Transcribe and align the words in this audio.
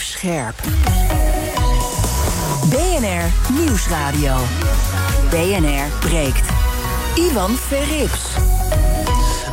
Scherp. 0.00 0.54
BNR 2.70 3.52
Nieuwsradio. 3.52 4.36
BNR 5.30 5.98
breekt. 6.00 6.48
Ivan 7.14 7.50
Verrips. 7.50 8.20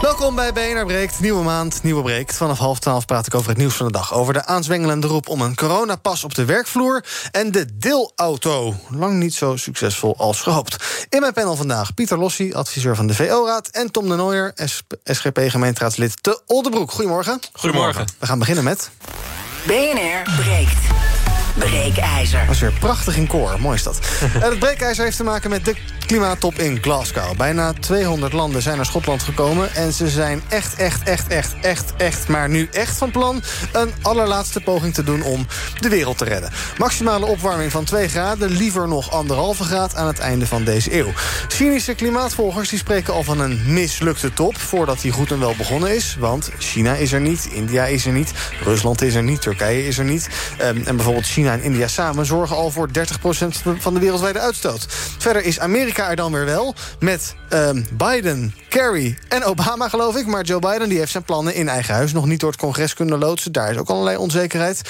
Welkom 0.02 0.36
bij 0.36 0.54
BNR 0.54 0.86
Breekt. 0.86 1.20
Nieuwe 1.20 1.44
maand, 1.44 1.84
nieuwe 1.84 2.02
breekt. 2.02 2.36
Vanaf 2.36 2.58
half 2.58 2.80
twaalf 2.80 3.06
praat 3.06 3.28
ik 3.28 3.36
over 3.36 3.50
het 3.50 3.58
nieuws 3.58 3.74
van 3.74 3.86
de 3.86 3.92
dag. 3.92 4.14
Over 4.14 4.34
de 4.34 4.46
aanzwengelende 4.46 5.08
roep 5.08 5.30
om 5.30 5.42
een 5.42 5.56
coronapas 5.56 6.24
op 6.24 6.36
de 6.36 6.46
werkvloer... 6.46 7.04
en 7.32 7.52
de 7.52 7.78
deelauto. 7.78 8.76
Lang 8.90 9.20
niet 9.20 9.34
zo 9.34 9.56
succesvol 9.56 10.18
als 10.18 10.42
gehoopt. 10.42 11.06
In 11.10 11.20
mijn 11.20 11.34
panel 11.34 11.56
vandaag 11.56 11.94
Pieter 11.94 12.18
Lossi, 12.18 12.54
adviseur 12.54 12.96
van 12.96 13.08
de 13.08 13.14
VO-raad... 13.16 13.68
en 13.68 13.92
Tom 13.92 14.10
de 14.10 14.16
Nooijer, 14.16 14.54
SGP-gemeenteraadslid 15.04 16.24
te 16.24 16.42
Oldenbroek. 16.46 16.92
Goedemorgen. 16.92 17.40
Goedemorgen. 17.54 18.06
We 18.20 18.26
gaan 18.26 18.40
beginnen 18.40 18.64
met... 18.64 18.90
BNR 19.68 20.24
breekt. 20.38 21.09
Breekijzer. 21.60 22.46
Was 22.48 22.60
weer 22.60 22.74
prachtig 22.80 23.18
in 23.18 23.28
koor, 23.28 23.60
mooi 23.60 23.76
is 23.76 23.84
dat. 23.84 24.00
het 24.50 24.60
breekijzer 24.60 25.04
heeft 25.04 25.18
te 25.18 25.24
maken 25.24 25.50
met 25.50 25.66
de 25.66 25.76
klimaattop 26.10 26.60
in 26.60 26.78
Glasgow. 26.82 27.38
Bijna 27.38 27.74
200 27.74 28.34
landen 28.34 28.62
zijn 28.62 28.76
naar 28.76 28.86
Schotland 28.86 29.24
gekomen... 29.24 29.76
en 29.76 29.94
ze 29.94 30.08
zijn 30.08 30.42
echt, 30.48 30.76
echt, 30.76 31.04
echt, 31.04 31.28
echt, 31.28 31.54
echt, 31.62 31.94
echt... 31.98 32.28
maar 32.28 32.50
nu 32.50 32.68
echt 32.72 32.98
van 32.98 33.12
plan 33.12 33.42
een 33.72 33.94
allerlaatste 34.02 34.62
poging 34.62 34.94
te 34.94 35.04
doen 35.04 35.24
om 35.24 35.48
de 35.80 35.90
wereld 35.90 36.18
te 36.18 36.26
redden. 36.26 36.52
Maximale 36.78 37.26
opwarming 37.26 37.72
van 37.72 37.84
2 37.84 38.08
graden, 38.08 38.50
liever 38.50 38.88
nog 38.88 39.12
anderhalve 39.12 39.64
graad... 39.64 39.96
aan 39.96 40.08
het 40.08 40.20
einde 40.20 40.48
van 40.48 40.64
deze 40.64 40.98
eeuw. 40.98 41.12
Cynische 41.48 41.96
klimaatvolgers 41.96 42.70
die 42.70 42.80
spreken 42.80 43.14
al 43.14 43.24
van 43.24 43.40
een 43.40 43.62
mislukte 43.66 44.34
top... 44.34 44.58
voordat 44.58 45.02
die 45.02 45.12
goed 45.12 45.32
en 45.32 45.40
wel 45.40 45.56
begonnen 45.58 45.96
is. 45.96 46.16
Want 46.20 46.50
China 46.58 46.94
is 46.94 47.12
er 47.12 47.22
niet, 47.22 47.48
India 47.52 47.86
is 47.86 48.06
er 48.06 48.12
niet... 48.14 48.32
Rusland 48.64 49.02
is 49.02 49.16
er 49.16 49.24
niet, 49.24 49.42
Turkije 49.42 49.88
is 49.88 49.98
er 49.98 50.06
niet. 50.06 50.30
Um, 50.62 50.84
en 50.86 50.96
bijvoorbeeld 50.96 51.26
China 51.26 51.49
en 51.54 51.62
India 51.62 51.88
samen 51.88 52.26
zorgen 52.26 52.56
al 52.56 52.72
voor 52.72 52.88
30% 52.88 52.92
van 53.78 53.94
de 53.94 54.00
wereldwijde 54.00 54.40
uitstoot. 54.40 54.86
Verder 55.18 55.44
is 55.44 55.60
Amerika 55.60 56.10
er 56.10 56.16
dan 56.16 56.32
weer 56.32 56.46
wel. 56.46 56.76
Met 57.00 57.36
um, 57.54 57.86
Biden, 57.92 58.56
Kerry 58.70 59.18
en 59.28 59.44
Obama, 59.44 59.90
geloof 59.90 60.16
ik. 60.16 60.26
Maar 60.26 60.44
Joe 60.44 60.60
Biden 60.60 60.90
die 60.90 60.98
heeft 60.98 61.12
zijn 61.12 61.24
plannen 61.24 61.54
in 61.54 61.70
eigen 61.70 61.94
huis 61.94 62.14
nog 62.14 62.26
niet 62.26 62.40
door 62.40 62.52
het 62.52 62.60
congres 62.60 62.94
kunnen 62.94 63.20
loodsen. 63.20 63.52
Daar 63.52 63.72
is 63.72 63.78
ook 63.78 63.90
allerlei 63.90 64.18
onzekerheid. 64.18 64.82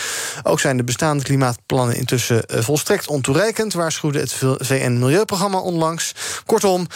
Ook 0.43 0.59
zijn 0.59 0.77
de 0.77 0.83
bestaande 0.83 1.23
klimaatplannen 1.23 1.95
intussen 1.95 2.43
uh, 2.47 2.61
volstrekt 2.61 3.07
ontoereikend. 3.07 3.73
Waarschuwde 3.73 4.19
het 4.19 4.33
VN-milieuprogramma 4.59 5.59
onlangs. 5.59 6.15
Kortom 6.45 6.87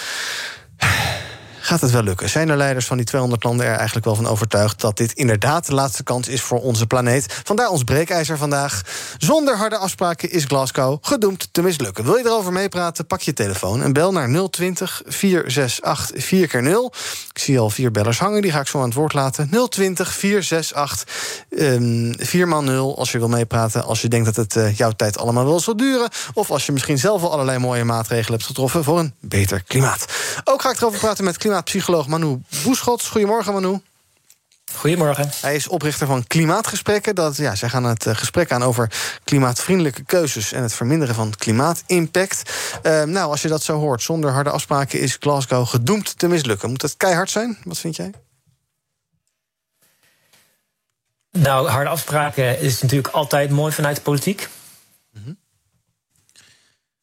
gaat 1.63 1.81
het 1.81 1.91
wel 1.91 2.03
lukken? 2.03 2.29
Zijn 2.29 2.47
de 2.47 2.55
leiders 2.55 2.85
van 2.85 2.97
die 2.97 3.05
200 3.05 3.43
landen 3.43 3.65
er 3.65 3.75
eigenlijk 3.75 4.05
wel 4.05 4.15
van 4.15 4.27
overtuigd 4.27 4.81
dat 4.81 4.97
dit 4.97 5.13
inderdaad 5.13 5.67
de 5.67 5.73
laatste 5.73 6.03
kans 6.03 6.27
is 6.27 6.41
voor 6.41 6.61
onze 6.61 6.87
planeet? 6.87 7.41
Vandaar 7.43 7.69
ons 7.69 7.83
breekijzer 7.83 8.37
vandaag. 8.37 8.81
Zonder 9.17 9.57
harde 9.57 9.77
afspraken 9.77 10.31
is 10.31 10.43
Glasgow 10.43 10.97
gedoemd 11.01 11.47
te 11.51 11.61
mislukken. 11.61 12.03
Wil 12.03 12.15
je 12.15 12.25
erover 12.25 12.51
meepraten? 12.51 13.07
Pak 13.07 13.21
je 13.21 13.33
telefoon 13.33 13.81
en 13.81 13.93
bel 13.93 14.11
naar 14.11 14.49
020 14.49 15.01
468 15.05 16.25
4 16.25 16.47
keer 16.47 16.61
0 16.61 16.93
Ik 17.33 17.39
zie 17.39 17.59
al 17.59 17.69
vier 17.69 17.91
bellers 17.91 18.19
hangen, 18.19 18.41
die 18.41 18.51
ga 18.51 18.59
ik 18.59 18.67
zo 18.67 18.77
aan 18.77 18.85
het 18.85 18.93
woord 18.93 19.13
laten. 19.13 19.49
020 19.69 20.13
468 20.13 21.07
um, 21.49 22.13
4 22.17 22.47
x 22.47 22.61
0 22.61 22.97
als 22.97 23.11
je 23.11 23.17
wil 23.17 23.29
meepraten. 23.29 23.83
Als 23.83 24.01
je 24.01 24.07
denkt 24.07 24.25
dat 24.25 24.35
het 24.35 24.55
uh, 24.55 24.75
jouw 24.75 24.91
tijd 24.91 25.17
allemaal 25.17 25.45
wel 25.45 25.59
zal 25.59 25.77
duren. 25.77 26.09
Of 26.33 26.51
als 26.51 26.65
je 26.65 26.71
misschien 26.71 26.97
zelf 26.97 27.23
al 27.23 27.31
allerlei 27.31 27.57
mooie 27.57 27.83
maatregelen 27.83 28.31
hebt 28.31 28.45
getroffen 28.45 28.83
voor 28.83 28.99
een 28.99 29.13
beter 29.19 29.63
klimaat. 29.63 30.05
Ook 30.43 30.61
ga 30.61 30.69
ik 30.69 30.77
erover 30.77 30.99
praten 30.99 31.23
met 31.23 31.37
klimaat 31.37 31.52
klimaatpsycholoog 31.53 32.07
Manu 32.07 32.41
Boeschots. 32.63 33.09
Goedemorgen, 33.09 33.53
Manu. 33.53 33.81
Goedemorgen. 34.73 35.29
Hij 35.41 35.55
is 35.55 35.67
oprichter 35.67 36.07
van 36.07 36.27
Klimaatgesprekken. 36.27 37.15
Dat, 37.15 37.37
ja, 37.37 37.55
zij 37.55 37.69
gaan 37.69 37.83
het 37.83 38.07
gesprek 38.07 38.51
aan 38.51 38.63
over 38.63 38.91
klimaatvriendelijke 39.23 40.03
keuzes... 40.03 40.51
en 40.51 40.61
het 40.61 40.73
verminderen 40.73 41.15
van 41.15 41.33
klimaatimpact. 41.37 42.53
Uh, 42.83 43.03
nou, 43.03 43.31
als 43.31 43.41
je 43.41 43.47
dat 43.47 43.63
zo 43.63 43.79
hoort, 43.79 44.01
zonder 44.01 44.31
harde 44.31 44.49
afspraken... 44.49 44.99
is 44.99 45.17
Glasgow 45.19 45.67
gedoemd 45.67 46.19
te 46.19 46.27
mislukken. 46.27 46.69
Moet 46.69 46.81
het 46.81 46.97
keihard 46.97 47.29
zijn? 47.29 47.57
Wat 47.63 47.77
vind 47.77 47.95
jij? 47.95 48.11
Nou, 51.31 51.67
harde 51.67 51.89
afspraken 51.89 52.59
is 52.59 52.81
natuurlijk 52.81 53.13
altijd 53.13 53.49
mooi 53.49 53.73
vanuit 53.73 53.95
de 53.95 54.01
politiek. 54.01 54.49
Mm 55.11 55.23
-hmm. 55.23 55.37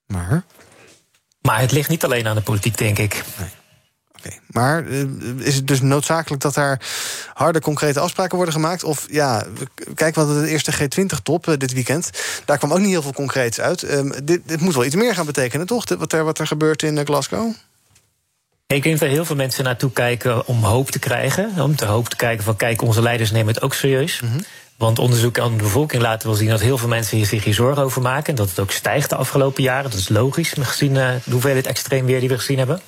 Maar? 0.07 0.45
Maar 1.41 1.61
het 1.61 1.73
ligt 1.73 1.89
niet 1.89 2.05
alleen 2.05 2.27
aan 2.27 2.37
de 2.37 2.43
politiek, 2.43 2.79
denk 2.79 2.99
ik. 2.99 3.25
Nee. 3.39 3.49
Okay. 4.25 4.39
Maar 4.47 4.85
uh, 4.85 5.05
is 5.39 5.55
het 5.55 5.67
dus 5.67 5.81
noodzakelijk 5.81 6.43
dat 6.43 6.55
daar 6.55 6.81
harde, 7.35 7.61
concrete 7.61 8.01
afspraken 8.01 8.37
worden 8.37 8.55
gemaakt? 8.55 8.85
Of 8.85 9.07
ja, 9.11 9.47
kijk 9.95 10.15
wat 10.15 10.29
de 10.29 10.49
eerste 10.49 10.73
G20-top 10.73 11.47
uh, 11.47 11.57
dit 11.57 11.73
weekend. 11.73 12.11
Daar 12.45 12.59
kwam 12.59 12.73
ook 12.73 12.79
niet 12.79 12.89
heel 12.89 13.03
veel 13.03 13.13
concreets 13.13 13.61
uit. 13.61 13.93
Um, 13.93 14.13
dit, 14.25 14.41
dit, 14.47 14.61
moet 14.61 14.75
wel 14.75 14.85
iets 14.85 14.95
meer 14.95 15.15
gaan 15.15 15.27
betekenen, 15.27 15.67
toch? 15.67 15.89
Wat 15.99 16.13
er, 16.13 16.25
wat 16.25 16.39
er 16.39 16.47
gebeurt 16.47 16.83
in 16.83 16.97
uh, 16.97 17.05
Glasgow? 17.05 17.53
Ik 18.67 18.83
denk 18.83 18.99
dat 18.99 19.09
heel 19.09 19.25
veel 19.25 19.37
mensen 19.37 19.65
naartoe 19.65 19.93
kijken 19.93 20.47
om 20.47 20.65
hoop 20.65 20.91
te 20.91 20.99
krijgen. 20.99 21.53
Om 21.59 21.77
te 21.77 21.85
hoop 21.85 22.09
te 22.09 22.17
kijken 22.17 22.45
van, 22.45 22.57
kijk, 22.57 22.83
onze 22.83 23.03
leiders 23.03 23.31
nemen 23.31 23.55
het 23.55 23.63
ook 23.63 23.75
serieus. 23.75 24.21
Mm 24.21 24.31
-hmm. 24.31 24.45
Want 24.77 24.99
onderzoek 24.99 25.39
aan 25.39 25.57
de 25.57 25.63
bevolking 25.63 26.03
laten 26.03 26.29
wel 26.29 26.37
zien 26.37 26.49
dat 26.49 26.61
heel 26.61 26.79
veel 26.79 26.89
mensen 26.89 27.17
hier 27.17 27.27
zich 27.27 27.45
hier 27.45 27.55
zorgen 27.55 27.83
over 27.83 28.03
maken. 28.03 28.27
En 28.27 28.35
dat 28.35 28.49
het 28.49 28.59
ook 28.59 28.71
stijgt 28.71 29.11
de 29.11 29.17
afgelopen 29.17 29.63
jaren. 29.63 29.91
Dat 29.91 30.01
is 30.01 30.09
logisch, 30.09 30.55
gezien 30.61 30.95
de 30.95 31.21
hoeveelheid 31.31 31.67
extreem 31.67 32.07
weer 32.07 32.21
die 32.21 32.29
we 32.29 32.39
gezien 32.39 32.59
hebben. 32.59 32.81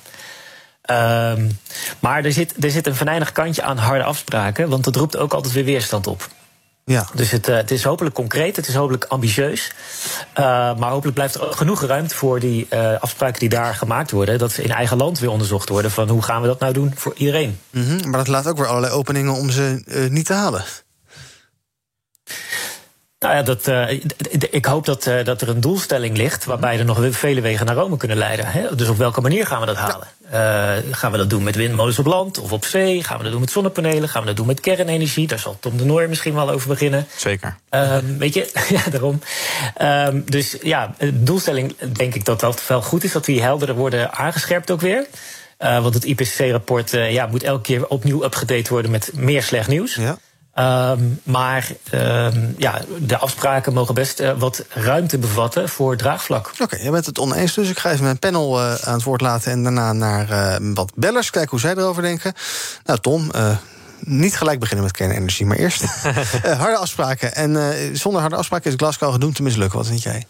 Um, 0.91 1.59
maar 1.99 2.25
er 2.25 2.31
zit, 2.31 2.63
er 2.63 2.71
zit 2.71 2.87
een 2.87 2.95
venijnig 2.95 3.31
kantje 3.31 3.63
aan 3.63 3.77
harde 3.77 4.03
afspraken, 4.03 4.69
want 4.69 4.83
dat 4.83 4.95
roept 4.95 5.17
ook 5.17 5.33
altijd 5.33 5.53
weer 5.53 5.65
weerstand 5.65 6.07
op. 6.07 6.29
Ja. 6.85 7.07
Dus 7.13 7.31
het, 7.31 7.49
uh, 7.49 7.55
het 7.55 7.71
is 7.71 7.83
hopelijk 7.83 8.15
concreet, 8.15 8.55
het 8.55 8.67
is 8.67 8.75
hopelijk 8.75 9.05
ambitieus. 9.05 9.71
Uh, 10.29 10.45
maar 10.77 10.89
hopelijk 10.89 11.15
blijft 11.15 11.35
er 11.35 11.53
genoeg 11.53 11.81
ruimte 11.81 12.15
voor 12.15 12.39
die 12.39 12.67
uh, 12.69 13.01
afspraken 13.01 13.39
die 13.39 13.49
daar 13.49 13.75
gemaakt 13.75 14.11
worden. 14.11 14.39
Dat 14.39 14.51
ze 14.51 14.63
in 14.63 14.71
eigen 14.71 14.97
land 14.97 15.19
weer 15.19 15.29
onderzocht 15.29 15.69
worden 15.69 15.91
van 15.91 16.09
hoe 16.09 16.21
gaan 16.21 16.41
we 16.41 16.47
dat 16.47 16.59
nou 16.59 16.73
doen 16.73 16.91
voor 16.95 17.13
iedereen. 17.15 17.59
Mm 17.69 17.85
-hmm, 17.85 18.09
maar 18.09 18.19
dat 18.19 18.27
laat 18.27 18.47
ook 18.47 18.57
weer 18.57 18.67
allerlei 18.67 18.93
openingen 18.93 19.33
om 19.33 19.49
ze 19.49 19.83
niet 20.09 20.25
te 20.25 20.33
halen. 20.33 20.63
Nou 23.23 23.35
ja, 23.35 23.41
dat, 23.41 23.67
uh, 23.67 23.89
ik 24.51 24.65
hoop 24.65 24.85
dat, 24.85 25.05
uh, 25.05 25.23
dat 25.23 25.41
er 25.41 25.49
een 25.49 25.61
doelstelling 25.61 26.17
ligt 26.17 26.45
waarbij 26.45 26.79
er 26.79 26.85
nog 26.85 27.07
vele 27.09 27.41
wegen 27.41 27.65
naar 27.65 27.75
Rome 27.75 27.97
kunnen 27.97 28.17
leiden. 28.17 28.45
Hè? 28.45 28.75
Dus 28.75 28.87
op 28.87 28.97
welke 28.97 29.21
manier 29.21 29.45
gaan 29.45 29.59
we 29.59 29.65
dat 29.65 29.75
halen? 29.75 30.07
Uh, 30.33 30.93
gaan 30.93 31.11
we 31.11 31.17
dat 31.17 31.29
doen 31.29 31.43
met 31.43 31.55
windmolens 31.55 31.99
op 31.99 32.05
land 32.05 32.39
of 32.39 32.51
op 32.51 32.65
zee? 32.65 33.03
Gaan 33.03 33.17
we 33.17 33.23
dat 33.23 33.31
doen 33.31 33.41
met 33.41 33.51
zonnepanelen? 33.51 34.09
Gaan 34.09 34.21
we 34.21 34.27
dat 34.27 34.35
doen 34.35 34.47
met 34.47 34.59
kernenergie? 34.59 35.27
Daar 35.27 35.39
zal 35.39 35.57
Tom 35.59 35.77
de 35.77 35.85
Noor 35.85 36.09
misschien 36.09 36.33
wel 36.33 36.49
over 36.49 36.67
beginnen. 36.67 37.07
Zeker. 37.15 37.55
weet 38.17 38.33
je, 38.33 38.51
ja, 38.85 38.89
daarom. 38.91 39.21
dus 40.25 40.57
ja, 40.61 40.95
de 40.97 41.23
doelstelling 41.23 41.75
denk 41.77 42.15
ik 42.15 42.25
dat 42.25 42.39
dat 42.39 42.67
wel 42.67 42.81
goed 42.81 43.03
is, 43.03 43.11
dat 43.11 43.25
die 43.25 43.41
helderder 43.41 43.75
worden 43.75 44.13
aangescherpt 44.13 44.71
ook 44.71 44.81
weer. 44.81 45.05
want 45.57 45.93
het 45.93 46.03
IPCC-rapport 46.03 46.91
ja, 46.91 47.25
moet 47.25 47.43
elke 47.43 47.61
keer 47.61 47.87
opnieuw 47.87 48.23
upgedate 48.23 48.69
worden 48.69 48.91
met 48.91 49.11
meer 49.13 49.43
slecht 49.43 49.67
nieuws. 49.67 49.95
Ja. 49.95 50.17
Um, 50.59 51.19
maar 51.23 51.71
um, 51.93 52.55
ja, 52.57 52.81
de 52.99 53.17
afspraken 53.17 53.73
mogen 53.73 53.93
best 53.93 54.19
uh, 54.19 54.31
wat 54.37 54.65
ruimte 54.69 55.17
bevatten 55.17 55.69
voor 55.69 55.97
draagvlak. 55.97 56.49
Oké, 56.51 56.63
okay, 56.63 56.81
jij 56.81 56.91
bent 56.91 57.05
het 57.05 57.19
oneens, 57.19 57.53
dus 57.53 57.69
ik 57.69 57.79
ga 57.79 57.91
even 57.91 58.03
mijn 58.03 58.19
panel 58.19 58.59
uh, 58.59 58.73
aan 58.73 58.93
het 58.93 59.03
woord 59.03 59.21
laten... 59.21 59.51
en 59.51 59.63
daarna 59.63 59.93
naar 59.93 60.29
uh, 60.31 60.73
wat 60.73 60.91
bellers, 60.95 61.29
kijken 61.29 61.51
hoe 61.51 61.59
zij 61.59 61.71
erover 61.71 62.01
denken. 62.01 62.33
Nou, 62.83 62.99
Tom, 62.99 63.31
niet 63.99 64.37
gelijk 64.37 64.59
beginnen 64.59 64.85
met 64.85 64.95
kernenergie, 64.95 65.45
maar 65.45 65.57
eerst 65.57 65.83
harde 66.63 66.77
afspraken. 66.77 67.35
En 67.35 67.57
zonder 67.97 68.21
harde 68.21 68.35
afspraken 68.35 68.69
is 68.69 68.77
Glasgow 68.77 69.11
gedoemd 69.11 69.35
te 69.35 69.43
mislukken. 69.43 69.77
Wat 69.77 69.87
vind 69.87 70.03
jij? 70.03 70.25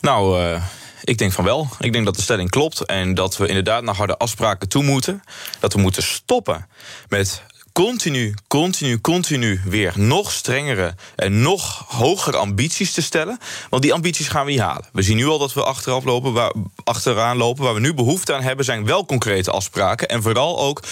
Nou... 0.00 0.58
Ik 1.02 1.18
denk 1.18 1.32
van 1.32 1.44
wel. 1.44 1.68
Ik 1.78 1.92
denk 1.92 2.04
dat 2.04 2.16
de 2.16 2.22
stelling 2.22 2.50
klopt 2.50 2.84
en 2.84 3.14
dat 3.14 3.36
we 3.36 3.46
inderdaad 3.46 3.82
naar 3.82 3.94
harde 3.94 4.16
afspraken 4.16 4.68
toe 4.68 4.82
moeten. 4.82 5.22
Dat 5.58 5.72
we 5.72 5.80
moeten 5.80 6.02
stoppen 6.02 6.66
met 7.08 7.42
continu, 7.76 8.34
continu, 8.48 9.00
continu 9.00 9.60
weer 9.64 9.92
nog 9.96 10.32
strengere 10.32 10.94
en 11.16 11.42
nog 11.42 11.84
hogere 11.88 12.36
ambities 12.36 12.92
te 12.92 13.02
stellen. 13.02 13.38
Want 13.70 13.82
die 13.82 13.92
ambities 13.92 14.28
gaan 14.28 14.44
we 14.44 14.50
niet 14.50 14.60
halen. 14.60 14.84
We 14.92 15.02
zien 15.02 15.16
nu 15.16 15.26
al 15.26 15.38
dat 15.38 15.52
we 15.52 15.64
achteraf 15.64 16.04
lopen, 16.04 16.32
waar, 16.32 16.52
achteraan 16.84 17.36
lopen. 17.36 17.64
Waar 17.64 17.74
we 17.74 17.80
nu 17.80 17.94
behoefte 17.94 18.34
aan 18.34 18.42
hebben, 18.42 18.64
zijn 18.64 18.84
wel 18.84 19.06
concrete 19.06 19.50
afspraken. 19.50 20.08
En 20.08 20.22
vooral 20.22 20.58
ook 20.58 20.82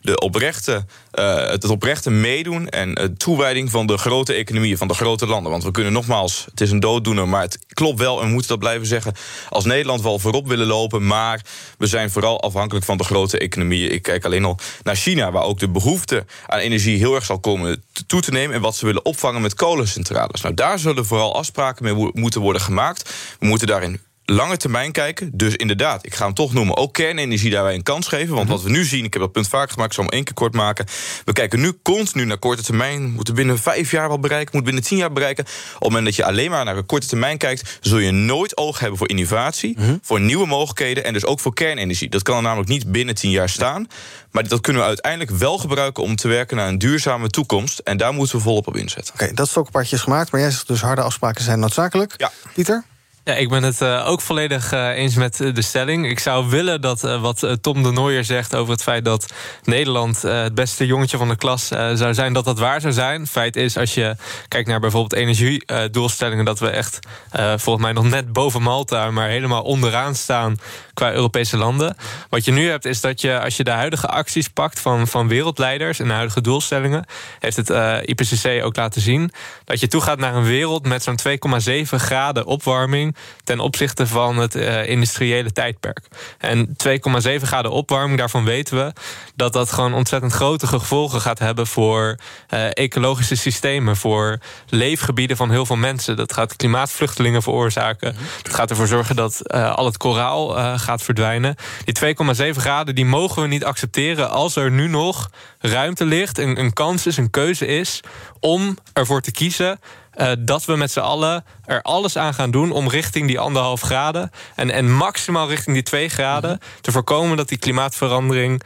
de 0.00 0.18
oprechte, 0.18 0.84
uh, 1.14 1.48
het 1.48 1.68
oprechte 1.68 2.10
meedoen 2.10 2.68
en 2.68 3.00
uh, 3.00 3.04
toewijding 3.04 3.70
van 3.70 3.86
de 3.86 3.98
grote 3.98 4.32
economieën, 4.32 4.76
van 4.76 4.88
de 4.88 4.94
grote 4.94 5.26
landen. 5.26 5.50
Want 5.50 5.64
we 5.64 5.70
kunnen 5.70 5.92
nogmaals, 5.92 6.46
het 6.50 6.60
is 6.60 6.70
een 6.70 6.80
dooddoener, 6.80 7.28
maar 7.28 7.42
het 7.42 7.58
klopt 7.68 7.98
wel 7.98 8.20
en 8.20 8.26
we 8.26 8.32
moeten 8.32 8.48
dat 8.48 8.58
blijven 8.58 8.86
zeggen. 8.86 9.14
Als 9.48 9.64
Nederland 9.64 10.02
wel 10.02 10.18
voorop 10.18 10.48
willen 10.48 10.66
lopen, 10.66 11.06
maar 11.06 11.44
we 11.78 11.86
zijn 11.86 12.10
vooral 12.10 12.42
afhankelijk 12.42 12.84
van 12.84 12.96
de 12.96 13.04
grote 13.04 13.38
economieën. 13.38 13.92
Ik 13.92 14.02
kijk 14.02 14.24
alleen 14.24 14.44
al 14.44 14.58
naar 14.82 14.96
China, 14.96 15.30
waar 15.30 15.44
ook 15.44 15.58
de 15.58 15.68
behoefte 15.68 16.24
aan 16.46 16.58
energie 16.58 16.98
heel 16.98 17.14
erg 17.14 17.24
zal 17.24 17.40
komen 17.40 17.84
toe 18.06 18.20
te 18.20 18.30
nemen 18.30 18.54
en 18.54 18.60
wat 18.60 18.76
ze 18.76 18.86
willen 18.86 19.04
opvangen 19.04 19.42
met 19.42 19.54
kolencentrales. 19.54 20.40
Nou, 20.40 20.54
daar 20.54 20.78
zullen 20.78 21.06
vooral 21.06 21.36
afspraken 21.36 21.84
mee 21.84 22.10
moeten 22.12 22.40
worden 22.40 22.62
gemaakt. 22.62 23.10
We 23.38 23.46
moeten 23.46 23.66
daarin 23.66 24.00
lange 24.30 24.56
termijn 24.56 24.92
kijken. 24.92 25.30
Dus 25.32 25.56
inderdaad, 25.56 26.06
ik 26.06 26.14
ga 26.14 26.24
hem 26.24 26.34
toch 26.34 26.52
noemen, 26.52 26.76
ook 26.76 26.92
kernenergie 26.92 27.50
daarbij 27.50 27.74
een 27.74 27.82
kans 27.82 28.08
geven. 28.08 28.34
Want 28.34 28.48
wat 28.48 28.62
we 28.62 28.70
nu 28.70 28.84
zien, 28.84 29.04
ik 29.04 29.12
heb 29.12 29.22
dat 29.22 29.32
punt 29.32 29.48
vaak 29.48 29.70
gemaakt, 29.70 29.90
ik 29.90 29.94
zal 29.94 30.04
hem 30.04 30.12
één 30.12 30.24
keer 30.24 30.34
kort 30.34 30.54
maken. 30.54 30.86
We 31.24 31.32
kijken 31.32 31.60
nu 31.60 31.72
continu 31.82 32.24
naar 32.24 32.38
korte 32.38 32.62
termijn. 32.62 33.10
Moeten 33.10 33.34
binnen 33.34 33.58
vijf 33.58 33.90
jaar 33.90 34.08
wel 34.08 34.20
bereiken, 34.20 34.56
moet 34.56 34.64
binnen 34.64 34.82
tien 34.82 34.98
jaar 34.98 35.12
bereiken. 35.12 35.44
Op 35.44 35.72
het 35.72 35.82
moment 35.82 36.04
dat 36.04 36.16
je 36.16 36.24
alleen 36.24 36.50
maar 36.50 36.64
naar 36.64 36.76
een 36.76 36.86
korte 36.86 37.06
termijn 37.06 37.38
kijkt, 37.38 37.78
zul 37.80 37.98
je 37.98 38.10
nooit 38.10 38.56
oog 38.56 38.78
hebben 38.78 38.98
voor 38.98 39.08
innovatie, 39.08 39.76
voor 40.02 40.20
nieuwe 40.20 40.46
mogelijkheden 40.46 41.04
en 41.04 41.12
dus 41.12 41.24
ook 41.24 41.40
voor 41.40 41.54
kernenergie. 41.54 42.08
Dat 42.08 42.22
kan 42.22 42.36
er 42.36 42.42
namelijk 42.42 42.68
niet 42.68 42.92
binnen 42.92 43.14
tien 43.14 43.30
jaar 43.30 43.48
staan. 43.48 43.86
Maar 44.30 44.48
dat 44.48 44.60
kunnen 44.60 44.82
we 44.82 44.88
uiteindelijk 44.88 45.30
wel 45.30 45.58
gebruiken 45.58 46.02
om 46.02 46.16
te 46.16 46.28
werken 46.28 46.56
naar 46.56 46.68
een 46.68 46.78
duurzame 46.78 47.28
toekomst. 47.28 47.78
En 47.78 47.96
daar 47.96 48.12
moeten 48.12 48.36
we 48.36 48.42
volop 48.42 48.66
op 48.66 48.76
inzetten. 48.76 49.14
Oké, 49.14 49.34
dat 49.34 49.48
stokpaardje 49.48 49.96
is 49.96 50.02
gemaakt, 50.02 50.32
maar 50.32 50.40
jij 50.40 50.50
zegt 50.50 50.66
dus 50.66 50.80
harde 50.80 51.02
afspraken 51.02 51.44
zijn 51.44 51.58
noodzakelijk. 51.58 52.14
Ja. 52.16 52.30
Pieter? 52.54 52.84
Ja, 53.30 53.36
ik 53.36 53.48
ben 53.48 53.62
het 53.62 53.80
uh, 53.80 54.08
ook 54.08 54.20
volledig 54.20 54.72
uh, 54.72 54.88
eens 54.88 55.14
met 55.14 55.36
de 55.36 55.62
stelling. 55.62 56.08
Ik 56.08 56.18
zou 56.18 56.48
willen 56.48 56.80
dat 56.80 57.00
wat 57.00 57.56
Tom 57.60 57.82
de 57.82 57.90
Nooijer 57.90 58.24
zegt 58.24 58.54
over 58.54 58.72
het 58.72 58.82
feit 58.82 59.04
dat 59.04 59.32
Nederland 59.64 60.22
het 60.22 60.54
beste 60.54 60.86
jongetje 60.86 61.16
van 61.16 61.28
de 61.28 61.36
klas 61.36 61.66
zou 61.68 62.14
zijn, 62.14 62.32
dat 62.32 62.44
dat 62.44 62.58
waar 62.58 62.80
zou 62.80 62.92
zijn. 62.92 63.26
Feit 63.26 63.56
is, 63.56 63.76
als 63.76 63.94
je 63.94 64.16
kijkt 64.48 64.68
naar 64.68 64.80
bijvoorbeeld 64.80 65.12
energiedoelstellingen, 65.12 66.44
dat 66.44 66.58
we 66.58 66.68
echt 66.68 66.98
volgens 67.32 67.84
mij 67.84 67.92
nog 67.92 68.04
net 68.04 68.32
boven 68.32 68.62
Malta, 68.62 69.10
maar 69.10 69.28
helemaal 69.28 69.62
onderaan 69.62 70.14
staan 70.14 70.56
qua 70.94 71.12
Europese 71.12 71.56
landen. 71.56 71.96
Wat 72.28 72.44
je 72.44 72.52
nu 72.52 72.68
hebt, 72.68 72.84
is 72.84 73.00
dat 73.00 73.20
je 73.20 73.40
als 73.40 73.56
je 73.56 73.64
de 73.64 73.70
huidige 73.70 74.06
acties 74.06 74.48
pakt 74.48 74.80
van, 74.80 75.08
van 75.08 75.28
wereldleiders 75.28 75.98
en 75.98 76.06
de 76.06 76.12
huidige 76.12 76.40
doelstellingen, 76.40 77.04
heeft 77.38 77.56
het 77.56 77.70
IPCC 78.04 78.64
ook 78.64 78.76
laten 78.76 79.00
zien, 79.00 79.32
dat 79.64 79.80
je 79.80 79.88
toegaat 79.88 80.18
naar 80.18 80.34
een 80.34 80.44
wereld 80.44 80.86
met 80.86 81.02
zo'n 81.02 81.18
2,7 81.28 81.82
graden 81.82 82.46
opwarming 82.46 83.16
ten 83.44 83.60
opzichte 83.60 84.06
van 84.06 84.36
het 84.36 84.56
uh, 84.56 84.88
industriële 84.88 85.52
tijdperk. 85.52 86.08
En 86.38 86.68
2,7 86.68 87.42
graden 87.42 87.70
opwarming, 87.70 88.18
daarvan 88.18 88.44
weten 88.44 88.76
we 88.76 88.92
dat 89.34 89.52
dat 89.52 89.72
gewoon 89.72 89.94
ontzettend 89.94 90.32
grote 90.32 90.66
gevolgen 90.66 91.20
gaat 91.20 91.38
hebben 91.38 91.66
voor 91.66 92.18
uh, 92.54 92.66
ecologische 92.72 93.36
systemen, 93.36 93.96
voor 93.96 94.38
leefgebieden 94.68 95.36
van 95.36 95.50
heel 95.50 95.66
veel 95.66 95.76
mensen. 95.76 96.16
Dat 96.16 96.32
gaat 96.32 96.56
klimaatvluchtelingen 96.56 97.42
veroorzaken. 97.42 98.16
Dat 98.42 98.54
gaat 98.54 98.70
ervoor 98.70 98.86
zorgen 98.86 99.16
dat 99.16 99.40
uh, 99.44 99.74
al 99.74 99.84
het 99.84 99.96
koraal 99.96 100.48
gaat 100.78 101.02
verdwijnen. 101.02 101.54
Die 101.84 102.14
2,7 102.54 102.56
graden 102.56 102.94
die 102.94 103.04
mogen 103.04 103.42
we 103.42 103.48
niet 103.48 103.64
accepteren 103.64 104.30
als 104.30 104.56
er 104.56 104.70
nu 104.70 104.88
nog 104.88 105.30
ruimte 105.58 106.04
ligt, 106.04 106.38
een 106.38 106.72
kans 106.72 107.06
is, 107.06 107.16
een 107.16 107.30
keuze 107.30 107.66
is 107.66 108.00
om 108.40 108.78
ervoor 108.92 109.20
te 109.20 109.32
kiezen 109.32 109.78
uh, 110.20 110.32
dat 110.38 110.64
we 110.64 110.76
met 110.76 110.90
z'n 110.90 111.00
allen 111.00 111.44
er 111.64 111.82
alles 111.82 112.16
aan 112.16 112.34
gaan 112.34 112.50
doen 112.50 112.72
om 112.72 112.88
richting 112.88 113.26
die 113.26 113.40
anderhalf 113.40 113.80
graden 113.80 114.30
en, 114.56 114.70
en 114.70 114.92
maximaal 114.92 115.48
richting 115.48 115.74
die 115.74 115.84
twee 115.84 116.08
graden 116.08 116.58
te 116.80 116.92
voorkomen 116.92 117.36
dat 117.36 117.48
die 117.48 117.58
klimaatverandering 117.58 118.62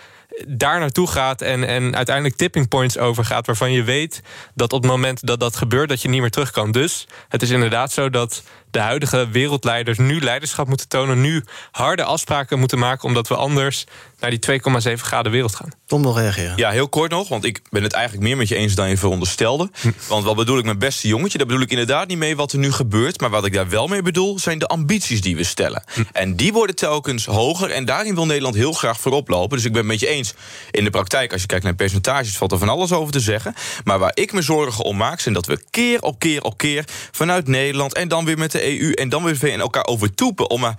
daar 0.49 0.79
naartoe 0.79 1.07
gaat 1.07 1.41
en, 1.41 1.65
en 1.67 1.97
uiteindelijk 1.97 2.37
tipping 2.37 2.69
points 2.69 2.99
overgaat, 2.99 3.47
waarvan 3.47 3.73
je 3.73 3.83
weet 3.83 4.23
dat 4.55 4.73
op 4.73 4.83
het 4.83 4.91
moment 4.91 5.27
dat 5.27 5.41
dat 5.41 5.57
gebeurt, 5.57 5.89
dat 5.89 6.03
je 6.03 6.09
niet 6.09 6.21
meer 6.21 6.31
terug 6.31 6.51
kan. 6.51 6.73
Dus 6.73 7.07
het 7.29 7.43
is 7.43 7.51
inderdaad 7.51 7.93
zo 7.93 8.11
dat 8.11 8.43
de 8.75 8.81
huidige 8.81 9.29
wereldleiders 9.29 9.99
nu 9.99 10.21
leiderschap 10.21 10.69
moeten 10.69 10.89
tonen, 10.89 11.21
nu 11.21 11.45
harde 11.71 12.05
afspraken 12.05 12.59
moeten 12.59 12.79
maken, 12.79 13.09
omdat 13.09 13.29
we 13.29 13.37
anders 13.37 13.85
naar 14.21 14.31
die 14.31 14.61
2,7 14.97 15.03
graden 15.03 15.33
wereld 15.33 15.55
gaan. 15.55 15.69
Tom 15.87 16.03
wil 16.03 16.19
reageren. 16.19 16.53
Ja, 16.57 16.71
heel 16.71 16.89
kort 16.89 17.11
nog, 17.11 17.29
want 17.29 17.45
ik 17.45 17.61
ben 17.71 17.83
het 17.83 17.93
eigenlijk 17.93 18.25
meer 18.25 18.37
met 18.37 18.49
je 18.49 18.55
eens 18.55 18.75
dan 18.75 18.89
je 18.89 18.97
veronderstelde. 18.97 19.71
Want 20.09 20.25
wat 20.25 20.37
bedoel 20.37 20.59
ik 20.59 20.65
met 20.65 20.79
beste 20.79 21.09
jongetje? 21.09 21.39
Daar 21.39 21.47
bedoel 21.47 21.63
ik 21.63 21.71
inderdaad 21.71 22.09
niet 22.09 22.19
mee 22.19 22.37
wat 22.37 22.53
er 22.53 22.59
nu 22.59 22.73
gebeurt. 22.73 23.21
Maar 23.21 23.31
wat 23.31 23.45
ik 23.45 23.53
daar 23.53 23.69
wel 23.69 23.87
mee 23.87 24.03
bedoel, 24.03 24.39
zijn 24.39 24.59
de 24.59 24.67
ambities 24.67 25.21
die 25.21 25.37
we 25.37 25.45
stellen. 25.45 25.85
En 26.13 26.37
die 26.37 26.53
worden 26.53 26.77
telkens 26.77 27.27
hoger. 27.27 27.71
En 27.71 27.85
daarin 27.85 28.15
wil 28.15 28.27
Nederland 28.27 28.55
heel 28.55 28.73
graag 28.73 29.01
voorop 29.01 29.29
lopen. 29.29 29.57
Dus 29.57 29.67
ik 29.67 29.73
ben 29.73 29.81
het 29.81 29.91
met 29.91 30.01
je 30.01 30.09
eens. 30.09 30.35
In 30.71 30.85
de 30.85 30.91
praktijk, 30.91 31.33
als 31.33 31.41
je 31.41 31.47
kijkt 31.47 31.65
naar 31.65 31.75
percentages, 31.75 32.37
valt 32.37 32.53
er 32.53 32.59
van 32.59 32.69
alles 32.69 32.93
over 32.93 33.13
te 33.13 33.21
zeggen. 33.21 33.55
Maar 33.85 33.99
waar 33.99 34.13
ik 34.15 34.33
me 34.33 34.43
zorgen 34.43 34.85
om 34.85 34.97
maak, 34.97 35.21
zijn 35.21 35.35
dat 35.35 35.47
we 35.47 35.65
keer 35.71 36.03
op 36.03 36.19
keer 36.19 36.43
op 36.43 36.59
keer 36.59 36.85
vanuit 37.11 37.49
Nederland 37.49 37.95
en 37.95 38.09
dan 38.09 38.25
weer 38.25 38.39
met 38.39 38.53
de 38.53 38.64
EU 38.65 38.93
en 38.93 39.09
dan 39.09 39.25
weer 39.25 39.37
VN 39.37 39.61
elkaar 39.61 39.87
overtoepen 39.87 40.51
om 40.51 40.75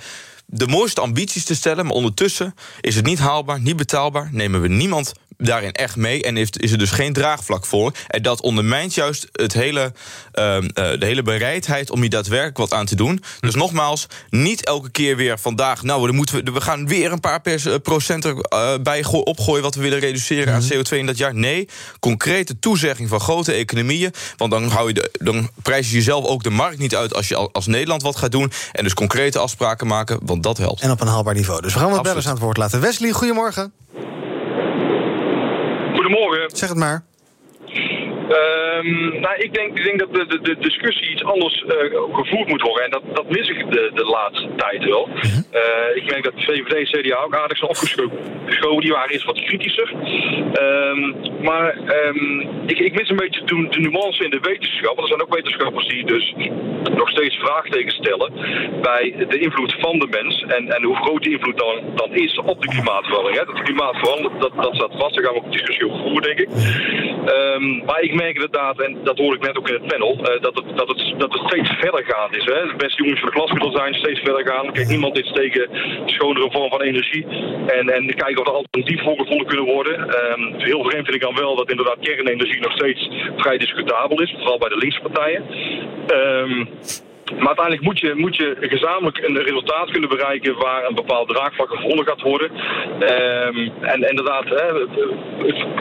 de 0.46 0.68
mooiste 0.68 1.02
ambities 1.02 1.46
te 1.46 1.56
stellen. 1.56 1.86
Maar 1.86 1.96
ondertussen 1.96 2.56
is 2.82 2.96
het 2.96 3.06
niet 3.06 3.20
haalbaar, 3.20 3.62
niet 3.62 3.76
betaalbaar. 3.76 4.30
Nemen 4.32 4.62
we 4.62 4.68
niemand 4.68 5.14
daarin 5.38 5.72
echt 5.72 5.96
mee 5.96 6.24
en 6.24 6.36
heeft, 6.36 6.62
is 6.62 6.72
er 6.72 6.78
dus 6.78 6.92
geen 6.92 7.14
draagvlak 7.14 7.66
voor. 7.66 7.92
En 8.08 8.22
dat 8.22 8.42
ondermijnt 8.42 8.94
juist 8.94 9.28
het 9.32 9.54
hele, 9.54 9.94
uh, 10.34 10.58
de 10.74 11.06
hele 11.06 11.22
bereidheid 11.22 11.92
om 11.92 12.02
hier 12.02 12.10
daadwerkelijk 12.10 12.58
wat 12.58 12.74
aan 12.74 12.86
te 12.86 12.96
doen. 12.96 13.24
Dus 13.40 13.56
nogmaals, 13.56 14.08
niet 14.30 14.66
elke 14.66 14.90
keer 14.90 15.16
weer 15.16 15.40
vandaag... 15.40 15.84
nou, 15.84 16.06
dan 16.06 16.16
moeten 16.16 16.44
we, 16.44 16.52
we 16.52 16.62
gaan 16.62 16.88
weer 16.88 17.12
een 17.12 17.20
paar 17.20 17.42
procent 17.84 18.26
erbij 18.26 19.00
uh, 19.00 19.14
opgooien... 19.14 19.64
wat 19.64 19.76
we 19.76 19.82
willen 19.82 20.00
reduceren 20.00 20.54
aan 20.54 20.64
CO2 20.64 20.98
in 20.98 21.06
dat 21.06 21.18
jaar. 21.18 21.36
Nee, 21.36 21.70
concrete 22.00 22.60
toezegging 22.60 23.10
van 23.10 23.20
grote 23.20 23.52
economieën. 23.52 24.14
Want 24.38 24.52
dan, 24.52 24.68
hou 24.68 24.88
je 24.88 24.94
de, 24.94 25.10
dan 25.14 25.50
prijs 25.62 25.90
je 25.90 25.96
jezelf 25.96 26.26
ook 26.26 26.44
de 26.44 26.50
markt 26.50 26.78
niet 26.78 26.96
uit... 26.96 27.14
als 27.14 27.28
je 27.28 27.36
als 27.36 27.68
Nederland 27.68 28.02
wat 28.02 28.16
gaat 28.16 28.32
doen. 28.32 28.52
En 28.72 28.84
dus 28.84 28.94
concrete 28.94 29.40
afspraken 29.40 29.88
maken, 29.88 30.20
want 30.24 30.44
dat 30.44 30.58
helpt. 30.58 30.82
En 30.82 30.92
op 30.92 31.02
een 31.02 31.08
haalbaar 31.08 31.34
niveau. 31.34 31.62
Dus 31.62 31.74
we 31.74 31.80
gaan 31.80 31.92
wat 31.92 32.04
bellers 32.04 32.26
aan 32.26 32.34
het 32.34 32.42
woord 32.42 32.58
laten. 32.58 32.82
Wesley, 32.82 33.12
goedemorgen. 33.12 33.74
Goedemorgen. 36.06 36.58
Zeg 36.58 36.70
het 36.70 36.78
maar. 36.78 37.04
Um, 38.30 39.20
nou, 39.20 39.36
ik 39.38 39.54
denk, 39.54 39.78
ik 39.78 39.84
denk 39.84 40.00
dat 40.00 40.14
de, 40.14 40.26
de, 40.26 40.42
de 40.42 40.58
discussie 40.60 41.12
iets 41.12 41.24
anders 41.24 41.64
uh, 41.68 41.74
gevoerd 42.12 42.48
moet 42.48 42.62
worden. 42.62 42.84
En 42.84 42.92
dat, 42.92 43.02
dat 43.14 43.30
mis 43.30 43.50
ik 43.50 43.72
de, 43.72 43.92
de 43.94 44.04
laatste 44.04 44.50
tijd 44.56 44.84
wel. 44.84 45.10
Uh 45.10 45.46
uh, 45.56 45.96
ik 45.96 46.10
merk 46.10 46.24
dat 46.24 46.34
de 46.36 46.42
VVD 46.42 46.74
en 46.74 47.02
CDA 47.02 47.18
ook 47.18 47.36
aardig 47.36 47.58
zijn 47.58 47.70
opgeschoven. 47.70 48.20
Die 48.80 48.92
waren 48.92 49.10
eerst 49.10 49.26
wat 49.26 49.42
kritischer. 49.42 49.94
Um, 50.62 51.16
maar 51.42 51.78
um, 52.06 52.42
ik, 52.66 52.80
ik 52.80 52.94
mis 52.94 53.10
een 53.10 53.16
beetje 53.16 53.44
de, 53.46 53.68
de 53.70 53.80
nuance 53.80 54.24
in 54.24 54.30
de 54.30 54.40
wetenschap. 54.42 54.98
Er 54.98 55.08
zijn 55.08 55.22
ook 55.22 55.36
wetenschappers 55.36 55.88
die 55.88 56.06
dus 56.06 56.34
nog 56.96 57.10
steeds 57.10 57.36
vraagtekens 57.36 57.96
stellen 57.96 58.32
bij 58.82 59.26
de 59.28 59.40
invloed 59.40 59.76
van 59.80 60.00
de 60.00 60.08
mens. 60.10 60.44
En, 60.48 60.72
en 60.76 60.84
hoe 60.84 60.96
groot 60.96 61.24
die 61.24 61.32
invloed 61.32 61.58
dan, 61.58 61.82
dan 61.96 62.14
is 62.14 62.38
op 62.38 62.62
de 62.62 62.68
klimaatverandering. 62.68 63.40
Hè. 63.40 63.46
Dat 63.46 63.56
de 63.56 63.64
klimaat 63.64 63.96
verandert, 63.96 64.42
dat, 64.42 64.52
dat 64.56 64.76
staat 64.76 64.96
vast. 64.98 65.16
Daar 65.16 65.24
gaan 65.24 65.34
we 65.34 65.40
ook 65.40 65.46
een 65.46 65.52
discussie 65.52 65.86
over 65.86 66.02
voeren, 66.02 66.36
denk 66.36 66.40
ik. 66.40 66.50
maar 67.86 68.02
ik 68.02 68.14
merk 68.16 68.34
inderdaad, 68.34 68.82
en 68.82 68.98
dat 69.04 69.18
hoor 69.18 69.36
ik 69.36 69.42
net 69.42 69.58
ook 69.58 69.68
in 69.68 69.74
het 69.74 69.88
panel, 69.88 70.14
uh, 70.14 70.42
dat, 70.42 70.56
het, 70.56 70.78
dat, 70.78 70.88
het, 70.88 71.14
dat 71.18 71.34
het 71.34 71.42
steeds 71.48 71.70
verder 71.70 72.04
gaan 72.06 72.34
is. 72.34 72.46
Hè. 72.46 72.68
De 72.68 72.76
beste 72.78 73.04
jongens 73.04 73.20
van 73.20 73.30
de 73.30 73.36
klas 73.36 73.74
zijn, 73.74 73.94
steeds 73.94 74.20
verder 74.20 74.48
gaan. 74.48 74.72
Kijk, 74.72 74.88
niemand 74.88 75.20
is 75.20 75.32
tegen 75.32 75.70
schonere 76.06 76.52
vorm 76.52 76.70
van 76.70 76.82
energie. 76.82 77.26
En, 77.68 77.90
en 77.90 78.16
kijken 78.16 78.42
of 78.42 78.48
er 78.48 78.54
alternatief 78.54 79.04
voor 79.04 79.18
gevonden 79.18 79.48
kunnen 79.48 79.66
worden. 79.66 80.00
Um, 80.00 80.54
heel 80.58 80.84
vreemd 80.84 81.06
vind 81.06 81.16
ik 81.16 81.22
dan 81.22 81.36
wel 81.36 81.56
dat 81.56 81.70
inderdaad 81.70 82.00
kernenergie 82.00 82.62
nog 82.62 82.72
steeds 82.72 83.10
vrij 83.38 83.58
discutabel 83.58 84.22
is, 84.22 84.32
vooral 84.32 84.58
bij 84.58 84.70
de 84.70 84.78
linkse 84.78 85.02
partijen. 85.02 85.44
Um, 86.14 86.70
maar 87.32 87.48
uiteindelijk 87.48 87.86
moet 87.86 88.00
je, 88.00 88.14
moet 88.16 88.36
je 88.36 88.56
gezamenlijk 88.60 89.18
een 89.18 89.42
resultaat 89.42 89.92
kunnen 89.92 90.10
bereiken 90.10 90.58
waar 90.58 90.86
een 90.86 90.96
bepaald 90.96 91.30
draagvlak 91.30 91.70
gevonden 91.70 92.06
gaat 92.06 92.22
worden. 92.22 92.52
Um, 93.00 93.72
en 93.82 94.10
inderdaad, 94.10 94.44
hè, 94.44 94.86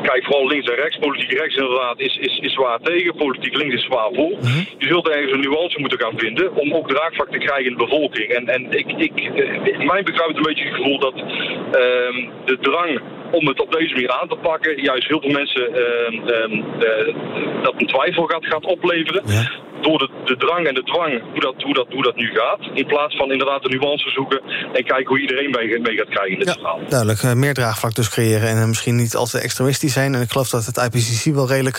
kijk 0.02 0.24
vooral 0.24 0.46
links 0.46 0.68
en 0.68 0.74
rechts. 0.74 0.98
Politiek 0.98 1.38
rechts 1.38 1.56
inderdaad 1.56 2.00
is, 2.00 2.16
is, 2.16 2.38
is 2.38 2.52
zwaar 2.52 2.78
tegen, 2.82 3.14
politiek 3.14 3.56
links 3.56 3.74
is 3.74 3.84
zwaar 3.84 4.10
voor. 4.12 4.30
Je 4.78 4.86
zult 4.86 5.08
ergens 5.08 5.32
een 5.32 5.40
nuance 5.40 5.80
moeten 5.80 6.00
gaan 6.00 6.18
vinden 6.18 6.56
om 6.56 6.74
ook 6.74 6.88
draagvlak 6.88 7.30
te 7.30 7.38
krijgen 7.38 7.64
in 7.64 7.76
de 7.76 7.84
bevolking. 7.84 8.28
En, 8.28 8.48
en 8.48 8.66
ik, 8.70 8.92
ik, 8.96 9.20
in 9.64 9.86
mijn 9.86 10.04
begrijp 10.04 10.36
een 10.36 10.42
beetje 10.42 10.64
het 10.64 10.74
gevoel 10.74 10.98
dat 10.98 11.14
um, 11.18 12.30
de 12.44 12.58
drang 12.60 13.00
om 13.38 13.46
het 13.46 13.60
op 13.60 13.72
deze 13.72 13.92
manier 13.92 14.12
aan 14.20 14.28
te 14.28 14.38
pakken, 14.42 14.82
juist 14.82 15.08
heel 15.08 15.20
veel 15.20 15.36
mensen 15.40 15.64
uh, 15.70 16.10
uh, 16.12 17.62
dat 17.62 17.74
een 17.76 17.86
twijfel 17.86 18.26
gaat, 18.26 18.44
gaat 18.46 18.64
opleveren. 18.64 19.22
Ja. 19.26 19.62
Door 19.80 19.98
de, 19.98 20.10
de 20.24 20.36
drang 20.36 20.66
en 20.66 20.74
de 20.74 20.82
dwang, 20.82 21.22
hoe 21.32 21.40
dat, 21.40 21.54
hoe, 21.62 21.74
dat, 21.74 21.86
hoe 21.90 22.02
dat 22.02 22.16
nu 22.16 22.26
gaat. 22.34 22.60
In 22.74 22.86
plaats 22.86 23.16
van 23.16 23.32
inderdaad 23.32 23.62
de 23.62 23.68
nuance 23.68 24.10
zoeken 24.10 24.40
en 24.72 24.84
kijken 24.84 25.06
hoe 25.06 25.20
iedereen 25.20 25.50
mee, 25.50 25.80
mee 25.80 25.96
gaat 25.96 26.08
krijgen 26.08 26.32
in 26.32 26.38
dit 26.38 26.48
ja, 26.48 26.54
verhaal. 26.54 26.80
Duidelijk, 26.88 27.22
uh, 27.22 27.32
meer 27.32 27.54
draagvlak 27.54 27.94
dus 27.94 28.08
creëren 28.08 28.48
en 28.48 28.68
misschien 28.68 28.96
niet 28.96 29.14
al 29.14 29.26
te 29.26 29.38
extremistisch 29.38 29.92
zijn. 29.92 30.14
En 30.14 30.20
ik 30.22 30.30
geloof 30.30 30.48
dat 30.48 30.66
het 30.66 30.76
IPCC 30.76 31.34
wel 31.34 31.48
redelijk 31.48 31.78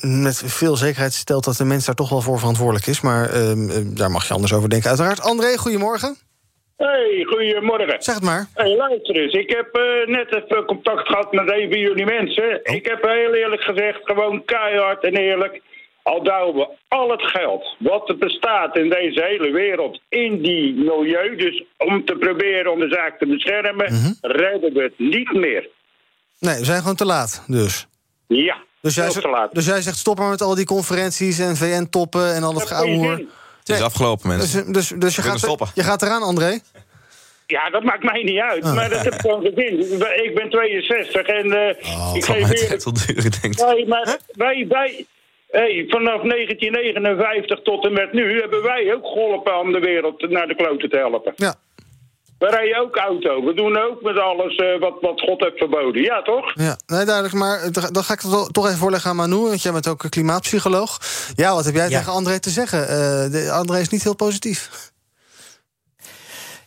met 0.00 0.42
veel 0.46 0.76
zekerheid 0.76 1.12
stelt 1.12 1.44
dat 1.44 1.56
de 1.56 1.64
mens 1.64 1.84
daar 1.84 1.94
toch 1.94 2.10
wel 2.10 2.20
voor 2.20 2.38
verantwoordelijk 2.38 2.86
is. 2.86 3.00
Maar 3.00 3.30
ehm, 3.30 3.94
daar 3.94 4.10
mag 4.10 4.28
je 4.28 4.34
anders 4.34 4.52
over 4.52 4.68
denken, 4.68 4.88
uiteraard. 4.88 5.20
André, 5.20 5.56
goedemorgen. 5.56 6.25
Hey, 6.76 7.24
goedemorgen. 7.28 8.02
Zeg 8.02 8.14
het 8.14 8.24
maar. 8.24 8.46
Hey, 8.54 8.76
luister 8.76 9.16
eens. 9.16 9.32
Ik 9.32 9.50
heb 9.50 9.76
uh, 9.76 10.16
net 10.16 10.34
even 10.34 10.64
contact 10.64 11.06
gehad 11.08 11.32
met 11.32 11.52
een 11.52 11.70
van 11.70 11.78
jullie 11.78 12.04
mensen. 12.04 12.60
Oh. 12.64 12.74
Ik 12.74 12.86
heb 12.86 13.02
heel 13.02 13.34
eerlijk 13.34 13.62
gezegd, 13.62 14.00
gewoon 14.02 14.44
keihard 14.44 15.04
en 15.04 15.16
eerlijk. 15.16 15.62
Al 16.02 16.22
douwen 16.22 16.54
we 16.54 16.68
al 16.88 17.10
het 17.10 17.22
geld 17.22 17.76
wat 17.78 18.08
er 18.08 18.18
bestaat 18.18 18.76
in 18.76 18.88
deze 18.88 19.22
hele 19.24 19.50
wereld 19.50 20.00
in 20.08 20.42
die 20.42 20.74
milieu, 20.74 21.36
dus 21.36 21.64
om 21.76 22.04
te 22.04 22.14
proberen 22.14 22.72
om 22.72 22.78
de 22.78 22.88
zaak 22.88 23.18
te 23.18 23.26
beschermen, 23.26 23.92
mm 23.92 23.98
-hmm. 23.98 24.16
redden 24.20 24.72
we 24.72 24.82
het 24.82 24.98
niet 24.98 25.32
meer. 25.32 25.68
Nee, 26.38 26.58
we 26.58 26.64
zijn 26.64 26.80
gewoon 26.80 26.96
te 26.96 27.04
laat, 27.04 27.44
dus. 27.46 27.86
Ja, 28.26 28.56
dus 28.80 28.94
jij, 28.94 29.10
te 29.10 29.28
laat. 29.28 29.54
Dus 29.54 29.66
jij 29.66 29.82
zegt 29.82 29.96
stop 29.96 30.18
maar 30.18 30.30
met 30.30 30.40
al 30.40 30.54
die 30.54 30.64
conferenties 30.64 31.38
en 31.38 31.56
VN-toppen 31.56 32.34
en 32.34 32.42
al 32.42 32.52
dat 32.52 32.66
geouwe 32.66 33.26
Het 33.66 33.76
is 33.76 33.82
afgelopen, 33.82 34.28
Dus, 34.28 34.38
mensen. 34.38 34.72
dus, 34.72 34.88
dus 34.88 35.14
je, 35.14 35.22
kunnen 35.22 35.38
gaat, 35.38 35.48
stoppen. 35.48 35.68
je 35.74 35.82
gaat 35.82 36.02
eraan, 36.02 36.22
André? 36.22 36.58
Ja, 37.46 37.70
dat 37.70 37.82
maakt 37.82 38.02
mij 38.02 38.22
niet 38.22 38.38
uit. 38.38 38.64
Maar 38.64 38.90
dat 38.90 39.04
heb 39.04 39.14
ik 39.14 39.20
gewoon 39.20 39.40
gezien. 39.40 39.80
Ik 40.24 40.34
ben 40.34 40.50
62 40.50 41.26
en 41.26 41.52
eh, 41.52 42.14
ik 42.14 42.24
geef 42.24 42.48
weer... 42.48 42.78
tot 42.78 43.06
duur. 43.06 43.30
Nee, 43.66 43.86
maar 43.86 44.18
wij, 44.32 44.66
wij, 44.68 45.06
hey, 45.50 45.84
vanaf 45.88 46.22
1959 46.22 47.62
tot 47.62 47.84
en 47.84 47.92
met 47.92 48.12
nu 48.12 48.40
hebben 48.40 48.62
wij 48.62 48.94
ook 48.94 49.06
geholpen 49.06 49.58
om 49.58 49.72
de 49.72 49.80
wereld 49.80 50.30
naar 50.30 50.46
de 50.46 50.54
kloten 50.54 50.90
te 50.90 50.96
helpen. 50.96 51.32
Ja. 51.36 51.54
We 52.46 52.52
rijden 52.52 52.80
ook 52.80 52.96
auto. 52.96 53.44
We 53.44 53.54
doen 53.54 53.78
ook 53.78 54.02
met 54.02 54.18
alles 54.18 54.54
eh, 54.56 54.80
wat, 54.80 54.94
wat 55.00 55.20
God 55.20 55.40
heeft 55.40 55.58
verboden. 55.58 56.02
Ja, 56.02 56.22
toch? 56.22 56.52
Ja, 56.54 56.76
nee, 56.86 57.04
duidelijk. 57.04 57.34
Maar 57.34 57.60
eh, 57.62 57.70
dan 57.92 58.04
ga 58.04 58.12
ik 58.12 58.20
het 58.20 58.52
toch 58.52 58.66
even 58.66 58.78
voorleggen 58.78 59.10
aan 59.10 59.16
Manu, 59.16 59.36
want 59.36 59.62
jij 59.62 59.72
bent 59.72 59.88
ook 59.88 60.02
een 60.04 60.10
klimaatpsycholoog. 60.10 60.98
Ja, 61.34 61.54
wat 61.54 61.64
heb 61.64 61.74
jij 61.74 61.88
Ja. 61.88 61.98
tegen 61.98 62.12
André 62.12 62.38
te 62.40 62.50
zeggen? 62.50 62.88
Eh, 62.88 63.30
de, 63.30 63.50
André 63.52 63.78
is 63.80 63.88
niet 63.88 64.02
heel 64.02 64.14
positief. 64.16 64.70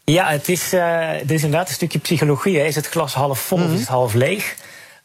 Ja, 0.03 0.27
het 0.29 0.50
is, 0.50 0.74
eh, 0.74 1.12
het 1.12 1.31
is 1.31 1.43
inderdaad 1.43 1.67
een 1.67 1.74
stukje 1.74 2.00
psychologie. 2.00 2.59
Hè. 2.59 2.65
Is 2.65 2.75
het 2.75 2.88
glas 2.88 3.13
half 3.13 3.39
vol 3.39 3.57
of 3.63 3.71
is 3.74 3.79
het 3.79 3.88
half 3.88 4.13
leeg? 4.13 4.55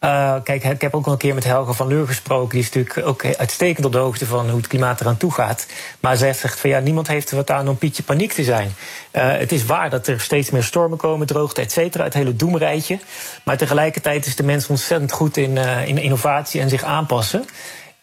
Eh, 0.05 0.35
kijk, 0.43 0.65
ik 0.65 0.81
heb 0.81 0.95
ook 0.95 1.07
al 1.07 1.13
een 1.13 1.19
keer 1.19 1.35
met 1.35 1.45
Helga 1.45 1.73
van 1.73 1.89
Leur 1.89 2.07
gesproken. 2.07 2.49
Die 2.49 2.59
is 2.59 2.73
natuurlijk 2.73 3.07
ook 3.07 3.25
uitstekend 3.37 3.87
op 3.87 3.93
de 3.93 3.99
hoogte 3.99 4.27
van 4.27 4.49
hoe 4.49 4.57
het 4.57 4.67
klimaat 4.67 5.01
eraan 5.01 5.17
toe 5.17 5.33
gaat. 5.33 5.67
Maar 6.01 6.17
zij 6.17 6.33
zegt 6.33 6.61
van 6.61 6.71
ja, 6.71 6.79
niemand 6.79 7.07
heeft 7.07 7.31
er 7.31 7.37
wat 7.37 7.51
aan 7.51 7.69
om 7.69 7.77
Pietje 7.77 8.03
paniek 8.03 8.33
te 8.33 8.45
zijn. 8.45 8.75
Eh, 9.11 9.37
het 9.37 9.53
is 9.53 9.65
waar 9.65 9.91
dat 9.91 10.07
er 10.07 10.21
steeds 10.21 10.51
meer 10.51 10.63
stormen 10.63 10.99
komen, 10.99 11.27
droogte, 11.27 11.61
et 11.61 11.73
cetera. 11.73 12.05
Het 12.05 12.15
hele 12.15 12.37
doemrijtje. 12.37 12.99
Maar 13.45 13.57
tegelijkertijd 13.57 14.27
is 14.27 14.37
de 14.37 14.43
mens 14.43 14.67
ontzettend 14.67 15.13
goed 15.13 15.37
in, 15.37 15.59
eh, 15.59 15.89
in 15.89 15.99
innovatie 15.99 16.61
en 16.61 16.69
zich 16.69 16.83
aanpassen. 16.83 17.45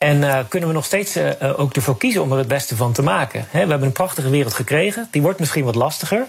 En 0.01 0.23
eh, 0.23 0.39
kunnen 0.49 0.69
we 0.69 0.75
nog 0.75 0.85
steeds 0.85 1.15
eh, 1.15 1.59
ook 1.59 1.73
ervoor 1.73 1.97
kiezen 1.97 2.21
om 2.21 2.31
er 2.31 2.37
het 2.37 2.47
beste 2.47 2.75
van 2.75 2.91
te 2.91 3.01
maken. 3.01 3.47
We 3.51 3.57
hebben 3.57 3.83
een 3.83 3.91
prachtige 3.91 4.29
wereld 4.29 4.53
gekregen. 4.53 5.07
Die 5.11 5.21
wordt 5.21 5.39
misschien 5.39 5.63
wat 5.63 5.75
lastiger. 5.75 6.25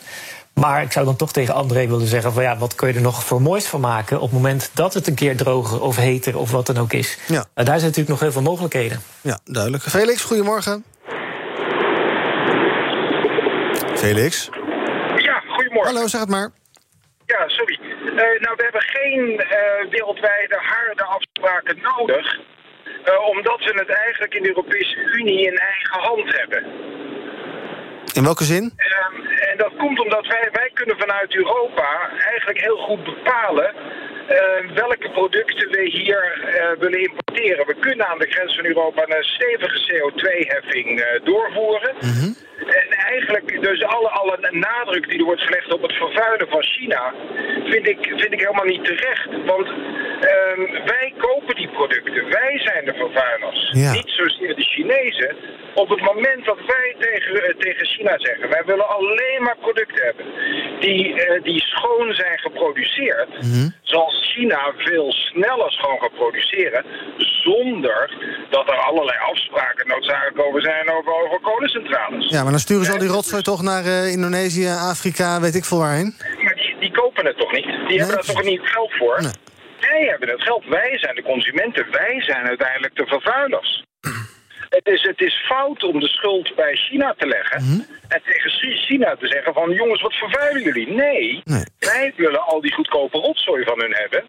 Maar 0.55 0.83
ik 0.83 0.93
zou 0.93 1.05
dan 1.05 1.17
toch 1.17 1.33
tegen 1.33 1.55
André 1.55 1.87
willen 1.87 2.07
zeggen: 2.07 2.33
van 2.33 2.43
ja, 2.43 2.57
wat 2.57 2.75
kun 2.75 2.89
je 2.89 2.95
er 2.95 3.01
nog 3.01 3.25
voor 3.25 3.43
moois 3.43 3.67
van 3.67 3.81
maken 3.81 4.17
op 4.17 4.23
het 4.23 4.33
moment 4.33 4.71
dat 4.75 4.95
het 4.95 5.07
een 5.07 5.15
keer 5.15 5.37
droger 5.37 5.81
of 5.81 5.97
heter 5.97 6.39
of 6.39 6.51
wat 6.51 6.67
dan 6.67 6.79
ook 6.79 6.93
is? 6.93 7.19
Ja. 7.27 7.35
Uh, 7.39 7.45
daar 7.55 7.65
zijn 7.65 7.81
natuurlijk 7.81 8.09
nog 8.09 8.21
heel 8.21 8.33
veel 8.33 8.43
mogelijkheden. 8.43 9.01
Ja, 9.21 9.39
duidelijk. 9.45 9.83
Felix, 9.83 10.23
goedemorgen. 10.23 10.85
Felix? 13.95 14.49
Ja, 15.17 15.43
goedemorgen. 15.49 15.95
Hallo, 15.95 16.07
zeg 16.09 16.21
het 16.21 16.31
maar. 16.31 16.51
Ja, 17.27 17.49
sorry. 17.49 17.79
Eh, 18.07 18.41
nou, 18.41 18.55
we 18.57 18.63
hebben 18.63 18.83
geen 18.83 19.39
eh, 19.41 19.91
wereldwijde 19.91 20.57
harde 20.61 21.05
afspraken 21.05 21.79
nodig. 21.97 22.39
eh, 23.05 23.29
omdat 23.29 23.59
we 23.59 23.73
het 23.79 23.89
eigenlijk 23.89 24.35
in 24.35 24.43
de 24.43 24.49
Europese 24.49 24.97
Unie 24.97 25.47
in 25.47 25.57
eigen 25.57 26.01
hand 26.01 26.37
hebben. 26.39 26.65
In 28.13 28.23
welke 28.23 28.45
zin? 28.45 28.73
En 29.53 29.59
dat 29.59 29.77
komt 29.77 30.01
omdat 30.01 30.27
wij, 30.27 30.49
wij 30.53 30.71
kunnen 30.75 30.99
vanuit 30.99 31.35
Europa 31.35 32.11
eigenlijk 32.31 32.61
heel 32.61 32.77
goed 32.77 33.05
bepalen 33.05 33.75
eh, 34.27 34.75
welke 34.75 35.11
producten 35.11 35.71
we 35.71 35.83
hier 35.91 36.23
eh, 36.23 36.79
willen 36.79 37.01
importeren. 37.01 37.67
We 37.67 37.75
kunnen 37.75 38.09
aan 38.09 38.19
de 38.19 38.31
grens 38.31 38.55
van 38.55 38.65
Europa 38.65 39.03
een 39.07 39.25
stevige 39.25 39.79
CO2-heffing 39.89 41.01
eh, 41.01 41.25
doorvoeren. 41.25 41.95
En 42.67 42.89
eigenlijk, 42.91 43.63
dus 43.63 43.85
alle, 43.85 44.09
alle 44.09 44.49
nadruk 44.51 45.09
die 45.09 45.19
er 45.19 45.25
wordt 45.25 45.43
gelegd 45.43 45.73
op 45.73 45.83
het 45.83 45.93
vervuilen 45.93 46.49
van 46.49 46.63
China, 46.63 47.15
vind 47.65 47.89
ik, 47.89 47.99
vind 48.17 48.33
ik 48.33 48.41
helemaal 48.41 48.65
niet 48.65 48.85
terecht. 48.85 49.29
Want 49.47 49.69
ehm, 50.21 50.61
wij 50.85 51.15
kopen 51.19 51.52
producten, 51.73 52.25
wij 52.31 52.55
zijn 52.65 52.85
de 52.85 52.95
vervuilers. 52.95 53.71
Ja. 53.73 53.93
Niet 53.93 54.11
zozeer 54.21 54.55
de 54.57 54.63
Chinezen. 54.63 55.37
Op 55.75 55.89
het 55.89 56.01
moment 56.01 56.45
dat 56.45 56.59
wij 56.67 56.95
tegen, 56.99 57.35
eh, 57.43 57.55
tegen 57.59 57.87
China 57.87 58.15
zeggen, 58.19 58.49
wij 58.49 58.63
willen 58.67 58.89
alleen 58.89 59.43
maar 59.43 59.57
producten 59.57 60.05
hebben 60.05 60.27
die, 60.81 61.23
eh, 61.23 61.43
die 61.43 61.61
schoon 61.61 62.15
zijn 62.15 62.39
geproduceerd, 62.39 63.29
zal 63.83 64.11
China 64.11 64.73
veel 64.77 65.13
sneller 65.13 65.71
schoon 65.73 65.99
gaan 66.01 66.17
produceren, 66.17 66.85
zonder 67.17 68.11
dat 68.51 68.69
er 68.69 68.77
allerlei 68.77 69.19
afspraken 69.19 69.89
noodzakelijk 69.89 70.47
over 70.47 70.63
zijn 70.63 70.91
over, 70.91 71.13
over 71.25 71.41
kolencentrales. 71.41 72.29
Ja, 72.29 72.43
maar 72.43 72.51
dan 72.51 72.61
sturen 72.61 72.85
ze 72.85 72.93
al 72.93 72.99
die 72.99 73.09
rotzooi 73.09 73.43
toch 73.43 73.63
naar 73.63 73.85
eh, 73.85 74.13
Indonesië, 74.13 74.69
Afrika, 74.69 75.41
weet 75.41 75.55
ik 75.55 75.65
veel 75.65 75.79
waarheen. 75.79 76.15
Maar 76.43 76.55
die, 76.55 76.77
die 76.81 76.91
kopen 76.91 77.27
het 77.27 77.39
toch 77.39 77.53
niet? 77.53 77.65
Die 77.89 77.99
hebben 77.99 78.17
daar 78.17 78.35
toch 78.35 78.45
niet 78.45 78.61
geld 78.63 78.93
voor? 78.93 79.23
Nee. 79.23 79.42
Wij 79.89 80.03
hebben 80.11 80.29
het 80.29 80.43
geld. 80.43 80.65
Wij 80.69 80.99
zijn 80.99 81.15
de 81.15 81.23
consumenten. 81.23 81.87
Wij 81.91 82.23
zijn 82.23 82.47
uiteindelijk 82.47 82.95
de 82.97 83.07
vervuilers. 83.07 83.85
Het 84.79 84.87
is, 84.87 85.03
het 85.03 85.21
is 85.21 85.35
fout 85.49 85.83
om 85.85 86.01
de 86.01 86.09
schuld 86.09 86.55
bij 86.57 86.75
China 86.77 87.15
te 87.19 87.27
leggen. 87.27 87.63
Mhm. 87.65 87.81
En 88.09 88.21
tegen 88.25 88.51
Chi- 88.51 88.77
China 88.87 89.17
te 89.21 89.27
zeggen 89.27 89.53
van... 89.55 89.71
jongens, 89.71 90.03
wat 90.03 90.13
vervuilen 90.15 90.63
jullie? 90.63 90.89
Nee, 90.95 91.41
Nee. 91.45 91.65
wij 91.79 92.13
willen 92.17 92.45
al 92.47 92.61
die 92.61 92.73
goedkope 92.75 93.19
rotzooi 93.19 93.65
van 93.65 93.79
hun 93.81 93.95
hebben. 93.95 94.25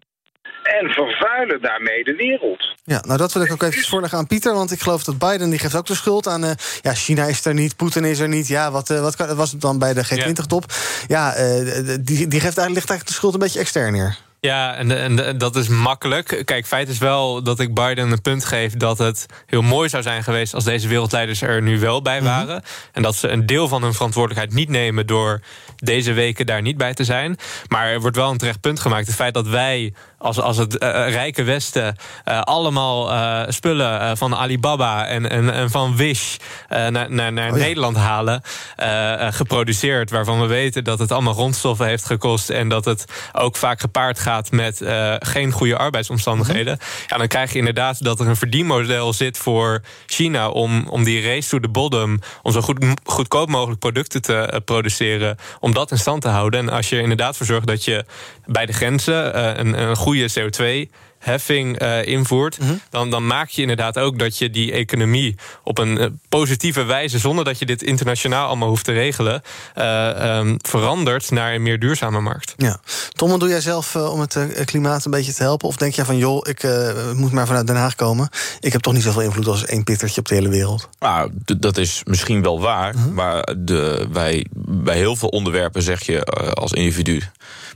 En 0.64 0.90
vervuilen 0.90 1.62
daarmee 1.62 2.04
de 2.04 2.16
wereld. 2.16 2.76
Ja, 2.84 3.02
nou 3.06 3.18
dat 3.18 3.34
wil 3.34 3.44
ik 3.44 3.52
ook 3.52 3.62
even 3.64 3.84
voorleggen 3.84 4.18
aan 4.18 4.28
Pieter. 4.28 4.54
Want 4.54 4.72
ik 4.72 4.80
geloof 4.80 5.04
dat 5.04 5.18
Biden 5.18 5.50
die 5.50 5.60
geeft 5.60 5.76
ook 5.76 5.86
de 5.86 5.96
schuld 5.96 6.28
aan... 6.28 6.44
eh, 6.44 6.52
ja, 6.82 6.94
China 6.94 7.26
is 7.26 7.46
er 7.46 7.54
niet, 7.54 7.76
Poetin 7.76 8.06
is 8.06 8.20
er 8.20 8.28
niet. 8.28 8.48
Ja, 8.48 8.72
wat, 8.72 8.90
eh, 8.90 9.02
wat 9.02 9.16
kan- 9.16 9.36
was 9.36 9.52
het 9.52 9.62
dan 9.62 9.80
bij 9.80 9.94
de 9.94 10.06
G20-top? 10.06 10.64
Ja, 11.08 11.34
eh, 11.34 11.46
die, 11.86 12.28
die 12.28 12.40
geeft 12.40 12.44
eigenlijk, 12.44 12.74
ligt 12.74 12.90
eigenlijk 12.90 13.06
de 13.08 13.14
schuld 13.14 13.34
een 13.34 13.40
beetje 13.40 13.60
extern 13.60 13.92
neer. 13.94 14.18
Ja, 14.46 14.76
en, 14.76 15.18
en 15.18 15.38
dat 15.38 15.56
is 15.56 15.68
makkelijk. 15.68 16.42
Kijk, 16.46 16.66
feit 16.66 16.90
is 16.90 16.98
wel 16.98 17.44
dat 17.44 17.60
ik 17.60 17.74
Biden 17.74 18.12
een 18.12 18.22
punt 18.22 18.46
geef 18.46 18.74
dat 18.74 18.98
het 18.98 19.26
heel 19.46 19.62
mooi 19.62 19.90
zou 19.90 20.04
zijn 20.04 20.24
geweest 20.24 20.54
als 20.54 20.64
deze 20.64 20.88
wereldleiders 20.88 21.42
er 21.42 21.62
nu 21.62 21.80
wel 21.80 22.02
bij 22.02 22.22
waren. 22.22 22.64
En 22.92 23.02
dat 23.02 23.16
ze 23.16 23.28
een 23.28 23.46
deel 23.46 23.68
van 23.68 23.84
hun 23.84 23.94
verantwoordelijkheid 23.94 24.54
niet 24.54 24.70
nemen 24.70 25.08
door 25.08 25.42
deze 25.76 26.14
weken 26.14 26.46
daar 26.46 26.62
niet 26.62 26.78
bij 26.78 26.94
te 26.94 27.04
zijn. 27.04 27.38
Maar 27.68 27.88
er 27.88 28.02
wordt 28.02 28.16
wel 28.16 28.32
een 28.32 28.38
terecht 28.38 28.62
punt 28.62 28.80
gemaakt. 28.80 29.08
Het 29.08 29.16
feit 29.16 29.34
dat 29.34 29.48
wij 29.48 29.94
als, 30.24 30.40
als 30.40 30.58
het 30.58 30.78
eh, 30.78 30.90
rijke 31.10 31.44
Westen 31.44 31.96
eh, 32.24 32.42
allemaal 32.42 33.12
eh, 33.12 33.42
spullen 33.48 34.00
eh, 34.00 34.12
van 34.16 34.36
Alibaba 34.36 35.06
en, 35.06 35.30
en, 35.30 35.54
en 35.54 35.70
van 35.70 35.96
Wish 35.96 36.36
eh, 36.70 36.88
naar, 36.88 37.12
naar, 37.12 37.34
naar 37.34 37.52
Oh 37.52 37.58
ja. 37.58 37.64
Nederland 37.64 37.98
halen, 37.98 38.42
eh, 38.76 39.28
eh, 39.28 39.34
geproduceerd, 39.34 40.10
waarvan 40.10 40.42
we 40.42 40.48
weten 40.48 40.84
dat 40.84 41.00
het 41.00 41.12
allemaal 41.12 41.34
grondstoffen 41.34 41.88
heeft 41.88 42.06
gekost 42.06 42.50
en 42.50 42.70
dat 42.70 42.86
het 42.86 43.06
ook 43.34 43.56
vaak 43.56 43.80
gepaard 43.80 44.20
gaat 44.20 44.52
met 44.52 44.82
eh, 44.82 45.16
geen 45.20 45.52
goede 45.52 45.78
arbeidsomstandigheden. 45.78 46.78
Ja, 47.08 47.18
dan 47.18 47.28
krijg 47.28 47.52
je 47.52 47.58
inderdaad 47.58 48.04
dat 48.04 48.20
er 48.20 48.28
een 48.28 48.36
verdienmodel 48.36 49.14
zit 49.14 49.38
voor 49.38 49.82
China 50.06 50.50
om, 50.50 50.88
om 50.88 51.04
die 51.04 51.22
race 51.22 51.50
to 51.50 51.60
the 51.60 51.70
bottom, 51.70 52.20
om 52.42 52.52
zo 52.52 52.62
goed, 52.62 52.86
goedkoop 53.04 53.50
mogelijk 53.50 53.80
producten 53.80 54.22
te 54.22 54.36
eh, 54.36 54.60
produceren, 54.66 55.38
om 55.60 55.74
dat 55.74 55.92
in 55.92 55.98
stand 55.98 56.22
te 56.22 56.28
houden. 56.28 56.60
En 56.60 56.70
als 56.70 56.90
je 56.90 56.96
er 56.96 57.02
inderdaad 57.02 57.38
voor 57.38 57.46
zorgt 57.46 57.68
dat 57.68 57.84
je 57.84 58.06
bij 58.46 58.66
de 58.66 58.74
grenzen 58.74 59.34
eh, 59.34 59.58
een, 59.58 59.82
een 59.82 59.96
goede 60.14 60.26
CO2 60.30 60.88
heffing 61.24 61.78
eh, 61.78 62.06
invoert, 62.06 62.58
dan, 62.90 63.10
dan 63.10 63.28
maak 63.28 63.50
je 63.50 63.62
inderdaad 63.62 64.00
ook 64.00 64.20
dat 64.20 64.38
je 64.38 64.50
die 64.50 64.72
economie 64.72 65.36
op 65.64 65.78
een 65.78 65.98
eh, 65.98 66.08
positieve 66.30 66.84
wijze, 66.84 67.20
zonder 67.20 67.46
dat 67.46 67.60
je 67.60 67.66
dit 67.66 67.84
internationaal 67.84 68.48
allemaal 68.48 68.68
hoeft 68.68 68.86
te 68.86 68.92
regelen, 68.92 69.42
eh, 69.74 70.38
ehm, 70.38 70.56
verandert 70.62 71.32
naar 71.32 71.54
een 71.54 71.62
meer 71.62 71.80
duurzame 71.80 72.20
markt. 72.20 72.54
Ja. 72.58 72.80
Tom, 73.10 73.30
wat 73.30 73.40
doe 73.40 73.50
jij 73.50 73.62
zelf 73.62 73.96
eh, 73.96 74.12
om 74.12 74.20
het 74.20 74.38
klimaat 74.66 75.06
een 75.06 75.12
beetje 75.12 75.34
te 75.34 75.44
helpen? 75.44 75.68
Of 75.68 75.76
denk 75.76 75.94
jij 75.94 76.06
van, 76.06 76.18
joh, 76.18 76.48
ik 76.48 76.64
eh, 76.64 77.12
moet 77.12 77.32
maar 77.32 77.48
vanuit 77.48 77.68
Den 77.68 77.76
Haag 77.76 77.96
komen. 77.96 78.30
Ik 78.60 78.72
heb 78.72 78.82
toch 78.82 78.94
niet 78.94 79.04
zoveel 79.04 79.22
invloed 79.22 79.48
als 79.48 79.66
één 79.66 79.84
pittertje 79.84 80.20
op 80.20 80.28
de 80.28 80.36
hele 80.36 80.50
wereld. 80.50 80.90
Nou, 81.00 81.32
dat 81.58 81.78
is 81.78 82.02
misschien 82.06 82.42
wel 82.42 82.60
waar. 82.60 82.96
Maar 83.14 83.56
de, 83.58 84.08
wij, 84.12 84.46
bij 84.56 84.98
heel 84.98 85.16
veel 85.16 85.30
onderwerpen 85.30 85.82
zeg 85.82 86.06
je 86.06 86.26
eh, 86.26 86.52
als 86.52 86.72
individu. 86.72 87.22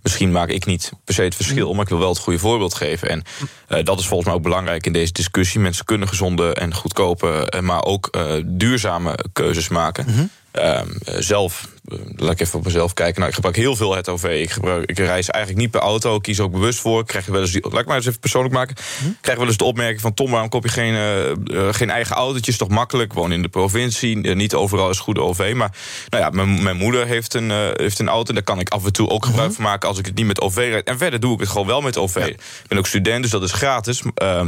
Misschien 0.02 0.32
maak 0.32 0.50
ik 0.50 0.66
niet 0.66 0.92
per 1.04 1.14
se 1.14 1.22
het 1.22 1.36
verschil, 1.36 1.74
maar 1.74 1.84
ik 1.84 1.90
wil 1.90 2.00
wel 2.00 2.10
het 2.10 2.18
goede 2.18 2.40
voorbeeld 2.40 2.74
geven. 2.74 3.10
En 3.10 3.24
eh, 3.68 3.84
dat 3.84 4.00
is 4.00 4.08
volgens 4.08 4.28
mij 4.28 4.38
ook 4.38 4.44
belangrijk 4.44 4.86
in 4.86 4.94
deze 4.94 5.12
discussie. 5.12 5.60
Mensen 5.60 5.86
kunnen 5.86 6.08
gezonde 6.08 6.54
en 6.54 6.74
goedkope, 6.74 7.50
eh, 7.50 7.62
maar 7.62 7.84
ook 7.84 8.08
eh, 8.12 8.34
duurzame 8.46 9.16
keuzes 9.34 9.68
maken. 9.68 10.32
Ehm, 10.52 10.88
eh, 11.04 11.16
zelf, 11.20 11.68
laat 12.16 12.32
ik 12.32 12.40
even 12.42 12.60
op 12.60 12.66
mezelf 12.66 12.94
kijken. 12.94 13.16
Nou, 13.16 13.28
ik 13.28 13.34
gebruik 13.36 13.56
heel 13.56 13.76
veel 13.76 13.96
het 13.96 14.10
OV. 14.10 14.24
Ik, 14.24 14.50
gebruik, 14.52 14.90
ik 14.90 14.98
reis 14.98 15.30
eigenlijk 15.30 15.64
niet 15.64 15.72
per 15.72 15.82
auto. 15.82 16.16
Ik 16.16 16.22
kies 16.22 16.40
ook 16.40 16.52
bewust 16.52 16.80
voor. 16.80 17.00
Ik 17.00 17.08
krijg 17.08 17.26
wel 17.26 17.42
eens, 17.42 17.52
die- 17.52 17.70
laat 17.70 17.80
ik 17.82 17.86
maar 17.86 17.96
eens 17.96 18.06
even 18.06 18.20
persoonlijk 18.20 18.54
maken. 18.54 18.76
Ik 19.06 19.18
krijg 19.22 19.38
wel 19.38 19.48
eens 19.48 19.58
de 19.58 19.64
opmerking 19.64 20.02
van 20.02 20.14
Tom, 20.14 20.32
waarom 20.32 20.50
koop 20.50 20.64
je 20.64 20.70
geen, 20.70 20.94
eh, 20.94 21.30
eh, 21.32 21.38
geen 21.74 21.90
eigen 21.90 22.16
autootje? 22.16 22.52
Is 22.52 22.58
toch 22.58 22.68
makkelijk? 22.70 23.14
Woon 23.14 23.32
in 23.32 23.42
de 23.42 23.48
provincie. 23.48 24.22
Eh, 24.22 24.36
niet 24.36 24.54
overal 24.54 24.90
is 24.90 25.00
goede 25.00 25.22
OV. 25.22 25.54
Maar 25.56 25.72
nou 26.10 26.24
ja, 26.24 26.30
mijn, 26.30 26.64
mijn 26.64 26.78
moeder 26.78 27.06
heeft 27.08 27.34
een, 27.34 27.52
eh, 27.52 27.58
heeft 27.74 28.00
een 28.00 28.10
auto. 28.10 28.30
En 28.30 28.36
daar 28.36 28.44
kan 28.44 28.60
ik 28.60 28.70
af 28.70 28.86
en 28.86 28.94
toe 28.94 29.10
ook 29.10 29.26
gebruik 29.26 29.54
van 29.54 29.64
maken 29.64 29.90
als 29.90 30.00
ik 30.00 30.06
het 30.06 30.16
niet 30.16 30.26
met 30.26 30.42
OV 30.42 30.56
rijd. 30.56 30.88
En 30.88 30.98
verder 30.98 31.20
doe 31.20 31.34
ik 31.34 31.40
het 31.40 31.50
gewoon 31.50 31.68
wel 31.68 31.82
met 31.82 31.98
OV. 31.98 32.16
Ik 32.16 32.40
ben 32.68 32.78
ook 32.78 32.88
student, 32.88 33.22
dus 33.22 33.32
dat 33.32 33.44
is 33.44 33.52
gratis. 33.52 34.02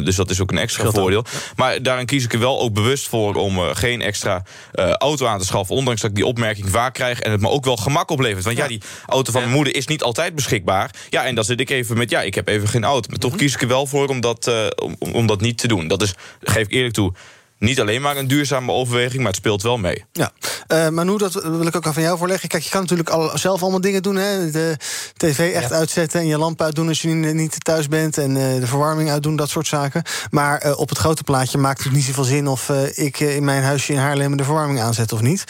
Dus 0.03 0.15
dat 0.15 0.29
is 0.29 0.41
ook 0.41 0.51
een 0.51 0.57
extra 0.57 0.91
voordeel. 0.91 1.25
Maar 1.55 1.81
daarin 1.83 2.05
kies 2.05 2.23
ik 2.23 2.33
er 2.33 2.39
wel 2.39 2.59
ook 2.59 2.73
bewust 2.73 3.07
voor 3.07 3.35
om 3.35 3.57
eh, 3.57 3.63
geen 3.73 4.01
extra 4.01 4.43
eh, 4.71 4.89
auto 4.91 5.25
aan 5.25 5.39
te 5.39 5.45
schaffen. 5.45 5.75
Ondanks 5.75 6.01
dat 6.01 6.09
ik 6.09 6.15
die 6.15 6.25
opmerking 6.25 6.69
vaak 6.69 6.93
krijg 6.93 7.19
en 7.29 7.35
het 7.35 7.41
me 7.41 7.49
ook 7.49 7.65
wel 7.65 7.77
gemak 7.77 8.09
oplevert. 8.09 8.43
Want 8.43 8.57
ja, 8.57 8.67
die 8.67 8.81
auto 9.07 9.31
van 9.31 9.41
mijn 9.41 9.53
moeder 9.53 9.75
is 9.75 9.87
niet 9.87 10.03
altijd 10.03 10.35
beschikbaar. 10.35 10.91
Ja, 11.09 11.25
en 11.25 11.35
dan 11.35 11.43
zit 11.43 11.59
ik 11.59 11.69
even 11.69 11.97
met, 11.97 12.09
ja, 12.09 12.21
ik 12.21 12.35
heb 12.35 12.47
even 12.47 12.67
geen 12.67 12.83
auto. 12.83 13.09
Maar 13.09 13.19
toch 13.19 13.35
kies 13.35 13.53
ik 13.53 13.61
er 13.61 13.67
wel 13.67 13.85
voor 13.85 14.07
om 14.07 14.21
dat, 14.21 14.47
eh, 14.47 14.67
om, 14.75 14.95
om 15.13 15.27
dat 15.27 15.41
niet 15.41 15.57
te 15.57 15.67
doen. 15.67 15.87
Dat 15.87 16.01
is, 16.01 16.13
geef 16.41 16.65
ik 16.65 16.71
eerlijk 16.71 16.93
toe, 16.93 17.13
niet 17.59 17.79
alleen 17.79 18.01
maar 18.01 18.17
een 18.17 18.27
duurzame 18.27 18.71
overweging, 18.71 19.17
maar 19.17 19.27
het 19.27 19.35
speelt 19.35 19.61
wel 19.61 19.77
mee. 19.77 20.05
Ja, 20.11 20.31
uh, 20.67 20.89
Manu, 20.89 21.17
dat 21.17 21.33
wil 21.33 21.67
ik 21.67 21.75
ook 21.75 21.85
al 21.85 21.93
van 21.93 22.01
jou 22.01 22.17
voorleggen. 22.17 22.49
Kijk, 22.49 22.63
je 22.63 22.69
kan 22.69 22.81
natuurlijk 22.81 23.09
al, 23.09 23.37
zelf 23.37 23.61
allemaal 23.61 23.81
dingen 23.81 24.01
doen. 24.01 24.15
Hè? 24.15 24.51
De 24.51 24.77
tv 25.17 25.53
echt 25.53 25.71
uitzetten 25.71 26.19
en 26.19 26.27
je 26.27 26.37
lamp 26.37 26.61
uitdoen 26.61 26.87
als 26.87 27.01
je 27.01 27.09
niet 27.09 27.63
thuis 27.63 27.87
bent. 27.87 28.17
En 28.17 28.35
uh, 28.35 28.59
de 28.59 28.67
verwarming 28.67 29.09
uitdoen, 29.09 29.35
dat 29.35 29.49
soort 29.49 29.67
zaken. 29.67 30.03
Maar 30.29 30.65
uh, 30.65 30.79
op 30.79 30.89
het 30.89 30.97
grote 30.97 31.23
plaatje 31.23 31.57
maakt 31.57 31.83
het 31.83 31.93
niet 31.93 32.03
zoveel 32.03 32.23
zin... 32.23 32.47
of 32.47 32.69
ik 32.93 33.19
in 33.19 33.43
mijn 33.43 33.63
huisje 33.63 33.93
in 33.93 33.99
Haarlem 33.99 34.37
de 34.37 34.43
verwarming 34.43 34.79
aanzet 34.81 35.11
of 35.11 35.21
niet. 35.21 35.43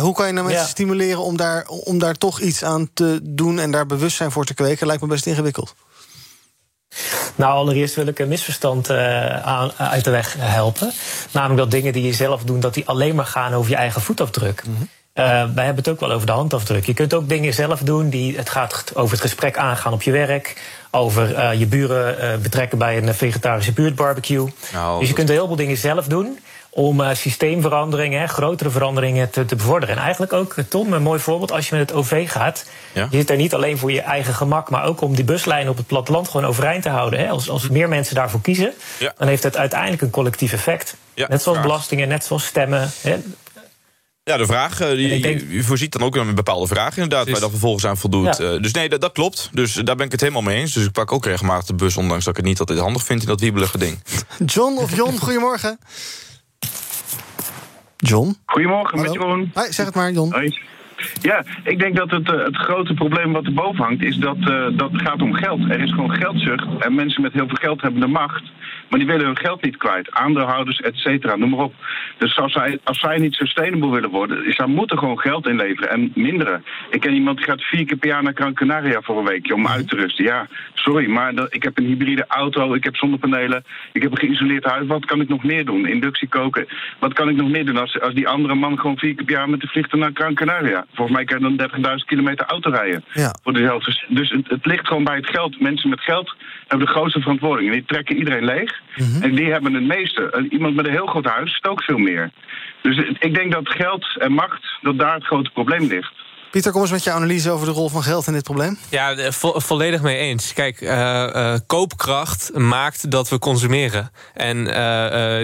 hoe 0.00 0.14
kan 0.14 0.26
je 0.26 0.32
nou 0.32 0.46
mensen 0.46 0.64
ja. 0.64 0.70
stimuleren 0.70 1.22
om 1.22 1.36
daar, 1.36 1.66
om 1.66 1.98
daar 1.98 2.14
toch 2.14 2.40
iets 2.40 2.64
aan 2.64 2.90
te 2.94 3.20
doen... 3.22 3.58
en 3.58 3.70
daar 3.70 3.86
bewustzijn 3.86 4.30
voor 4.30 4.44
te 4.44 4.54
kweken? 4.54 4.86
Lijkt 4.86 5.02
me 5.02 5.08
best 5.08 5.26
ingewikkeld. 5.26 5.74
Nou, 7.34 7.52
allereerst 7.52 7.94
wil 7.94 8.06
ik 8.06 8.18
een 8.18 8.28
misverstand 8.28 8.90
uh, 8.90 9.46
aan, 9.46 9.72
uit 9.76 10.04
de 10.04 10.10
weg 10.10 10.34
helpen. 10.38 10.92
Namelijk 11.30 11.60
dat 11.60 11.70
dingen 11.70 11.92
die 11.92 12.06
je 12.06 12.12
zelf 12.12 12.42
doet, 12.42 12.62
dat 12.62 12.74
die 12.74 12.86
alleen 12.86 13.14
maar 13.14 13.26
gaan 13.26 13.54
over 13.54 13.70
je 13.70 13.76
eigen 13.76 14.00
voetafdruk. 14.00 14.62
Mm 14.66 14.74
-hmm. 14.74 14.88
uh, 15.14 15.24
wij 15.54 15.64
hebben 15.64 15.84
het 15.84 15.88
ook 15.88 16.00
wel 16.00 16.12
over 16.12 16.26
de 16.26 16.32
handafdruk. 16.32 16.86
Je 16.86 16.94
kunt 16.94 17.14
ook 17.14 17.28
dingen 17.28 17.54
zelf 17.54 17.80
doen 17.80 18.08
die 18.08 18.36
het 18.36 18.50
gaat 18.50 18.92
over 18.94 19.12
het 19.12 19.20
gesprek 19.20 19.56
aangaan 19.56 19.92
op 19.92 20.02
je 20.02 20.12
werk. 20.12 20.62
Over 20.90 21.30
uh, 21.30 21.58
je 21.58 21.66
buren 21.66 22.42
betrekken 22.42 22.78
bij 22.78 22.96
een 22.96 23.14
vegetarische 23.14 23.72
buurtbarbecue. 23.72 24.52
Nou, 24.72 25.00
dus 25.00 25.08
je 25.08 25.14
kunt 25.14 25.28
een 25.28 25.34
heleboel 25.34 25.56
dingen 25.56 25.76
zelf 25.76 26.06
doen 26.06 26.38
om 26.74 27.00
uh, 27.00 27.14
systeemveranderingen, 27.14 28.28
grotere 28.28 28.70
veranderingen 28.70 29.30
te, 29.30 29.44
te, 29.44 29.56
bevorderen. 29.56 29.96
En 29.96 30.02
eigenlijk 30.02 30.32
ook, 30.32 30.54
Tom, 30.68 30.92
een 30.92 31.02
mooi 31.02 31.20
voorbeeld, 31.20 31.52
als 31.52 31.68
je 31.68 31.76
met 31.76 31.88
het 31.88 31.98
OV 31.98 32.30
gaat... 32.30 32.64
Ja. 32.92 33.08
je 33.10 33.16
zit 33.16 33.30
er 33.30 33.36
niet 33.36 33.54
alleen 33.54 33.78
voor 33.78 33.92
je 33.92 34.00
eigen 34.00 34.34
gemak... 34.34 34.70
maar 34.70 34.84
ook 34.84 35.00
om 35.00 35.14
die 35.14 35.24
buslijnen 35.24 35.70
op 35.70 35.76
het 35.76 35.86
platteland 35.86 36.28
gewoon 36.28 36.46
overeind 36.46 36.82
te 36.82 36.88
houden. 36.88 37.18
Hè. 37.18 37.28
Als, 37.28 37.48
als 37.48 37.68
meer 37.68 37.88
mensen 37.88 38.14
daarvoor 38.14 38.40
kiezen, 38.40 38.72
ja. 38.98 39.14
dan 39.18 39.28
heeft 39.28 39.42
het 39.42 39.56
uiteindelijk 39.56 40.02
een 40.02 40.10
collectief 40.10 40.52
effect. 40.52 40.96
Ja, 41.14 41.26
net 41.28 41.42
zoals 41.42 41.60
belastingen, 41.60 42.08
net 42.08 42.24
zoals 42.24 42.46
stemmen... 42.46 42.90
Hè. 43.00 43.16
Ja, 44.24 44.36
de 44.36 44.46
vraag, 44.46 44.76
die, 44.76 45.20
denk... 45.20 45.42
je 45.48 45.62
voorziet 45.62 45.92
dan 45.92 46.02
ook 46.02 46.16
een 46.16 46.34
bepaalde 46.34 46.66
vraag 46.66 46.96
inderdaad... 46.96 47.24
waar 47.24 47.34
je 47.34 47.40
dan 47.40 47.50
vervolgens 47.50 47.86
aan 47.86 47.96
voldoet. 47.96 48.36
Ja. 48.36 48.52
Uh, 48.52 48.62
dus 48.62 48.72
nee, 48.72 48.88
dat, 48.88 49.00
dat, 49.00 49.12
klopt. 49.12 49.48
Dus 49.52 49.74
daar 49.74 49.96
ben 49.96 50.06
ik 50.06 50.12
het 50.12 50.20
helemaal 50.20 50.42
mee 50.42 50.60
eens. 50.60 50.72
Dus 50.72 50.84
ik 50.84 50.92
pak 50.92 51.12
ook 51.12 51.24
regelmatig 51.24 51.66
de 51.66 51.74
bus... 51.74 51.96
ondanks 51.96 52.24
dat 52.24 52.36
ik 52.36 52.40
het 52.40 52.48
niet 52.48 52.60
altijd 52.60 52.78
handig 52.78 53.04
vind 53.04 53.20
in 53.20 53.26
dat 53.26 53.40
wiebelige 53.40 53.78
ding. 53.78 54.02
John 54.46 54.78
of 54.78 54.96
Jon, 54.96 55.18
goedemorgen. 55.18 55.78
John? 58.04 58.36
Goedemorgen, 58.46 58.98
Hallo. 58.98 59.12
met 59.12 59.20
Jeroen. 59.22 59.50
Hoi, 59.54 59.72
zeg 59.72 59.86
het 59.86 59.94
maar, 59.94 60.12
John. 60.12 60.32
Hoi. 60.32 60.58
Ja, 61.20 61.44
ik 61.64 61.78
denk 61.78 61.96
dat 61.96 62.10
het, 62.10 62.28
uh, 62.30 62.44
het 62.44 62.56
grote 62.56 62.94
probleem 62.94 63.32
wat 63.32 63.46
erboven 63.46 63.84
hangt, 63.84 64.04
is 64.04 64.16
dat 64.16 64.36
uh, 64.38 64.66
dat 64.72 64.90
gaat 64.92 65.22
om 65.22 65.34
geld. 65.34 65.70
Er 65.70 65.80
is 65.80 65.90
gewoon 65.90 66.14
geldzucht 66.14 66.66
en 66.78 66.94
mensen 66.94 67.22
met 67.22 67.32
heel 67.32 67.46
veel 67.46 67.58
geld 67.60 67.80
hebben 67.80 68.00
de 68.00 68.06
macht. 68.06 68.42
Maar 68.88 68.98
die 68.98 69.08
willen 69.08 69.26
hun 69.26 69.38
geld 69.38 69.62
niet 69.62 69.76
kwijt. 69.76 70.10
Aandeelhouders, 70.10 70.80
et 70.80 70.96
cetera, 70.96 71.36
noem 71.36 71.50
maar 71.50 71.58
op. 71.58 71.74
Dus 72.18 72.36
als 72.36 72.52
zij, 72.52 72.78
als 72.84 73.00
zij 73.00 73.18
niet 73.18 73.34
sustainable 73.34 73.90
willen 73.90 74.10
worden, 74.10 74.46
is, 74.46 74.56
dan 74.56 74.70
moeten 74.70 74.98
gewoon 74.98 75.18
geld 75.18 75.46
inleveren 75.48 75.90
en 75.90 76.12
minderen. 76.14 76.64
Ik 76.90 77.00
ken 77.00 77.14
iemand 77.14 77.36
die 77.36 77.46
gaat 77.46 77.62
vier 77.62 77.84
keer 77.84 77.96
per 77.96 78.08
jaar 78.08 78.22
naar 78.22 78.34
Gran 78.34 78.54
Canaria 78.54 79.00
voor 79.00 79.18
een 79.18 79.24
weekje 79.24 79.54
om 79.54 79.68
uit 79.68 79.88
te 79.88 79.96
rusten. 79.96 80.24
Ja, 80.24 80.46
sorry, 80.74 81.10
maar 81.10 81.32
ik 81.48 81.62
heb 81.62 81.78
een 81.78 81.84
hybride 81.84 82.24
auto, 82.28 82.74
ik 82.74 82.84
heb 82.84 82.96
zonnepanelen, 82.96 83.64
ik 83.92 84.02
heb 84.02 84.10
een 84.10 84.18
geïsoleerd 84.18 84.64
huis. 84.64 84.86
Wat 84.86 85.04
kan 85.04 85.20
ik 85.20 85.28
nog 85.28 85.44
meer 85.44 85.64
doen? 85.64 85.86
Inductie 85.86 86.28
koken. 86.28 86.66
Wat 86.98 87.12
kan 87.12 87.28
ik 87.28 87.36
nog 87.36 87.48
meer 87.48 87.66
doen 87.66 87.76
als, 87.76 88.00
als 88.00 88.14
die 88.14 88.28
andere 88.28 88.54
man 88.54 88.78
gewoon 88.78 88.98
vier 88.98 89.14
keer 89.14 89.24
per 89.24 89.34
jaar 89.34 89.50
met 89.50 89.60
de 89.60 89.66
vliegtuig 89.66 90.02
naar 90.02 90.10
Gran 90.14 90.34
Canaria? 90.34 90.84
Volgens 90.94 91.16
mij 91.16 91.24
kan 91.24 91.38
je 91.38 91.56
dan 91.56 91.70
30.000 91.98 92.04
kilometer 92.06 92.46
auto 92.46 92.70
rijden. 92.70 93.04
Ja. 93.12 93.34
Voor 93.42 93.52
dezelfde. 93.52 94.04
Dus 94.08 94.30
het, 94.30 94.48
het 94.48 94.66
ligt 94.66 94.86
gewoon 94.86 95.04
bij 95.04 95.16
het 95.16 95.28
geld. 95.28 95.60
Mensen 95.60 95.90
met 95.90 96.00
geld 96.00 96.34
hebben 96.66 96.86
de 96.86 96.92
grootste 96.92 97.20
verantwoording. 97.20 97.68
En 97.68 97.74
die 97.74 97.84
trekken 97.84 98.16
iedereen 98.16 98.44
leeg. 98.44 98.80
Mm 98.96 99.06
-hmm. 99.06 99.22
En 99.22 99.34
die 99.34 99.50
hebben 99.52 99.74
het 99.74 99.86
meeste. 99.86 100.46
Iemand 100.50 100.74
met 100.74 100.86
een 100.86 100.92
heel 100.92 101.06
groot 101.06 101.24
huis 101.24 101.58
ook 101.62 101.82
veel 101.82 101.98
meer. 101.98 102.30
Dus 102.82 102.96
ik 103.18 103.34
denk 103.34 103.52
dat 103.52 103.68
geld 103.68 104.16
en 104.18 104.32
macht, 104.32 104.78
dat 104.82 104.98
daar 104.98 105.14
het 105.14 105.24
grote 105.24 105.50
probleem 105.50 105.86
ligt. 105.86 106.12
Pieter, 106.52 106.72
kom 106.72 106.80
eens 106.80 106.90
met 106.90 107.04
je 107.04 107.10
analyse 107.10 107.50
over 107.50 107.66
de 107.66 107.72
rol 107.72 107.88
van 107.88 108.02
geld 108.02 108.26
in 108.26 108.32
dit 108.32 108.42
probleem. 108.42 108.78
Ja, 108.88 109.32
vo 109.32 109.58
volledig 109.60 110.02
mee 110.02 110.16
eens. 110.16 110.52
Kijk, 110.52 110.80
uh, 110.80 110.90
uh, 110.90 111.54
koopkracht 111.66 112.50
maakt 112.54 113.10
dat 113.10 113.28
we 113.28 113.38
consumeren. 113.38 114.10
En 114.34 114.56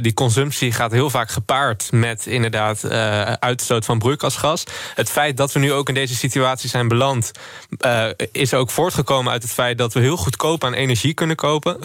die 0.03 0.15
consumptie 0.15 0.73
gaat 0.73 0.91
heel 0.91 1.11
vaak 1.11 1.31
gepaard 1.31 1.93
met 1.93 2.27
inderdaad 2.27 2.85
uitstoot 3.41 3.85
van 3.85 3.99
broeikasgas. 3.99 4.65
Het 4.95 5.11
feit 5.11 5.37
dat 5.37 5.53
we 5.53 5.59
nu 5.59 5.73
ook 5.73 5.89
in 5.89 5.95
deze 5.95 6.15
situatie 6.15 6.69
zijn 6.69 6.89
beland, 6.89 7.31
is 8.33 8.55
ook 8.55 8.71
voortgekomen 8.71 9.33
uit 9.33 9.43
het 9.43 9.53
feit 9.53 9.79
dat 9.79 9.93
we 9.93 10.01
heel 10.01 10.17
goedkoop 10.17 10.65
aan 10.65 10.75
energie 10.75 11.15
kunnen 11.15 11.37
kopen. 11.37 11.81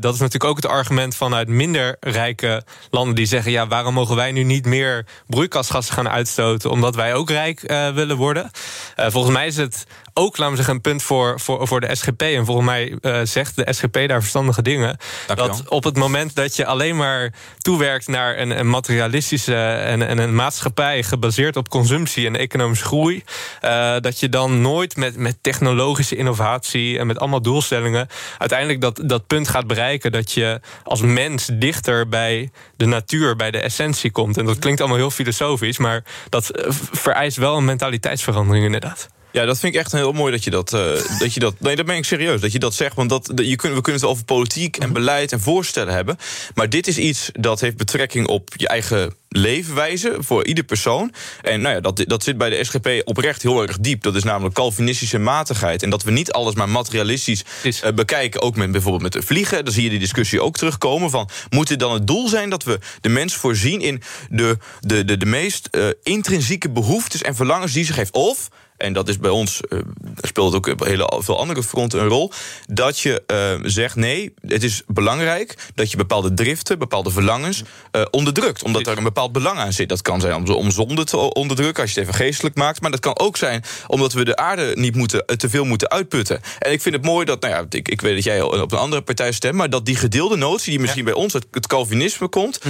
dat 0.00 0.14
is 0.14 0.20
natuurlijk 0.20 0.44
ook 0.44 0.56
het 0.56 0.66
argument 0.66 1.16
vanuit 1.16 1.48
minder 1.48 1.96
rijke 2.00 2.62
landen 2.90 3.14
die 3.14 3.26
zeggen: 3.26 3.52
ja, 3.52 3.66
waarom 3.66 3.94
mogen 3.94 4.16
wij 4.16 4.32
nu 4.32 4.42
niet 4.42 4.66
meer 4.66 5.06
broeikasgassen 5.26 5.94
gaan 5.94 6.08
uitstoten, 6.08 6.70
omdat 6.70 6.94
wij 6.94 7.14
ook 7.14 7.30
rijk 7.30 7.60
willen 7.94 8.16
worden? 8.16 8.39
Uh, 8.44 9.06
volgens 9.10 9.34
mij 9.34 9.46
is 9.46 9.56
het 9.56 9.84
ook, 10.20 10.36
laten 10.36 10.50
we 10.50 10.56
zeggen, 10.56 10.74
een 10.74 10.80
punt 10.80 11.02
voor, 11.02 11.40
voor, 11.40 11.66
voor 11.66 11.80
de 11.80 11.94
SGP. 11.94 12.22
En 12.22 12.44
volgens 12.44 12.66
mij 12.66 12.98
uh, 13.02 13.20
zegt 13.22 13.56
de 13.56 13.72
SGP 13.72 14.08
daar 14.08 14.20
verstandige 14.20 14.62
dingen. 14.62 14.96
Dat 15.26 15.68
op 15.68 15.84
het 15.84 15.96
moment 15.96 16.34
dat 16.34 16.56
je 16.56 16.66
alleen 16.66 16.96
maar 16.96 17.32
toewerkt 17.58 18.06
naar 18.08 18.38
een, 18.38 18.58
een 18.58 18.70
materialistische 18.70 19.56
en, 19.56 20.08
en, 20.08 20.18
een 20.18 20.34
maatschappij 20.34 21.02
gebaseerd 21.02 21.56
op 21.56 21.68
consumptie 21.68 22.26
en 22.26 22.36
economische 22.36 22.84
groei, 22.84 23.24
uh, 23.64 23.96
dat 24.00 24.20
je 24.20 24.28
dan 24.28 24.60
nooit 24.60 24.96
met, 24.96 25.16
met 25.16 25.36
technologische 25.40 26.16
innovatie 26.16 26.98
en 26.98 27.06
met 27.06 27.18
allemaal 27.18 27.42
doelstellingen 27.42 28.08
uiteindelijk 28.38 28.80
dat, 28.80 29.00
dat 29.04 29.26
punt 29.26 29.48
gaat 29.48 29.66
bereiken 29.66 30.12
dat 30.12 30.32
je 30.32 30.60
als 30.84 31.00
mens 31.00 31.50
dichter 31.52 32.08
bij 32.08 32.50
de 32.76 32.86
natuur, 32.86 33.36
bij 33.36 33.50
de 33.50 33.60
essentie 33.60 34.10
komt. 34.10 34.36
En 34.36 34.44
dat 34.44 34.58
klinkt 34.58 34.80
allemaal 34.80 34.98
heel 34.98 35.10
filosofisch, 35.10 35.78
maar 35.78 36.04
dat 36.28 36.50
vereist 36.92 37.36
wel 37.36 37.56
een 37.56 37.64
mentaliteitsverandering 37.64 38.64
inderdaad. 38.64 39.08
Ja, 39.32 39.44
dat 39.44 39.58
vind 39.58 39.74
ik 39.74 39.80
echt 39.80 39.92
heel 39.92 40.12
mooi 40.12 40.32
dat 40.32 40.44
je 40.44 40.50
dat, 40.50 40.72
uh, 40.72 40.80
dat, 41.18 41.34
je 41.34 41.40
dat. 41.40 41.54
Nee, 41.58 41.76
dat 41.76 41.86
ben 41.86 41.96
ik 41.96 42.04
serieus. 42.04 42.40
Dat 42.40 42.52
je 42.52 42.58
dat 42.58 42.74
zegt. 42.74 42.96
Want 42.96 43.08
dat, 43.08 43.32
je 43.34 43.56
kun, 43.56 43.74
we 43.74 43.80
kunnen 43.80 44.00
het 44.00 44.10
over 44.10 44.24
politiek 44.24 44.76
en 44.76 44.92
beleid 44.92 45.32
en 45.32 45.40
voorstellen 45.40 45.94
hebben. 45.94 46.16
Maar 46.54 46.68
dit 46.68 46.86
is 46.86 46.98
iets 46.98 47.30
dat 47.32 47.60
heeft 47.60 47.76
betrekking 47.76 48.26
op 48.26 48.48
je 48.56 48.68
eigen 48.68 49.14
leefwijze 49.32 50.16
voor 50.18 50.46
ieder 50.46 50.64
persoon. 50.64 51.12
En 51.42 51.60
nou 51.60 51.74
ja, 51.74 51.80
dat, 51.80 52.04
dat 52.06 52.22
zit 52.22 52.38
bij 52.38 52.50
de 52.50 52.64
SGP 52.64 52.88
oprecht 53.04 53.42
heel 53.42 53.62
erg 53.62 53.78
diep. 53.78 54.02
Dat 54.02 54.14
is 54.14 54.24
namelijk 54.24 54.54
Calvinistische 54.54 55.18
matigheid. 55.18 55.82
En 55.82 55.90
dat 55.90 56.02
we 56.02 56.10
niet 56.10 56.32
alles 56.32 56.54
maar 56.54 56.68
materialistisch 56.68 57.44
uh, 57.64 57.92
bekijken. 57.92 58.42
Ook 58.42 58.56
met 58.56 58.72
bijvoorbeeld 58.72 59.14
met 59.14 59.24
vliegen. 59.24 59.64
Dan 59.64 59.74
zie 59.74 59.82
je 59.82 59.90
die 59.90 59.98
discussie 59.98 60.42
ook 60.42 60.56
terugkomen. 60.56 61.10
Van, 61.10 61.28
moet 61.50 61.68
het 61.68 61.80
dan 61.80 61.92
het 61.92 62.06
doel 62.06 62.28
zijn 62.28 62.50
dat 62.50 62.64
we 62.64 62.78
de 63.00 63.08
mens 63.08 63.34
voorzien 63.34 63.80
in 63.80 64.02
de, 64.30 64.58
de, 64.80 65.04
de, 65.04 65.16
de 65.16 65.26
meest 65.26 65.68
uh, 65.70 65.88
intrinsieke 66.02 66.70
behoeftes 66.70 67.22
en 67.22 67.34
verlangens 67.34 67.72
die 67.72 67.84
ze 67.84 67.92
geeft? 67.92 68.12
Of 68.12 68.48
en 68.80 68.92
dat 68.92 69.08
is 69.08 69.18
bij 69.18 69.30
ons, 69.30 69.60
uh, 69.68 69.80
speelt 70.20 70.54
ook 70.54 70.66
op 70.66 70.84
hele 70.84 71.12
veel 71.18 71.38
andere 71.38 71.62
fronten 71.62 72.00
een 72.00 72.08
rol. 72.08 72.32
Dat 72.66 72.98
je 72.98 73.22
uh, 73.26 73.70
zegt: 73.70 73.96
nee, 73.96 74.34
het 74.46 74.62
is 74.62 74.82
belangrijk 74.86 75.56
dat 75.74 75.90
je 75.90 75.96
bepaalde 75.96 76.34
driften, 76.34 76.78
bepaalde 76.78 77.10
verlangens 77.10 77.62
uh, 77.92 78.02
onderdrukt. 78.10 78.62
Omdat 78.62 78.86
er 78.86 78.96
een 78.96 79.04
bepaald 79.20 79.44
belang 79.44 79.58
aan 79.66 79.72
zit. 79.72 79.88
Dat 79.88 80.02
kan 80.02 80.20
zijn 80.20 80.34
om, 80.34 80.48
om 80.48 80.70
zonde 80.70 81.04
te 81.04 81.16
onderdrukken, 81.16 81.82
als 81.82 81.92
je 81.92 82.00
het 82.00 82.08
even 82.08 82.24
geestelijk 82.24 82.56
maakt. 82.56 82.80
Maar 82.80 82.90
dat 82.90 83.00
kan 83.00 83.18
ook 83.18 83.36
zijn 83.36 83.64
omdat 83.86 84.12
we 84.12 84.24
de 84.24 84.36
aarde 84.36 84.72
niet 84.74 84.96
moeten, 84.96 85.26
te 85.26 85.48
veel 85.48 85.64
moeten 85.64 85.90
uitputten. 85.90 86.40
En 86.58 86.72
ik 86.72 86.82
vind 86.82 86.94
het 86.94 87.04
mooi 87.04 87.24
dat, 87.24 87.40
nou 87.40 87.54
ja, 87.54 87.64
ik, 87.68 87.88
ik 87.88 88.00
weet 88.00 88.14
dat 88.14 88.24
jij 88.24 88.42
op 88.42 88.72
een 88.72 88.78
andere 88.78 89.02
partij 89.02 89.32
stemt, 89.32 89.54
maar 89.54 89.70
dat 89.70 89.86
die 89.86 89.96
gedeelde 89.96 90.36
notie, 90.36 90.70
die 90.70 90.80
misschien 90.80 91.04
ja. 91.04 91.12
bij 91.12 91.22
ons 91.22 91.32
het 91.32 91.66
Calvinisme 91.66 92.28
komt, 92.28 92.60
hm. 92.62 92.68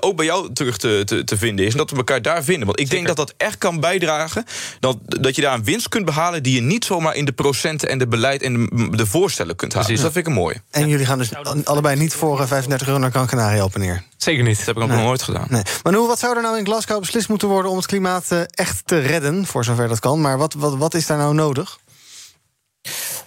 ook 0.00 0.16
bij 0.16 0.24
jou 0.24 0.52
terug 0.52 0.76
te, 0.76 1.02
te, 1.04 1.24
te, 1.24 1.36
vinden 1.36 1.64
is. 1.64 1.72
En 1.72 1.78
dat 1.78 1.90
we 1.90 1.96
elkaar 1.96 2.22
daar 2.22 2.44
vinden. 2.44 2.66
Want 2.66 2.80
ik 2.80 2.86
Zeker. 2.86 3.04
denk 3.04 3.16
dat 3.16 3.26
dat 3.26 3.34
echt 3.36 3.58
kan 3.58 3.80
bijdragen 3.80 4.44
dat, 4.80 4.98
dat 5.04 5.36
je 5.36 5.42
daar 5.42 5.54
een 5.54 5.64
winst 5.64 5.88
kunt 5.88 6.04
behalen 6.04 6.42
die 6.42 6.54
je 6.54 6.60
niet 6.60 6.84
zomaar 6.84 7.14
in 7.14 7.24
de 7.24 7.32
procenten 7.32 7.88
en 7.88 7.98
de 7.98 8.06
beleid 8.06 8.42
en 8.42 8.66
de, 8.66 8.96
de 8.96 9.06
voorstellen 9.06 9.56
kunt 9.56 9.72
halen. 9.72 9.88
Dus 9.88 10.00
dat 10.00 10.12
vind 10.12 10.26
ik 10.26 10.32
een 10.32 10.38
mooi. 10.38 10.60
En 10.70 10.88
jullie 10.88 11.06
gaan 11.06 11.18
dus 11.18 11.30
allebei 11.64 11.96
niet 11.96 12.14
voor 12.14 12.46
35 12.46 12.86
euro 12.86 13.00
naar 13.00 13.10
Gran 13.10 13.26
Canaria 13.26 13.64
op 13.64 13.74
en 13.74 13.80
neer? 13.80 14.02
Zeker 14.22 14.44
niet. 14.44 14.56
Dat 14.56 14.66
heb 14.66 14.76
ik 14.76 14.82
ook 14.82 14.88
nee. 14.88 14.96
nog 14.96 15.06
nooit 15.06 15.22
gedaan. 15.22 15.46
Nee. 15.48 15.62
Maar 15.82 15.92
nu, 15.92 15.98
wat 15.98 16.18
zou 16.18 16.36
er 16.36 16.42
nou 16.42 16.58
in 16.58 16.64
Glasgow 16.64 17.00
beslist 17.00 17.28
moeten 17.28 17.48
worden 17.48 17.70
om 17.70 17.76
het 17.76 17.86
klimaat 17.86 18.26
uh, 18.32 18.40
echt 18.50 18.86
te 18.86 18.98
redden, 18.98 19.46
voor 19.46 19.64
zover 19.64 19.88
dat 19.88 20.00
kan? 20.00 20.20
Maar 20.20 20.38
wat, 20.38 20.54
wat, 20.54 20.76
wat 20.76 20.94
is 20.94 21.06
daar 21.06 21.18
nou 21.18 21.34
nodig? 21.34 21.78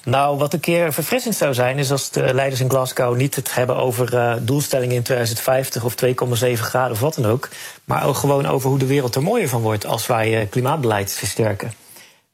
Nou, 0.03 0.38
wat 0.38 0.53
een 0.53 0.60
keer 0.60 0.93
verfrissend 0.93 1.36
zou 1.36 1.53
zijn, 1.53 1.77
is 1.77 1.91
als 1.91 2.10
de 2.10 2.34
leiders 2.34 2.62
in 2.62 2.69
Glasgow 2.69 3.15
niet 3.15 3.36
het 3.36 3.55
hebben 3.55 3.75
over 3.75 4.13
uh, 4.13 4.34
doelstellingen 4.41 4.95
in 4.95 5.03
2050 5.03 5.84
of 5.84 5.95
2,7 6.05 6.51
graden 6.51 6.91
of 6.91 6.99
wat 6.99 7.15
dan 7.15 7.25
ook. 7.25 7.49
Maar 7.86 8.05
ook 8.05 8.15
gewoon 8.15 8.45
over 8.45 8.69
hoe 8.69 8.79
de 8.79 8.86
wereld 8.86 9.15
er 9.15 9.23
mooier 9.23 9.49
van 9.49 9.62
wordt 9.62 9.86
als 9.86 10.08
wij 10.08 10.41
uh, 10.41 10.49
klimaatbeleid 10.49 11.12
versterken. 11.12 11.73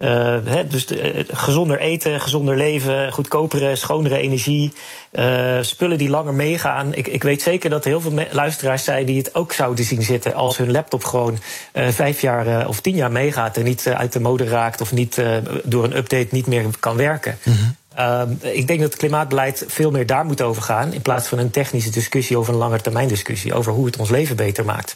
Uh, 0.02 0.38
he, 0.44 0.68
dus 0.68 0.86
de, 0.86 1.26
gezonder 1.32 1.80
eten, 1.80 2.22
gezonder 2.22 2.58
leven, 2.58 3.12
goedkopere, 3.12 3.76
schonere 3.76 4.18
energie. 4.18 4.74
Uh, 5.12 5.58
spullen 5.62 5.98
die 5.98 6.10
langer 6.10 6.34
meegaan. 6.34 6.94
Ik, 6.94 7.08
ik 7.08 7.24
weet 7.24 7.42
zeker 7.42 7.70
dat 7.70 7.84
er 7.84 7.90
heel 7.90 8.02
veel 8.02 8.26
luisteraars 8.32 8.84
zijn 8.84 9.06
die 9.06 9.18
het 9.18 9.36
ook 9.36 9.54
zouden 9.54 9.86
zien 9.86 10.02
zitten 10.02 10.34
als 10.34 10.58
hun 10.58 10.72
laptop 10.72 11.04
gewoon 11.04 11.40
uh, 11.74 11.88
vijf 11.88 12.22
jaar 12.22 12.68
of 12.68 12.82
tien 12.82 12.96
jaar 12.96 13.12
meegaat 13.12 13.58
en 13.58 13.64
niet 13.64 13.88
uit 13.88 14.14
de 14.14 14.20
mode 14.20 14.44
raakt 14.44 14.82
of 14.82 14.92
niet 14.92 15.22
door 15.64 15.84
een 15.84 15.98
update 15.98 16.28
niet 16.32 16.48
meer 16.48 16.66
kan 16.80 16.98
werken. 16.98 17.38
Mm 17.44 17.54
-hmm. 17.54 17.76
Ehm, 17.96 18.32
ik 18.42 18.68
denk 18.68 18.80
dat 18.80 18.90
het 18.90 19.00
klimaatbeleid 19.00 19.64
veel 19.68 19.92
meer 19.92 20.06
daar 20.06 20.26
moet 20.26 20.42
over 20.42 20.62
gaan. 20.62 20.94
In 20.94 21.02
plaats 21.02 21.28
van 21.28 21.38
een 21.38 21.52
technische 21.52 21.90
discussie 21.90 22.38
over 22.38 22.54
een 22.54 22.60
langetermijn 22.60 23.08
discussie. 23.08 23.54
Over 23.54 23.72
hoe 23.72 23.86
het 23.86 23.98
ons 23.98 24.10
leven 24.10 24.36
beter 24.36 24.66
maakt. 24.66 24.96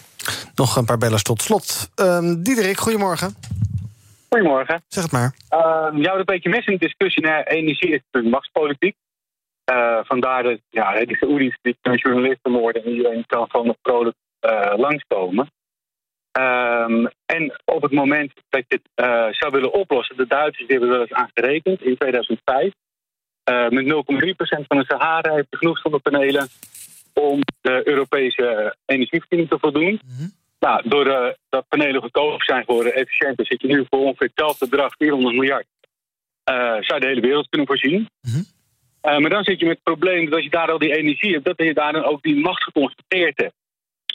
Nog 0.55 0.75
een 0.75 0.85
paar 0.85 0.97
bellers 0.97 1.23
tot 1.23 1.41
slot. 1.41 1.89
Um, 1.95 2.43
Diederik, 2.43 2.79
goedemorgen. 2.79 3.35
Goedemorgen. 4.35 4.83
Zeg 4.87 5.03
het 5.03 5.11
maar. 5.11 5.35
Uh, 5.53 6.03
jou 6.03 6.19
een 6.19 6.25
beetje 6.25 6.49
mis 6.49 6.65
in 6.65 6.73
de 6.73 6.85
discussie 6.85 7.23
naar 7.23 7.43
energie 7.43 7.89
is 7.89 8.01
natuurlijk 8.03 8.33
machtspolitiek. 8.33 8.95
Uh, 9.71 9.99
vandaar 10.03 10.43
dat 10.43 10.59
ja, 10.69 11.05
die 11.05 11.17
Saoedi's 11.17 11.57
die 11.61 11.77
journalisten 11.81 12.51
worden 12.51 12.83
en 12.83 12.91
iedereen 12.91 13.25
kan 13.25 13.49
gewoon 13.49 13.65
nog 13.65 13.75
vrolijk 13.81 14.15
uh, 14.41 14.73
langskomen. 14.77 15.51
Um, 16.39 17.07
en 17.25 17.61
op 17.65 17.81
het 17.81 17.91
moment 17.91 18.33
dat 18.49 18.63
je 18.67 18.81
het 18.81 19.05
uh, 19.05 19.27
zou 19.31 19.51
willen 19.51 19.73
oplossen, 19.73 20.17
de 20.17 20.27
Duitsers 20.27 20.67
die 20.67 20.77
hebben 20.77 20.89
wel 20.89 21.01
eens 21.01 21.13
aangerekend 21.13 21.81
in 21.81 21.97
2005. 21.97 22.73
Uh, 23.49 23.69
met 23.69 23.85
0,3% 23.85 24.67
van 24.67 24.77
de 24.77 24.85
Sahara 24.87 25.33
heeft 25.33 25.47
genoeg 25.49 25.77
zonnepanelen 25.77 26.47
om 27.13 27.39
de 27.61 27.81
Europese 27.87 28.75
energievoorziening 28.85 29.49
te 29.49 29.59
voldoen. 29.59 29.99
Mm 30.05 30.17
-hmm. 30.17 30.31
Nou, 30.65 30.89
doordat 30.89 31.37
uh, 31.49 31.59
panelen 31.69 32.01
goedkoop 32.01 32.43
zijn 32.43 32.65
geworden, 32.65 32.93
efficiënter, 32.93 33.45
zit 33.45 33.61
je 33.61 33.67
nu 33.67 33.85
voor 33.89 33.99
ongeveer 33.99 34.27
hetzelfde 34.27 34.69
bedrag, 34.69 34.95
400 34.97 35.35
miljard, 35.35 35.65
zou 36.85 36.93
je 36.93 36.99
de 36.99 37.07
hele 37.07 37.21
wereld 37.21 37.49
kunnen 37.49 37.67
voorzien. 37.67 38.09
Mm 38.21 38.31
-hmm. 39.01 39.21
maar 39.21 39.29
dan 39.29 39.43
zit 39.43 39.59
je 39.59 39.65
met 39.65 39.75
het 39.75 39.83
probleem 39.83 40.25
dat 40.25 40.33
als 40.33 40.43
je 40.43 40.49
daar 40.49 40.71
al 40.71 40.77
die 40.77 40.95
energie 40.95 41.33
hebt, 41.33 41.45
dat 41.45 41.57
je 41.57 41.73
daar 41.73 41.93
dan 41.93 42.03
ook 42.03 42.21
die 42.21 42.35
macht 42.35 42.63
geconstateerd 42.63 43.37
hebt. 43.37 43.53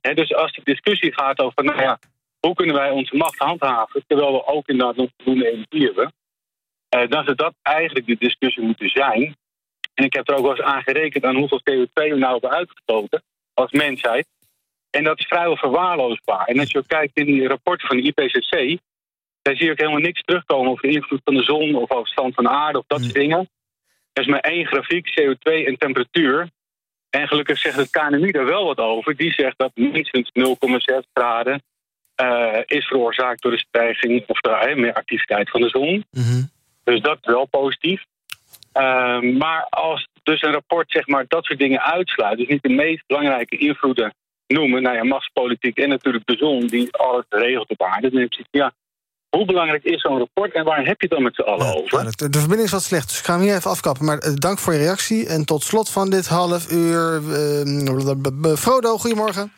He, 0.01 0.15
dus 0.15 0.35
als 0.35 0.53
de 0.53 0.61
discussie 0.65 1.13
gaat 1.13 1.41
over, 1.41 1.65
nou 1.65 1.83
ja, 1.83 1.99
hoe 2.41 2.55
kunnen 2.55 2.75
wij 2.75 2.91
onze 2.91 3.17
macht 3.17 3.39
handhaven, 3.39 4.05
terwijl 4.07 4.33
we 4.33 4.47
ook 4.47 4.69
inderdaad 4.69 4.97
nog 4.97 5.11
voldoende 5.17 5.51
energie 5.51 5.85
hebben, 5.85 6.13
uh, 6.97 7.09
dan 7.09 7.25
zou 7.25 7.37
dat 7.37 7.55
eigenlijk 7.63 8.07
de 8.07 8.17
discussie 8.19 8.63
moeten 8.63 8.89
zijn. 8.89 9.37
En 9.95 10.05
ik 10.05 10.15
heb 10.15 10.29
er 10.29 10.35
ook 10.35 10.43
wel 10.43 10.57
eens 10.57 10.67
aan 10.67 10.83
gerekend 10.83 11.25
aan 11.25 11.37
hoeveel 11.37 11.61
CO2 11.71 11.93
we 11.93 12.17
nou 12.17 12.33
hebben 12.33 12.51
uitgestoten 12.51 13.23
als 13.55 13.71
mensheid. 13.71 14.27
En 14.91 15.05
dat 15.05 15.19
is 15.19 15.27
vrijwel 15.27 15.57
verwaarloosbaar. 15.57 16.47
En 16.47 16.59
als 16.59 16.71
je 16.71 16.79
ook 16.79 16.89
kijkt 16.89 17.17
in 17.17 17.27
die 17.27 17.49
rapporten 17.49 17.89
van 17.89 17.97
de 17.97 18.03
IPCC, 18.03 18.81
daar 19.43 19.57
zie 19.57 19.65
je 19.65 19.71
ook 19.71 19.79
helemaal 19.79 20.01
niks 20.01 20.23
terugkomen 20.23 20.71
over 20.71 20.89
de 20.89 20.95
invloed 20.95 21.21
van 21.25 21.35
de 21.35 21.43
zon 21.43 21.75
of 21.75 21.91
over 21.91 22.09
stand 22.09 22.35
van 22.35 22.45
de 22.45 22.51
aarde 22.51 22.79
of 22.79 22.85
dat 22.87 23.01
soort 23.01 23.15
dingen. 23.15 23.49
Er 24.13 24.23
is 24.23 24.29
maar 24.29 24.41
één 24.41 24.67
grafiek, 24.67 25.21
CO2 25.21 25.67
en 25.67 25.77
temperatuur. 25.77 26.51
En 27.11 27.29
gelukkig 27.29 27.59
zegt 27.59 27.77
het 27.77 27.91
KNMI 27.91 28.31
daar 28.31 28.45
wel 28.45 28.65
wat 28.65 28.79
over. 28.79 29.17
Die 29.17 29.33
zegt 29.33 29.59
dat 29.59 29.71
minstens 29.75 30.31
0,6 30.39 30.45
graden 31.13 31.63
uh, 32.23 32.59
is 32.65 32.87
veroorzaakt 32.87 33.43
door 33.43 33.51
de 33.51 33.59
stijging 33.59 34.25
of 34.27 34.41
de 34.41 34.67
uh, 34.69 34.77
meer 34.77 34.93
activiteit 34.93 35.51
van 35.51 35.61
de 35.61 35.69
zon. 35.69 36.05
Mm 36.11 36.23
-hmm. 36.23 36.51
Dus 36.85 37.01
dat 37.01 37.19
is 37.21 37.33
wel 37.33 37.47
positief. 37.47 38.05
Uh, 38.75 39.21
maar 39.21 39.67
als 39.69 40.09
dus 40.23 40.43
een 40.43 40.53
rapport 40.53 40.91
zeg 40.91 41.07
maar, 41.07 41.25
dat 41.29 41.45
soort 41.45 41.59
dingen 41.59 41.83
uitsluit, 41.83 42.39
dus 42.39 42.49
niet 42.49 42.63
de 42.63 42.69
meest 42.69 43.07
belangrijke 43.07 43.57
invloeden 43.57 44.15
noemen, 44.51 44.83
nou 44.83 44.97
ja, 44.97 45.05
machtspolitiek 45.05 45.79
en 45.79 45.89
natuurlijk 45.89 46.27
de 46.27 46.37
zon 46.37 46.67
die 46.67 46.97
alles 46.97 47.25
regelt 47.29 47.71
op 47.71 47.83
aarde, 47.83 48.11
dan 48.11 48.21
heb 48.21 48.33
je 48.33 48.45
ja, 48.51 48.73
hoe 49.31 49.45
belangrijk 49.45 49.85
is 49.85 50.01
zo'n 50.01 50.19
rapport 50.19 50.53
en 50.53 50.65
waar 50.65 50.85
heb 50.85 51.01
je 51.01 51.07
het 51.07 51.11
dan 51.11 51.23
met 51.23 51.35
z'n 51.35 51.43
allen 51.43 51.77
over? 51.77 51.99
Ja, 51.99 52.11
de, 52.11 52.29
de, 52.29 52.39
verbinding 52.39 52.69
is 52.69 52.73
wat 52.73 52.83
slecht, 52.83 53.09
dus 53.09 53.19
ik 53.19 53.25
ga 53.25 53.33
hem 53.33 53.43
hier 53.43 53.55
even 53.55 53.71
afkappen. 53.71 54.05
Maar 54.05 54.27
uh, 54.27 54.35
dank 54.35 54.59
voor 54.59 54.73
je 54.73 54.79
reactie. 54.79 55.29
En 55.29 55.45
tot 55.45 55.63
slot 55.63 55.91
van 55.91 56.11
dit 56.11 56.29
half 56.29 56.73
uur. 56.73 57.21
Uh, 57.23 58.57
Frodo, 58.57 58.97
goedemorgen. 58.97 59.53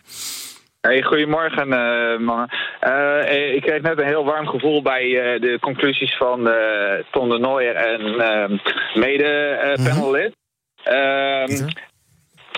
Hey, 0.81 1.03
goedemorgen, 1.03 1.69
uh, 1.69 2.19
mannen. 2.19 2.49
Uh, 2.87 3.55
ik 3.55 3.63
kreeg 3.63 3.83
net 3.83 3.99
een 3.99 4.07
heel 4.07 4.25
warm 4.25 4.47
gevoel 4.47 4.83
bij 4.83 5.05
uh, 5.05 5.41
de 5.41 5.59
conclusies 5.61 6.17
van 6.17 6.51
Ton 7.11 7.29
de 7.29 7.39
Nooijer 7.39 7.75
en 7.75 8.61
mede-panelist. 8.95 10.37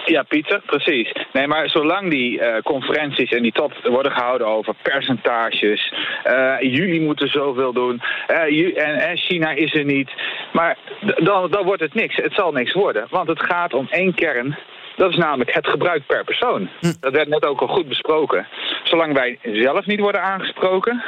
Ja, 0.05 0.23
Pieter, 0.23 0.61
precies. 0.67 1.13
Nee, 1.33 1.47
maar 1.47 1.69
zolang 1.69 2.11
die 2.11 2.41
uh, 2.41 2.57
conferenties 2.63 3.31
en 3.31 3.43
die 3.43 3.53
top 3.53 3.73
worden 3.83 4.13
gehouden 4.13 4.47
over 4.47 4.75
percentages, 4.83 5.93
uh, 6.27 6.57
jullie 6.61 7.01
moeten 7.01 7.29
zoveel 7.29 7.73
doen, 7.73 8.03
en, 8.27 8.75
en, 8.75 9.17
China 9.17 9.51
is 9.51 9.75
er 9.75 9.85
niet, 9.85 10.11
maar 10.53 10.77
dan, 11.17 11.51
dan 11.51 11.65
wordt 11.65 11.83
het 11.83 11.95
niks. 11.95 12.17
Het 12.17 12.33
zal 12.35 12.53
niks 12.53 12.73
worden, 12.73 13.07
want 13.11 13.29
het 13.29 13.43
gaat 13.43 13.75
om 13.75 13.87
één 13.91 14.15
kern. 14.15 14.59
Dat 14.97 15.11
is 15.11 15.17
namelijk 15.17 15.55
het 15.55 15.69
gebruik 15.69 16.07
per 16.07 16.25
persoon. 16.25 16.69
Hm. 16.81 16.93
Dat 17.01 17.13
werd 17.13 17.29
net 17.29 17.47
ook 17.47 17.61
al 17.61 17.67
goed 17.67 17.89
besproken. 17.89 18.47
Zolang 18.83 19.13
wij 19.13 19.39
zelf 19.43 19.87
niet 19.87 20.01
worden 20.01 20.23
aangesproken, 20.23 21.03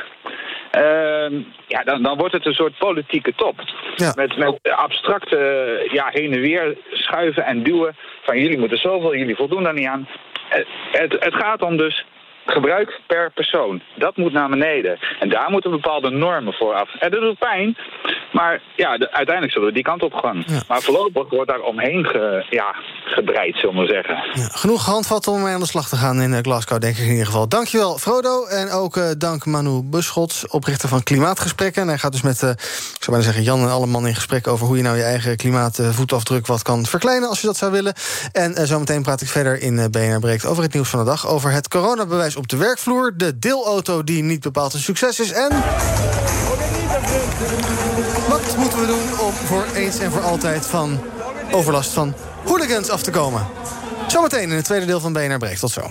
Uh, 0.79 1.42
ja, 1.66 1.83
dan, 1.85 2.03
dan 2.03 2.16
wordt 2.16 2.33
het 2.33 2.46
een 2.46 2.55
soort 2.55 2.79
politieke 2.79 3.35
top. 3.35 3.55
Ja. 3.96 4.12
Met, 4.14 4.37
met 4.37 4.59
abstracte 4.62 5.38
ja, 5.92 6.09
heen 6.12 6.33
en 6.33 6.40
weer 6.40 6.77
schuiven 6.90 7.44
en 7.44 7.62
duwen. 7.62 7.96
Van 8.22 8.38
jullie 8.38 8.59
moeten 8.59 8.79
zoveel, 8.79 9.16
jullie 9.16 9.37
voldoen 9.37 9.62
daar 9.62 9.75
niet 9.75 9.87
aan. 9.87 10.09
Het, 10.90 11.16
het 11.18 11.35
gaat 11.35 11.62
om 11.62 11.77
dus 11.77 12.05
gebruik 12.47 13.01
per 13.07 13.31
persoon. 13.35 13.83
Dat 13.97 14.17
moet 14.17 14.33
naar 14.33 14.49
beneden. 14.49 14.99
En 15.21 15.29
daar 15.29 15.51
moeten 15.51 15.71
bepaalde 15.71 16.11
normen 16.11 16.53
voor 16.53 16.75
af. 16.75 16.95
En 16.99 17.11
dat 17.11 17.21
doet 17.21 17.39
pijn, 17.39 17.77
maar 18.33 18.63
ja, 18.77 18.99
de, 18.99 19.13
uiteindelijk 19.13 19.53
zullen 19.53 19.69
we 19.69 19.75
die 19.75 19.83
kant 19.83 20.03
op 20.03 20.15
gaan. 20.15 20.45
Ja. 20.47 20.61
Maar 20.69 20.83
voorlopig 20.83 21.31
wordt 21.31 21.51
daar 21.51 21.61
omheen 21.61 22.05
ge, 22.05 22.47
ja, 22.51 22.75
gebreid, 23.05 23.57
zullen 23.57 23.81
we 23.81 23.87
zeggen. 23.87 24.15
Ja, 24.15 24.49
genoeg 24.53 24.85
handvatten 24.85 25.33
om 25.33 25.43
mee 25.43 25.55
aan 25.55 25.61
de 25.61 25.67
slag 25.67 25.89
te 25.89 25.97
gaan 25.97 26.21
in 26.21 26.45
Glasgow, 26.45 26.81
denk 26.81 26.97
ik 26.97 27.05
in 27.05 27.11
ieder 27.11 27.27
geval. 27.27 27.49
Dankjewel, 27.49 27.99
Frodo. 27.99 28.45
En 28.47 28.71
ook 28.71 28.97
uh, 28.97 29.11
dank 29.19 29.47
Manu 29.47 29.83
Buschots, 29.83 30.49
oprichter 30.49 30.89
van 30.89 31.03
Klimaatgesprekken. 31.03 31.83
En 31.83 31.89
hij 31.89 31.99
gaat 31.99 32.13
dus 32.13 32.23
met, 32.23 32.43
uh, 32.43 32.51
ik 32.51 32.57
zou 33.01 33.17
bijna 33.17 33.23
zeggen, 33.23 33.43
Jan 33.43 33.61
en 33.61 33.71
Alleman 33.71 34.07
in 34.07 34.15
gesprek... 34.15 34.47
over 34.47 34.67
hoe 34.67 34.77
je 34.77 34.83
nou 34.83 34.97
je 34.97 35.03
eigen 35.03 35.37
klimaatvoetafdruk 35.37 36.47
wat 36.47 36.63
kan 36.63 36.87
verkleinen... 36.87 37.29
als 37.29 37.41
je 37.41 37.47
dat 37.47 37.57
zou 37.57 37.73
willen. 37.73 37.95
En 38.33 38.51
uh, 38.51 38.65
zometeen 38.65 39.03
praat 39.03 39.21
ik 39.21 39.29
verder 39.29 39.61
in 39.61 39.91
BNR 39.91 40.21
Breekt 40.21 40.47
over 40.47 40.63
het 40.63 40.73
nieuws 40.73 40.89
van 40.89 40.99
de 40.99 41.05
dag... 41.05 41.27
over 41.27 41.51
het 41.51 41.69
coronabewijs 41.69 42.36
op 42.37 42.49
de 42.49 42.57
werkvloer, 42.57 43.16
de 43.16 43.38
deelauto 43.38 44.05
die 44.05 44.22
niet 44.22 44.40
bepaald 44.40 44.75
een 44.75 44.81
succes 44.81 45.20
is 45.20 45.31
en... 45.31 45.49
Wat 48.29 48.57
moeten 48.57 48.81
we 48.81 48.87
doen 48.87 49.20
om 49.20 49.33
voor 49.33 49.66
eens 49.75 49.99
en 49.99 50.11
voor 50.11 50.22
altijd 50.22 50.66
van 50.66 51.01
overlast 51.51 51.90
van 51.90 52.14
hooligans 52.44 52.88
af 52.88 53.03
te 53.03 53.11
komen? 53.11 53.46
Zometeen 54.07 54.51
in 54.51 54.57
het 54.57 54.64
tweede 54.64 54.87
deel 54.87 55.01
van 55.01 55.12
BNR 55.12 55.38
Breekt. 55.38 55.61
Tot 55.61 55.70
zo. 55.70 55.90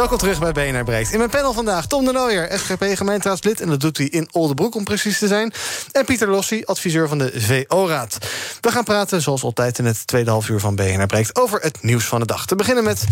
Welkom 0.00 0.18
terug 0.18 0.52
bij 0.52 0.52
BNR 0.52 0.84
Breekt. 0.84 1.12
In 1.12 1.18
mijn 1.18 1.30
panel 1.30 1.52
vandaag 1.52 1.86
Tom 1.86 2.04
de 2.04 2.12
Nooijer, 2.12 2.58
SGP-gemeenteraadslid... 2.58 3.60
en 3.60 3.68
dat 3.68 3.80
doet 3.80 3.96
hij 3.96 4.06
in 4.06 4.28
Oldenbroek 4.32 4.74
om 4.74 4.84
precies 4.84 5.18
te 5.18 5.26
zijn. 5.26 5.52
En 5.92 6.04
Pieter 6.04 6.28
Lossi, 6.28 6.64
adviseur 6.64 7.08
van 7.08 7.18
de 7.18 7.32
VO-raad. 7.34 8.18
We 8.60 8.70
gaan 8.70 8.84
praten, 8.84 9.22
zoals 9.22 9.42
altijd 9.42 9.78
in 9.78 9.84
het 9.84 10.06
tweede 10.06 10.30
half 10.30 10.48
uur 10.48 10.60
van 10.60 10.74
BNR 10.74 11.06
Breekt... 11.06 11.36
over 11.40 11.60
het 11.60 11.82
nieuws 11.82 12.04
van 12.04 12.20
de 12.20 12.26
dag. 12.26 12.46
Te 12.46 12.56
beginnen 12.56 12.84
met 12.84 13.04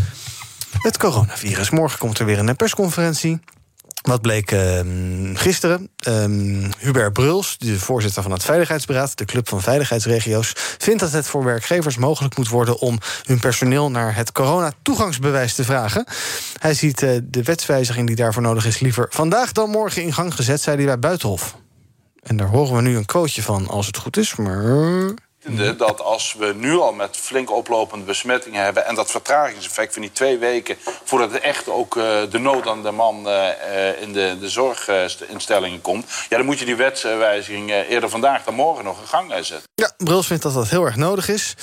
het 0.72 0.98
coronavirus. 0.98 1.70
Morgen 1.70 1.98
komt 1.98 2.18
er 2.18 2.26
weer 2.26 2.38
een 2.38 2.56
persconferentie. 2.56 3.40
Wat 4.02 4.20
bleek 4.20 4.52
uh, 4.52 4.80
gisteren? 5.34 5.90
Um, 6.08 6.70
Hubert 6.78 7.12
Bruls, 7.12 7.58
de 7.58 7.78
voorzitter 7.78 8.22
van 8.22 8.32
het 8.32 8.44
Veiligheidsberaad, 8.44 9.18
de 9.18 9.24
Club 9.24 9.48
van 9.48 9.60
Veiligheidsregio's, 9.60 10.52
vindt 10.78 11.00
dat 11.00 11.12
het 11.12 11.26
voor 11.26 11.44
werkgevers 11.44 11.96
mogelijk 11.96 12.36
moet 12.36 12.48
worden 12.48 12.78
om 12.78 12.98
hun 13.22 13.38
personeel 13.38 13.90
naar 13.90 14.14
het 14.14 14.32
corona-toegangsbewijs 14.32 15.54
te 15.54 15.64
vragen. 15.64 16.04
Hij 16.58 16.74
ziet 16.74 17.02
uh, 17.02 17.18
de 17.24 17.42
wetswijziging 17.42 18.06
die 18.06 18.16
daarvoor 18.16 18.42
nodig 18.42 18.66
is 18.66 18.78
liever 18.78 19.06
vandaag 19.10 19.52
dan 19.52 19.70
morgen 19.70 20.02
in 20.02 20.12
gang 20.12 20.34
gezet, 20.34 20.60
zei 20.60 20.76
hij 20.76 20.84
bij 20.84 20.98
Buitenhof. 20.98 21.56
En 22.22 22.36
daar 22.36 22.48
horen 22.48 22.76
we 22.76 22.82
nu 22.82 22.96
een 22.96 23.06
quoteje 23.06 23.42
van, 23.42 23.68
als 23.68 23.86
het 23.86 23.96
goed 23.96 24.16
is, 24.16 24.36
maar 24.36 24.64
dat 25.76 26.00
als 26.00 26.34
we 26.38 26.52
nu 26.56 26.76
al 26.76 26.92
met 26.92 27.16
flink 27.16 27.50
oplopende 27.50 28.04
besmettingen 28.04 28.62
hebben... 28.64 28.86
en 28.86 28.94
dat 28.94 29.10
vertragingseffect 29.10 29.92
van 29.92 30.02
die 30.02 30.12
twee 30.12 30.38
weken... 30.38 30.76
voordat 31.04 31.32
het 31.32 31.42
echt 31.42 31.68
ook 31.68 31.96
uh, 31.96 32.04
de 32.30 32.38
nood 32.38 32.66
aan 32.66 32.82
de 32.82 32.90
man 32.90 33.28
uh, 33.28 34.00
in 34.00 34.12
de, 34.12 34.36
de 34.40 34.48
zorginstellingen 34.48 35.80
komt... 35.80 36.06
ja, 36.28 36.36
dan 36.36 36.46
moet 36.46 36.58
je 36.58 36.64
die 36.64 36.76
wetswijziging 36.76 37.70
eerder 37.70 38.08
vandaag 38.08 38.44
dan 38.44 38.54
morgen 38.54 38.84
nog 38.84 39.00
in 39.00 39.06
gang 39.06 39.30
zetten. 39.30 39.62
Ja, 39.74 39.92
Bruls 39.96 40.26
vindt 40.26 40.42
dat 40.42 40.54
dat 40.54 40.68
heel 40.68 40.84
erg 40.84 40.96
nodig 40.96 41.28
is. 41.28 41.54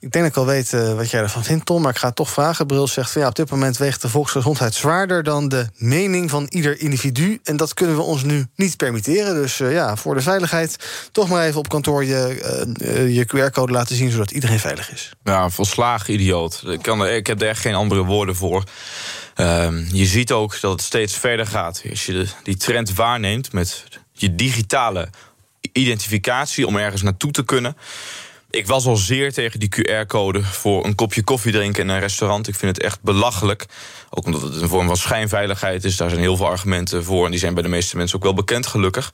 Ik 0.00 0.10
denk 0.10 0.24
dat 0.24 0.32
ik 0.32 0.36
al 0.36 0.46
weet 0.46 0.72
eh, 0.72 0.94
wat 0.94 1.10
jij 1.10 1.20
ervan 1.20 1.44
vindt, 1.44 1.66
Tom. 1.66 1.82
Maar 1.82 1.90
ik 1.90 1.98
ga 1.98 2.06
het 2.06 2.16
toch 2.16 2.30
vragen. 2.30 2.66
Bruls 2.66 2.92
zegt 2.92 3.10
van 3.10 3.22
ja, 3.22 3.28
op 3.28 3.34
dit 3.34 3.50
moment 3.50 3.76
weegt 3.76 4.02
de 4.02 4.08
volksgezondheid 4.08 4.74
zwaarder 4.74 5.22
dan 5.22 5.48
de 5.48 5.66
mening 5.76 6.30
van 6.30 6.46
ieder 6.48 6.80
individu. 6.80 7.40
En 7.44 7.56
dat 7.56 7.74
kunnen 7.74 7.96
we 7.96 8.02
ons 8.02 8.22
nu 8.22 8.46
niet 8.54 8.76
permitteren. 8.76 9.34
Dus 9.34 9.60
eh, 9.60 9.72
ja, 9.72 9.96
voor 9.96 10.14
de 10.14 10.20
veiligheid 10.20 10.76
toch 11.12 11.28
maar 11.28 11.46
even 11.46 11.58
op 11.58 11.68
kantoor 11.68 12.04
je, 12.04 12.40
eh, 12.80 13.14
je 13.14 13.26
QR-code 13.26 13.72
laten 13.72 13.96
zien, 13.96 14.10
zodat 14.10 14.30
iedereen 14.30 14.60
veilig 14.60 14.92
is. 14.92 15.10
Ja, 15.24 15.50
volslagen 15.50 16.14
idioot. 16.14 16.62
Ik, 16.66 16.82
kan 16.82 17.06
ik 17.06 17.26
heb 17.26 17.42
er 17.42 17.48
echt 17.48 17.60
geen 17.60 17.74
andere 17.74 18.04
woorden 18.04 18.36
voor. 18.36 18.64
Ehm, 19.34 19.84
je 19.92 20.06
ziet 20.06 20.32
ook 20.32 20.60
dat 20.60 20.72
het 20.72 20.82
steeds 20.82 21.16
verder 21.16 21.46
gaat. 21.46 21.82
Als 21.90 22.06
je 22.06 22.26
die 22.42 22.56
trend 22.56 22.94
waarneemt 22.94 23.52
met 23.52 23.84
je 24.12 24.34
digitale 24.34 25.08
identificatie 25.72 26.66
om 26.66 26.76
ergens 26.76 27.02
naartoe 27.02 27.30
te 27.30 27.44
kunnen. 27.44 27.76
Ik 28.50 28.66
was 28.66 28.86
al 28.86 28.96
zeer 28.96 29.32
tegen 29.32 29.60
die 29.60 29.68
QR-code 29.68 30.42
voor 30.42 30.84
een 30.84 30.94
kopje 30.94 31.22
koffie 31.22 31.52
drinken 31.52 31.82
in 31.82 31.88
een 31.88 32.00
restaurant. 32.00 32.48
Ik 32.48 32.54
vind 32.54 32.76
het 32.76 32.84
echt 32.84 33.02
belachelijk. 33.02 33.66
Ook 34.10 34.24
omdat 34.24 34.42
het 34.42 34.60
een 34.60 34.68
vorm 34.68 34.86
van 34.86 34.96
schijnveiligheid 34.96 35.84
is. 35.84 35.96
Daar 35.96 36.08
zijn 36.08 36.20
heel 36.20 36.36
veel 36.36 36.46
argumenten 36.46 37.04
voor. 37.04 37.24
En 37.24 37.30
die 37.30 37.40
zijn 37.40 37.54
bij 37.54 37.62
de 37.62 37.68
meeste 37.68 37.96
mensen 37.96 38.16
ook 38.16 38.22
wel 38.22 38.34
bekend, 38.34 38.66
gelukkig. 38.66 39.12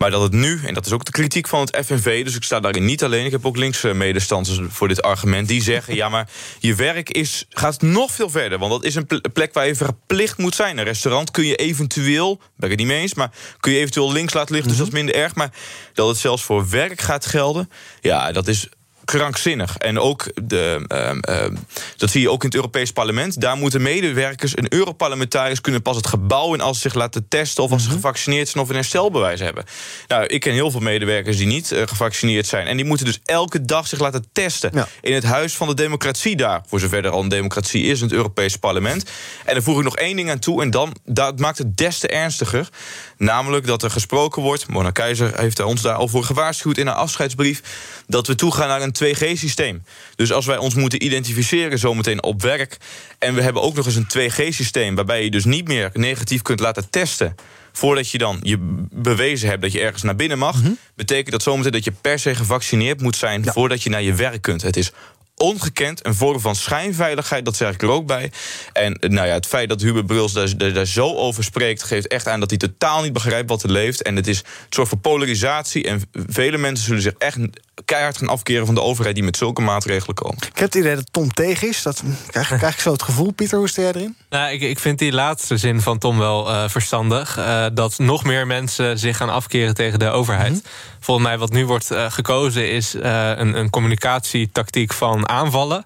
Maar 0.00 0.10
dat 0.10 0.22
het 0.22 0.32
nu, 0.32 0.60
en 0.64 0.74
dat 0.74 0.86
is 0.86 0.92
ook 0.92 1.04
de 1.04 1.10
kritiek 1.10 1.48
van 1.48 1.60
het 1.60 1.86
FNV, 1.86 2.24
dus 2.24 2.36
ik 2.36 2.42
sta 2.42 2.60
daarin 2.60 2.84
niet 2.84 3.04
alleen. 3.04 3.24
Ik 3.24 3.30
heb 3.30 3.46
ook 3.46 3.56
linkse 3.56 3.94
medestanders 3.94 4.60
voor 4.68 4.88
dit 4.88 5.02
argument. 5.02 5.48
Die 5.48 5.62
zeggen: 5.62 5.94
ja, 5.94 6.08
maar 6.08 6.28
je 6.58 6.74
werk 6.74 7.10
is, 7.10 7.46
gaat 7.48 7.82
nog 7.82 8.12
veel 8.12 8.30
verder. 8.30 8.58
Want 8.58 8.72
dat 8.72 8.84
is 8.84 8.94
een 8.94 9.06
plek 9.32 9.52
waar 9.52 9.66
je 9.66 9.74
verplicht 9.74 10.38
moet 10.38 10.54
zijn. 10.54 10.78
Een 10.78 10.84
restaurant 10.84 11.30
kun 11.30 11.44
je 11.44 11.56
eventueel, 11.56 12.36
ben 12.36 12.70
ik 12.70 12.70
het 12.70 12.78
niet 12.78 12.86
mee 12.86 13.00
eens, 13.00 13.14
maar 13.14 13.30
kun 13.60 13.72
je 13.72 13.78
eventueel 13.78 14.12
links 14.12 14.32
laten 14.32 14.52
liggen, 14.52 14.70
dus 14.70 14.78
dat 14.78 14.88
is 14.88 14.92
minder 14.92 15.14
erg. 15.14 15.34
Maar 15.34 15.52
dat 15.94 16.08
het 16.08 16.16
zelfs 16.16 16.42
voor 16.42 16.68
werk 16.68 17.00
gaat 17.00 17.26
gelden, 17.26 17.70
ja, 18.00 18.32
dat 18.32 18.48
is 18.48 18.68
krankzinnig. 19.10 19.76
En 19.76 19.98
ook 19.98 20.30
de, 20.42 20.84
ehm, 20.86 21.18
ehm, 21.18 21.54
dat 21.96 22.10
zie 22.10 22.20
je 22.20 22.30
ook 22.30 22.40
in 22.40 22.48
het 22.48 22.54
Europees 22.54 22.92
Parlement. 22.92 23.40
Daar 23.40 23.56
moeten 23.56 23.82
medewerkers, 23.82 24.56
een 24.56 24.72
Europarlementariërs, 24.72 25.60
kunnen 25.60 25.82
pas 25.82 25.96
het 25.96 26.06
gebouw 26.06 26.54
in 26.54 26.60
als 26.60 26.76
ze 26.76 26.82
zich 26.82 26.94
laten 26.94 27.28
testen 27.28 27.64
of 27.64 27.70
als 27.70 27.82
ze 27.82 27.88
mhm. 27.88 27.96
gevaccineerd 27.96 28.48
zijn 28.48 28.62
of 28.62 28.68
een 28.68 28.74
herstelbewijs 28.74 29.40
hebben. 29.40 29.64
Nou, 30.08 30.26
ik 30.26 30.40
ken 30.40 30.52
heel 30.52 30.70
veel 30.70 30.80
medewerkers 30.80 31.36
die 31.36 31.46
niet 31.46 31.70
uh, 31.70 31.82
gevaccineerd 31.86 32.46
zijn. 32.46 32.66
En 32.66 32.76
die 32.76 32.86
moeten 32.86 33.06
dus 33.06 33.20
elke 33.24 33.64
dag 33.64 33.86
zich 33.86 33.98
laten 33.98 34.24
testen 34.32 34.86
in 35.00 35.14
het 35.14 35.24
huis 35.24 35.56
van 35.56 35.68
de 35.68 35.74
democratie 35.74 36.36
daar. 36.36 36.62
Voor 36.66 36.80
zover 36.80 37.04
er 37.04 37.10
al 37.10 37.22
een 37.22 37.28
democratie 37.28 37.84
is 37.84 37.98
in 37.98 38.04
het 38.04 38.14
Europees 38.14 38.56
Parlement. 38.56 39.10
En 39.44 39.54
dan 39.54 39.62
voeg 39.62 39.78
ik 39.78 39.84
nog 39.84 39.96
één 39.96 40.16
ding 40.16 40.30
aan 40.30 40.38
toe. 40.38 40.62
En 40.62 40.70
dan 40.70 40.96
dat 41.04 41.38
maakt 41.38 41.58
het 41.58 41.76
des 41.76 41.98
te 41.98 42.08
ernstiger. 42.08 42.68
Namelijk 43.16 43.66
dat 43.66 43.82
er 43.82 43.90
gesproken 43.90 44.42
wordt. 44.42 44.68
Mona 44.68 44.90
Keizer 44.90 45.38
heeft 45.38 45.60
ons 45.60 45.82
daar 45.82 45.94
al 45.94 46.08
voor 46.08 46.24
gewaarschuwd 46.24 46.78
in 46.78 46.86
haar 46.86 46.96
afscheidsbrief. 46.96 47.62
Dat 48.06 48.26
we 48.26 48.34
toegaan 48.34 48.68
naar 48.68 48.82
een 48.82 48.92
2G-systeem. 49.04 49.82
Dus 50.14 50.32
als 50.32 50.46
wij 50.46 50.56
ons 50.56 50.74
moeten 50.74 51.04
identificeren 51.04 51.78
zometeen 51.78 52.22
op 52.22 52.42
werk. 52.42 52.76
en 53.18 53.34
we 53.34 53.42
hebben 53.42 53.62
ook 53.62 53.74
nog 53.74 53.86
eens 53.86 53.96
een 53.96 54.30
2G-systeem. 54.30 54.94
waarbij 54.94 55.24
je 55.24 55.30
dus 55.30 55.44
niet 55.44 55.68
meer 55.68 55.90
negatief 55.92 56.42
kunt 56.42 56.60
laten 56.60 56.90
testen 56.90 57.34
voordat 57.72 58.10
je 58.10 58.18
dan 58.18 58.38
je 58.42 58.56
bewezen 58.90 59.48
hebt 59.48 59.62
dat 59.62 59.72
je 59.72 59.80
ergens 59.80 60.02
naar 60.02 60.16
binnen 60.16 60.38
mag, 60.38 60.62
mhm. 60.62 60.72
betekent 60.94 61.30
dat 61.30 61.42
zometeen 61.42 61.72
dat 61.72 61.84
je 61.84 61.92
per 62.00 62.18
se 62.18 62.34
gevaccineerd 62.34 63.00
moet 63.00 63.16
zijn 63.16 63.44
voordat 63.44 63.82
je 63.82 63.90
naar 63.90 64.02
je 64.02 64.14
werk 64.14 64.42
kunt. 64.42 64.62
Het 64.62 64.76
is 64.76 64.92
ongekend. 65.40 66.06
Een 66.06 66.14
vorm 66.14 66.40
van 66.40 66.54
schijnveiligheid, 66.56 67.44
dat 67.44 67.56
zeg 67.56 67.74
ik 67.74 67.82
er 67.82 67.90
ook 67.90 68.06
bij. 68.06 68.32
En 68.72 68.96
nou 69.00 69.26
ja, 69.26 69.32
het 69.32 69.46
feit 69.46 69.68
dat 69.68 69.80
Hubert 69.80 70.06
Bruls 70.06 70.32
daar, 70.32 70.86
zo 70.86 71.14
over 71.14 71.44
spreekt... 71.44 71.82
geeft 71.82 72.06
echt 72.06 72.28
aan 72.28 72.40
dat 72.40 72.50
hij 72.50 72.58
totaal 72.58 73.02
niet 73.02 73.12
begrijpt 73.12 73.48
wat 73.48 73.62
er 73.62 73.70
leeft. 73.70 74.02
En 74.02 74.16
het 74.16 74.26
is 74.26 74.38
een 74.38 74.44
soort 74.68 74.88
van 74.88 75.00
polarisatie. 75.00 75.84
En 75.84 76.02
vele 76.12 76.58
mensen 76.58 76.86
zullen 76.86 77.02
zich 77.02 77.14
echt 77.18 77.38
keihard 77.84 78.16
gaan 78.16 78.28
afkeren 78.28 78.66
van 78.66 78.74
de 78.74 78.82
overheid... 78.82 79.14
die 79.14 79.24
met 79.24 79.36
zulke 79.36 79.62
maatregelen 79.62 80.14
komen. 80.14 80.36
Ik 80.36 80.58
heb 80.58 80.72
het 80.72 80.74
idee 80.74 80.94
dat 80.94 81.12
Tom 81.12 81.32
tegen 81.32 81.68
is. 81.68 81.82
Dat, 81.82 82.02
krijg, 82.26 82.46
krijg 82.56 82.74
ik 82.74 82.80
zo 82.80 82.92
het 82.92 83.02
gevoel, 83.02 83.32
Pieter, 83.32 83.58
hoe 83.58 83.68
sta 83.68 83.82
jij 83.82 83.92
erin? 83.92 84.16
Nou, 84.30 84.52
ik, 84.52 84.60
ik 84.60 84.78
vind 84.78 84.98
die 84.98 85.12
laatste 85.12 85.56
zin 85.56 85.80
van 85.80 85.98
Tom 85.98 86.18
wel 86.18 86.50
uh, 86.50 86.68
verstandig. 86.68 87.38
Uh, 87.38 87.66
dat 87.72 87.98
nog 87.98 88.24
meer 88.24 88.46
mensen 88.46 88.98
zich 88.98 89.16
gaan 89.16 89.30
afkeren 89.30 89.74
tegen 89.74 89.98
de 89.98 90.08
overheid. 90.10 90.52
Mhm. 90.52 90.60
Volgens 91.00 91.26
mij 91.26 91.38
wat 91.38 91.50
nu 91.50 91.66
wordt 91.66 91.92
uh, 91.92 92.10
gekozen 92.10 92.70
is 92.70 92.94
een, 92.94 93.58
een 93.58 93.70
communicatietactiek 93.70 94.92
van 94.92 95.28
aanvallen. 95.28 95.84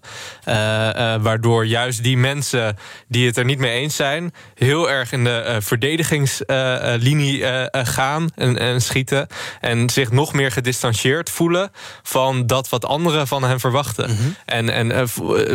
waardoor 1.23 1.67
juist 1.67 2.03
die 2.03 2.17
mensen 2.17 2.79
die 3.09 3.27
het 3.27 3.37
er 3.37 3.45
niet 3.45 3.59
mee 3.59 3.81
eens 3.81 3.97
zijn... 3.97 4.35
heel 4.55 4.91
erg 4.91 5.13
in 5.13 5.25
de 5.25 5.57
verdedigingslinie 5.61 7.45
gaan 7.73 8.31
en, 8.35 8.59
en 8.59 8.83
schieten. 8.83 9.27
En 9.61 9.91
zich 9.91 10.11
nog 10.11 10.33
meer 10.33 10.53
gedistanceerd 10.53 11.31
voelen 11.31 11.71
van 12.03 12.47
dat 12.47 12.69
wat 12.69 12.85
anderen 12.85 13.27
van 13.27 13.45
hen 13.45 13.61
verwachten. 13.61 14.11
Mhm. 14.11 14.23
En, 14.45 14.71
en 14.71 15.09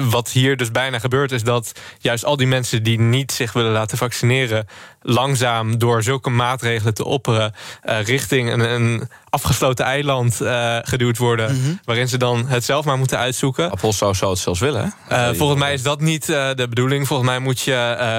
wat 0.10 0.30
hier 0.30 0.58
dus 0.58 0.71
bijna 0.71 0.99
gebeurt, 0.99 1.32
is 1.32 1.43
dat 1.43 1.71
juist 1.99 2.25
al 2.25 2.38
die 2.38 2.47
mensen 2.47 2.79
die 2.82 3.00
niet 3.00 3.32
zich 3.32 3.54
willen 3.54 3.72
laten 3.72 3.98
vaccineren, 3.98 4.68
langzaam 5.02 5.78
door 5.78 6.04
zulke 6.04 6.30
maatregelen 6.30 6.94
te 6.94 7.06
opperen 7.06 7.54
uh, 7.86 8.02
richting 8.02 8.52
een, 8.52 8.60
een, 8.60 9.10
afgesloten 9.30 9.86
eiland 9.86 10.42
uh, 10.42 10.78
geduwd 10.82 11.18
worden, 11.18 11.56
mhm. 11.56 11.74
waarin 11.84 12.08
ze 12.08 12.18
dan 12.18 12.48
het 12.48 12.63
zelf 12.63 12.86
maar 12.86 12.98
moeten 12.98 13.18
uitzoeken. 13.18 13.72
Appels 13.72 13.98
zou, 13.98 14.15
zou 14.15 14.32
het 14.32 14.39
zelfs 14.39 14.60
willen. 14.60 14.94
Hè? 15.08 15.36
volgens 15.36 15.60
mij 15.60 15.74
is 15.74 15.84
dat 15.84 16.02
niet 16.02 16.26
de 16.26 16.65
bedoeling. 16.70 17.08
Volgens 17.08 17.30
mij 17.30 17.39
moet 17.39 17.60
je 17.60 17.74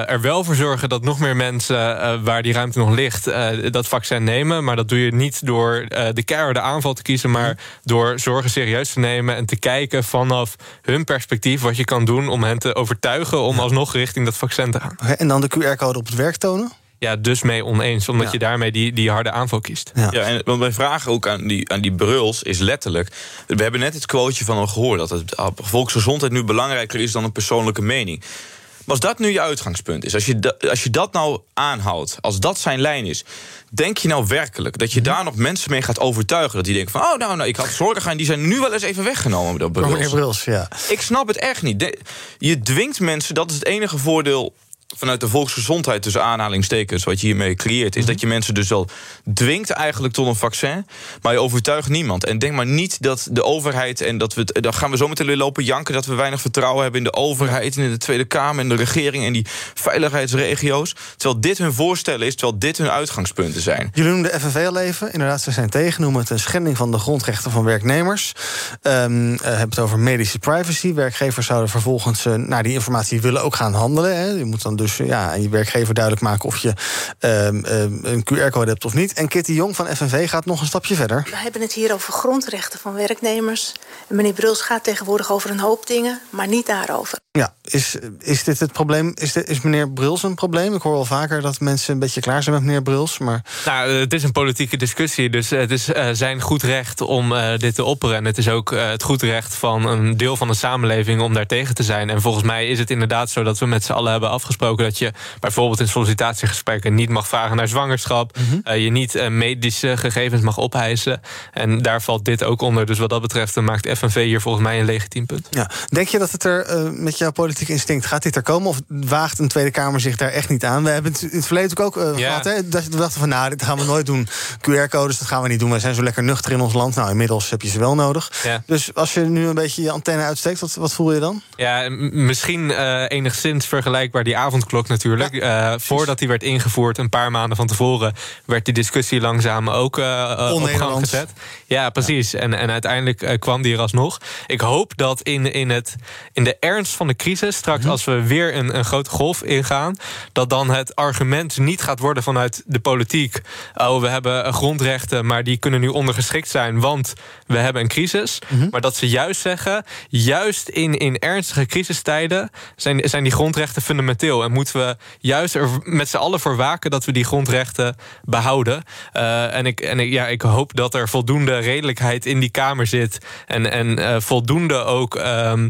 er 0.07 0.21
wel 0.21 0.43
voor 0.43 0.55
zorgen 0.55 0.89
dat 0.89 1.03
nog 1.03 1.19
meer 1.19 1.35
mensen 1.35 2.23
waar 2.23 2.41
die 2.41 2.53
ruimte 2.53 2.79
nog 2.79 2.89
ligt, 2.89 3.29
dat 3.71 3.87
vaccin 3.87 4.23
nemen. 4.23 4.63
Maar 4.63 4.75
dat 4.75 4.89
doe 4.89 4.99
je 4.99 5.13
niet 5.13 5.45
door 5.45 5.85
de 6.13 6.23
keiharde 6.25 6.59
aanval 6.61 6.93
te 6.93 7.01
kiezen, 7.01 7.31
maar 7.31 7.57
door 7.83 8.19
zorgen 8.19 8.49
serieus 8.49 8.93
te 8.93 8.99
nemen 8.99 9.35
en 9.35 9.45
te 9.45 9.59
kijken 9.59 10.03
vanaf 10.03 10.55
hun 10.81 11.03
perspectief 11.03 11.61
wat 11.61 11.77
je 11.77 11.85
kan 11.85 12.05
doen 12.05 12.29
om 12.29 12.43
hen 12.43 12.59
te 12.59 12.75
overtuigen 12.75 13.41
om 13.41 13.59
alsnog 13.59 13.93
richting 13.93 14.25
dat 14.25 14.37
vaccin 14.37 14.71
te 14.71 14.79
gaan. 14.79 14.95
en 15.17 15.27
dan 15.27 15.41
de 15.41 15.49
QR-code 15.49 15.99
op 15.99 16.05
het 16.05 16.15
werk 16.15 16.35
tonen? 16.35 16.71
Ja, 17.01 17.15
dus 17.15 17.41
mee 17.41 17.65
oneens. 17.65 18.09
Omdat 18.09 18.31
je 18.31 18.39
daarmee 18.39 18.71
die, 18.71 18.93
die 18.93 19.09
harde 19.09 19.31
aanval 19.31 19.61
kiest. 19.61 19.91
Ja. 19.95 20.11
en 20.11 20.41
want 20.45 20.59
mijn 20.59 20.73
vraag 20.73 21.07
ook 21.07 21.27
aan 21.27 21.47
die, 21.47 21.71
aan 21.71 21.81
die 21.81 21.93
bruls 21.93 22.43
is 22.43 22.59
letterlijk... 22.59 23.11
we 23.47 23.63
hebben 23.63 23.79
net 23.79 23.93
het 23.93 24.05
quoteje 24.05 24.45
van 24.45 24.57
hem 24.57 24.67
gehoord... 24.67 24.99
dat 24.99 25.09
het, 25.09 25.35
volksgezondheid 25.55 26.31
nu 26.31 26.43
belangrijker 26.43 26.99
is 26.99 27.11
dan 27.11 27.23
een 27.23 27.31
persoonlijke 27.31 27.81
mening. 27.81 28.19
Maar 28.19 28.95
als 28.95 28.99
dat 28.99 29.19
nu 29.19 29.31
je 29.31 29.41
uitgangspunt 29.41 30.05
is, 30.05 30.13
als 30.13 30.25
je, 30.25 30.59
als 30.69 30.83
je 30.83 30.89
dat 30.89 31.13
nou 31.13 31.39
aanhoudt... 31.53 32.17
als 32.21 32.39
dat 32.39 32.59
zijn 32.59 32.79
lijn 32.79 33.05
is, 33.05 33.23
denk 33.69 33.97
je 33.97 34.07
nou 34.07 34.25
werkelijk... 34.27 34.77
dat 34.77 34.91
je 34.93 35.01
mhm. 35.01 35.09
daar 35.09 35.23
nog 35.23 35.35
mensen 35.35 35.71
mee 35.71 35.81
gaat 35.81 35.99
overtuigen? 35.99 36.55
Dat 36.55 36.65
die 36.65 36.73
denken 36.73 36.91
van, 36.91 37.01
oh, 37.01 37.17
nou, 37.17 37.35
nou 37.35 37.49
ik 37.49 37.55
had 37.55 37.69
zorgen 37.69 38.11
en 38.11 38.17
die 38.17 38.25
zijn 38.25 38.47
nu 38.47 38.59
wel 38.59 38.73
eens 38.73 38.83
even 38.83 39.03
weggenomen 39.03 39.59
door 39.59 39.71
bruls. 39.71 40.09
bruls 40.09 40.43
ja. 40.43 40.67
Ik 40.89 41.01
snap 41.01 41.27
het 41.27 41.37
echt 41.37 41.61
niet. 41.61 41.97
je 42.37 42.59
dwingt 42.59 42.99
mensen, 42.99 43.35
dat 43.35 43.49
is 43.49 43.55
het 43.55 43.65
enige 43.65 43.97
voordeel 43.97 44.53
vanuit 44.95 45.19
de 45.19 45.27
volksgezondheid 45.27 46.01
tussen 46.01 46.23
aanhalingstekens... 46.23 47.03
wat 47.03 47.21
je 47.21 47.27
hiermee 47.27 47.55
creëert, 47.55 47.95
is 47.95 48.01
mhm. 48.01 48.11
dat 48.11 48.21
je 48.21 48.27
mensen 48.27 48.53
dus 48.53 48.71
al 48.71 48.89
dwingt 49.33 49.69
eigenlijk 49.69 50.13
tot 50.13 50.27
een 50.27 50.35
vaccin... 50.35 50.85
maar 51.21 51.33
je 51.33 51.39
overtuigt 51.39 51.89
niemand. 51.89 52.25
En 52.25 52.39
denk 52.39 52.53
maar 52.53 52.65
niet 52.65 53.01
dat 53.01 53.27
de 53.31 53.43
overheid... 53.43 54.01
en 54.01 54.17
dat 54.17 54.33
we 54.33 54.43
dan 54.43 54.73
gaan 54.73 54.91
we 54.91 54.97
zo 54.97 55.07
meteen 55.07 55.37
lopen 55.37 55.63
janken... 55.63 55.93
dat 55.93 56.05
we 56.05 56.15
weinig 56.15 56.41
vertrouwen 56.41 56.81
hebben 56.81 57.01
in 57.01 57.11
de 57.11 57.13
overheid... 57.13 57.77
en 57.77 57.83
in 57.83 57.89
de 57.89 57.97
Tweede 57.97 58.25
Kamer 58.25 58.63
en 58.63 58.69
de 58.69 58.75
regering... 58.75 59.25
en 59.25 59.33
die 59.33 59.45
veiligheidsregio's. 59.73 60.95
Terwijl 61.17 61.41
dit 61.41 61.57
hun 61.57 61.73
voorstellen 61.73 62.27
is, 62.27 62.35
terwijl 62.35 62.59
dit 62.59 62.77
hun 62.77 62.89
uitgangspunten 62.89 63.61
zijn. 63.61 63.89
Jullie 63.93 64.11
noemen 64.11 64.31
de 64.31 64.39
FNV 64.39 64.65
al 64.67 64.77
even. 64.77 65.13
Inderdaad, 65.13 65.41
ze 65.41 65.51
zijn 65.51 65.69
tegen. 65.69 66.01
Noemen 66.01 66.21
het 66.21 66.29
een 66.29 66.39
schending 66.39 66.77
van 66.77 66.91
de 66.91 66.97
grondrechten 66.97 67.51
van 67.51 67.63
werknemers. 67.63 68.33
Um, 68.81 69.37
hebben 69.41 69.69
het 69.69 69.79
over 69.79 69.99
medische 69.99 70.39
privacy. 70.39 70.93
Werkgevers 70.93 71.45
zouden 71.45 71.69
vervolgens 71.69 72.25
uh, 72.25 72.33
naar 72.33 72.63
die 72.63 72.73
informatie 72.73 73.21
willen 73.21 73.43
ook 73.43 73.55
gaan 73.55 73.73
handelen. 73.73 74.17
Hè. 74.17 74.25
Je 74.25 74.45
moet 74.45 74.61
dan 74.61 74.75
dus 74.81 74.97
ja, 74.97 75.31
aan 75.31 75.41
je 75.41 75.49
werkgever 75.49 75.93
duidelijk 75.93 76.23
maken 76.23 76.45
of 76.45 76.57
je 76.57 76.73
ehm, 77.19 77.63
ehm, 77.63 78.05
een 78.05 78.23
QR-code 78.23 78.69
hebt 78.69 78.85
of 78.85 78.93
niet. 78.93 79.13
En 79.13 79.27
Kitty 79.27 79.51
Jong 79.51 79.75
van 79.75 79.95
FNV 79.95 80.29
gaat 80.29 80.45
nog 80.45 80.61
een 80.61 80.67
stapje 80.67 80.95
verder. 80.95 81.27
We 81.29 81.35
hebben 81.35 81.61
het 81.61 81.73
hier 81.73 81.93
over 81.93 82.13
grondrechten 82.13 82.79
van 82.79 82.93
werknemers. 82.93 83.73
En 84.07 84.15
meneer 84.15 84.33
Bruls 84.33 84.61
gaat 84.61 84.83
tegenwoordig 84.83 85.31
over 85.31 85.49
een 85.49 85.59
hoop 85.59 85.87
dingen, 85.87 86.19
maar 86.29 86.47
niet 86.47 86.65
daarover. 86.65 87.19
Ja, 87.31 87.53
is, 87.63 87.97
is 88.19 88.43
dit 88.43 88.59
het 88.59 88.71
probleem? 88.71 89.11
Is, 89.15 89.33
dit, 89.33 89.49
is 89.49 89.61
meneer 89.61 89.89
Bruls 89.91 90.23
een 90.23 90.35
probleem? 90.35 90.73
Ik 90.75 90.81
hoor 90.81 90.93
wel 90.93 91.05
vaker 91.05 91.41
dat 91.41 91.59
mensen 91.59 91.93
een 91.93 91.99
beetje 91.99 92.21
klaar 92.21 92.43
zijn 92.43 92.55
met 92.55 92.63
meneer 92.63 92.81
Bruls. 92.81 93.17
Maar... 93.17 93.45
Nou, 93.65 93.91
het 93.91 94.13
is 94.13 94.23
een 94.23 94.31
politieke 94.31 94.77
discussie, 94.77 95.29
dus 95.29 95.49
het 95.49 95.71
is 95.71 95.89
uh, 95.89 96.09
zijn 96.11 96.41
goed 96.41 96.63
recht 96.63 97.01
om 97.01 97.31
uh, 97.31 97.57
dit 97.57 97.75
te 97.75 97.83
opperen. 97.83 98.15
En 98.15 98.25
het 98.25 98.37
is 98.37 98.49
ook 98.49 98.71
uh, 98.71 98.89
het 98.89 99.03
goed 99.03 99.21
recht 99.21 99.55
van 99.55 99.85
een 99.85 100.17
deel 100.17 100.37
van 100.37 100.47
de 100.47 100.53
samenleving 100.53 101.21
om 101.21 101.33
daar 101.33 101.45
tegen 101.45 101.75
te 101.75 101.83
zijn. 101.83 102.09
En 102.09 102.21
volgens 102.21 102.43
mij 102.43 102.67
is 102.67 102.79
het 102.79 102.89
inderdaad 102.89 103.29
zo 103.29 103.43
dat 103.43 103.59
we 103.59 103.65
met 103.65 103.83
z'n 103.83 103.91
allen 103.91 104.11
hebben 104.11 104.29
afgesproken 104.29 104.70
afgesproken 104.71 104.83
dat 104.83 104.97
je 104.97 105.39
bijvoorbeeld 105.39 105.79
in 105.79 105.87
sollicitatiegesprekken 105.87 106.95
niet 106.95 107.09
mag 107.09 107.27
vragen 107.27 107.55
naar 107.55 107.67
zwangerschap. 107.67 108.37
Mhm. 108.37 108.73
je 108.77 108.89
niet 108.89 109.15
uh, 109.15 109.27
medische 109.27 109.97
gegevens 109.97 110.41
mag 110.41 110.57
ophijzen. 110.57 111.21
En 111.53 111.81
daar 111.81 112.01
valt 112.01 112.25
dit 112.25 112.43
ook 112.43 112.61
onder. 112.61 112.85
Dus 112.85 112.99
wat 112.99 113.09
dat 113.09 113.21
betreft 113.21 113.55
maakt 113.55 113.97
FNV 113.97 114.23
hier 114.25 114.41
volgens 114.41 114.63
mij 114.63 114.79
een 114.79 114.85
legitiem 114.85 115.25
punt. 115.25 115.47
Ja. 115.49 115.69
Denk 115.87 116.07
je 116.07 116.19
dat 116.19 116.31
het 116.31 116.43
er 116.43 116.85
uh, 116.85 116.89
met 116.91 117.17
jouw 117.17 117.31
politiek 117.31 117.67
instinct 117.67 118.05
gaat 118.05 118.23
dit 118.23 118.35
er 118.35 118.41
komen? 118.41 118.69
Of 118.69 118.79
waagt 118.87 119.39
een 119.39 119.47
Tweede 119.47 119.71
Kamer 119.71 119.99
zich 119.99 120.15
daar 120.15 120.29
echt 120.29 120.49
niet 120.49 120.65
aan? 120.65 120.83
We 120.83 120.89
hebben 120.89 121.11
het 121.11 121.21
in 121.21 121.29
het 121.31 121.45
verleden 121.45 121.77
ook 121.77 121.95
ja. 121.95 122.27
gehad. 122.27 122.43
Hè, 122.43 122.67
dat 122.69 122.83
we 122.83 122.97
dachten 122.97 123.19
van 123.19 123.29
nou, 123.29 123.49
dit 123.49 123.63
gaan 123.63 123.77
we 123.77 123.83
nooit 123.83 124.05
doen. 124.05 124.27
QR-codes, 124.57 125.17
dat 125.17 125.27
gaan 125.27 125.41
we 125.41 125.47
niet 125.47 125.59
doen. 125.59 125.71
We 125.71 125.79
zijn 125.79 125.95
zo 125.95 126.03
lekker 126.03 126.23
nuchter 126.23 126.51
in 126.51 126.61
ons 126.61 126.73
land. 126.73 126.95
Nou, 126.95 127.09
inmiddels 127.09 127.49
heb 127.49 127.61
je 127.61 127.69
ze 127.69 127.79
wel 127.79 127.95
nodig. 127.95 128.31
Ja. 128.43 128.63
Dus 128.65 128.93
als 128.93 129.13
je 129.13 129.21
nu 129.21 129.47
een 129.47 129.55
beetje 129.55 129.81
je 129.81 129.91
antenne 129.91 130.23
uitsteekt, 130.23 130.59
wat, 130.59 130.75
wat 130.75 130.93
voel 130.93 131.13
je 131.13 131.19
dan? 131.19 131.41
Ja, 131.55 131.89
misschien 132.11 132.69
enigszins 133.07 133.65
vergelijkbaar 133.65 134.23
die 134.23 134.37
avondklok 134.61 134.87
natuurlijk. 134.87 135.33
Ja, 135.33 135.73
uh, 135.73 135.79
voordat 135.79 136.19
die 136.19 136.27
werd 136.27 136.43
ingevoerd, 136.43 136.97
een 136.97 137.09
paar 137.09 137.31
maanden 137.31 137.57
van 137.57 137.67
tevoren, 137.67 138.13
werd 138.45 138.65
die 138.65 138.73
discussie 138.73 139.21
langzaam 139.21 139.69
ook 139.69 139.97
uh, 139.97 140.51
op 140.53 140.63
gang 140.63 140.99
gezet. 140.99 141.33
Ja, 141.65 141.89
precies. 141.89 142.31
Ja. 142.31 142.39
En, 142.39 142.53
en 142.53 142.69
uiteindelijk 142.69 143.39
kwam 143.39 143.61
die 143.61 143.73
er 143.73 143.79
alsnog. 143.79 144.17
Ik 144.47 144.61
hoop 144.61 144.97
dat 144.97 145.21
in, 145.21 145.53
in, 145.53 145.69
het, 145.69 145.95
in 146.33 146.43
de 146.43 146.57
ernst 146.59 146.93
van 146.93 147.07
de 147.07 147.15
crisis, 147.15 147.55
straks 147.55 147.81
-hmm. 147.81 147.91
als 147.91 148.03
we 148.03 148.27
weer 148.27 148.55
een, 148.55 148.77
een 148.77 148.85
grote 148.85 149.09
golf 149.09 149.43
ingaan, 149.43 149.95
dat 150.31 150.49
dan 150.49 150.69
het 150.69 150.95
argument 150.95 151.57
niet 151.57 151.81
gaat 151.81 151.99
worden 151.99 152.23
vanuit 152.23 152.63
de 152.65 152.79
politiek. 152.79 153.41
Oh, 153.75 154.01
we 154.01 154.07
hebben 154.07 154.53
grondrechten, 154.53 155.25
maar 155.25 155.43
die 155.43 155.57
kunnen 155.57 155.79
nu 155.79 155.87
ondergeschikt 155.87 156.49
zijn, 156.49 156.79
want 156.79 157.13
we 157.47 157.57
hebben 157.57 157.81
een 157.81 157.87
crisis. 157.87 158.39
Mm 158.47 158.59
-hmm. 158.59 158.67
Maar 158.71 158.81
dat 158.81 158.95
ze 158.95 159.09
juist 159.09 159.41
zeggen, 159.41 159.83
juist 160.09 160.69
in, 160.69 160.97
in 160.97 161.19
ernstige 161.19 161.65
crisistijden 161.65 162.49
zijn, 162.75 163.09
zijn 163.09 163.23
die 163.23 163.31
grondrechten 163.31 163.81
fundamenteel. 163.81 164.43
En 164.43 164.50
moeten 164.51 164.79
we 164.79 164.97
juist 165.19 165.55
er 165.55 165.69
met 165.83 166.09
z'n 166.09 166.17
allen 166.17 166.39
voor 166.39 166.55
waken 166.55 166.91
dat 166.91 167.05
we 167.05 167.11
die 167.11 167.23
grondrechten 167.23 167.95
behouden. 168.23 168.83
Uh, 169.13 169.55
en 169.55 169.65
ik, 169.65 169.79
en 169.79 169.99
ik, 169.99 170.11
ja, 170.11 170.27
ik 170.27 170.41
hoop 170.41 170.75
dat 170.75 170.93
er 170.93 171.09
voldoende 171.09 171.57
redelijkheid 171.57 172.25
in 172.25 172.39
die 172.39 172.49
Kamer 172.49 172.87
zit. 172.87 173.17
En, 173.47 173.71
en 173.71 173.99
uh, 173.99 174.15
voldoende 174.19 174.75
ook 174.75 175.15
um, 175.15 175.69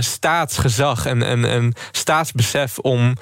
staatsgezag 0.00 1.06
en, 1.06 1.22
en, 1.22 1.74
staatsbesef 1.90 2.78
om 2.78 3.16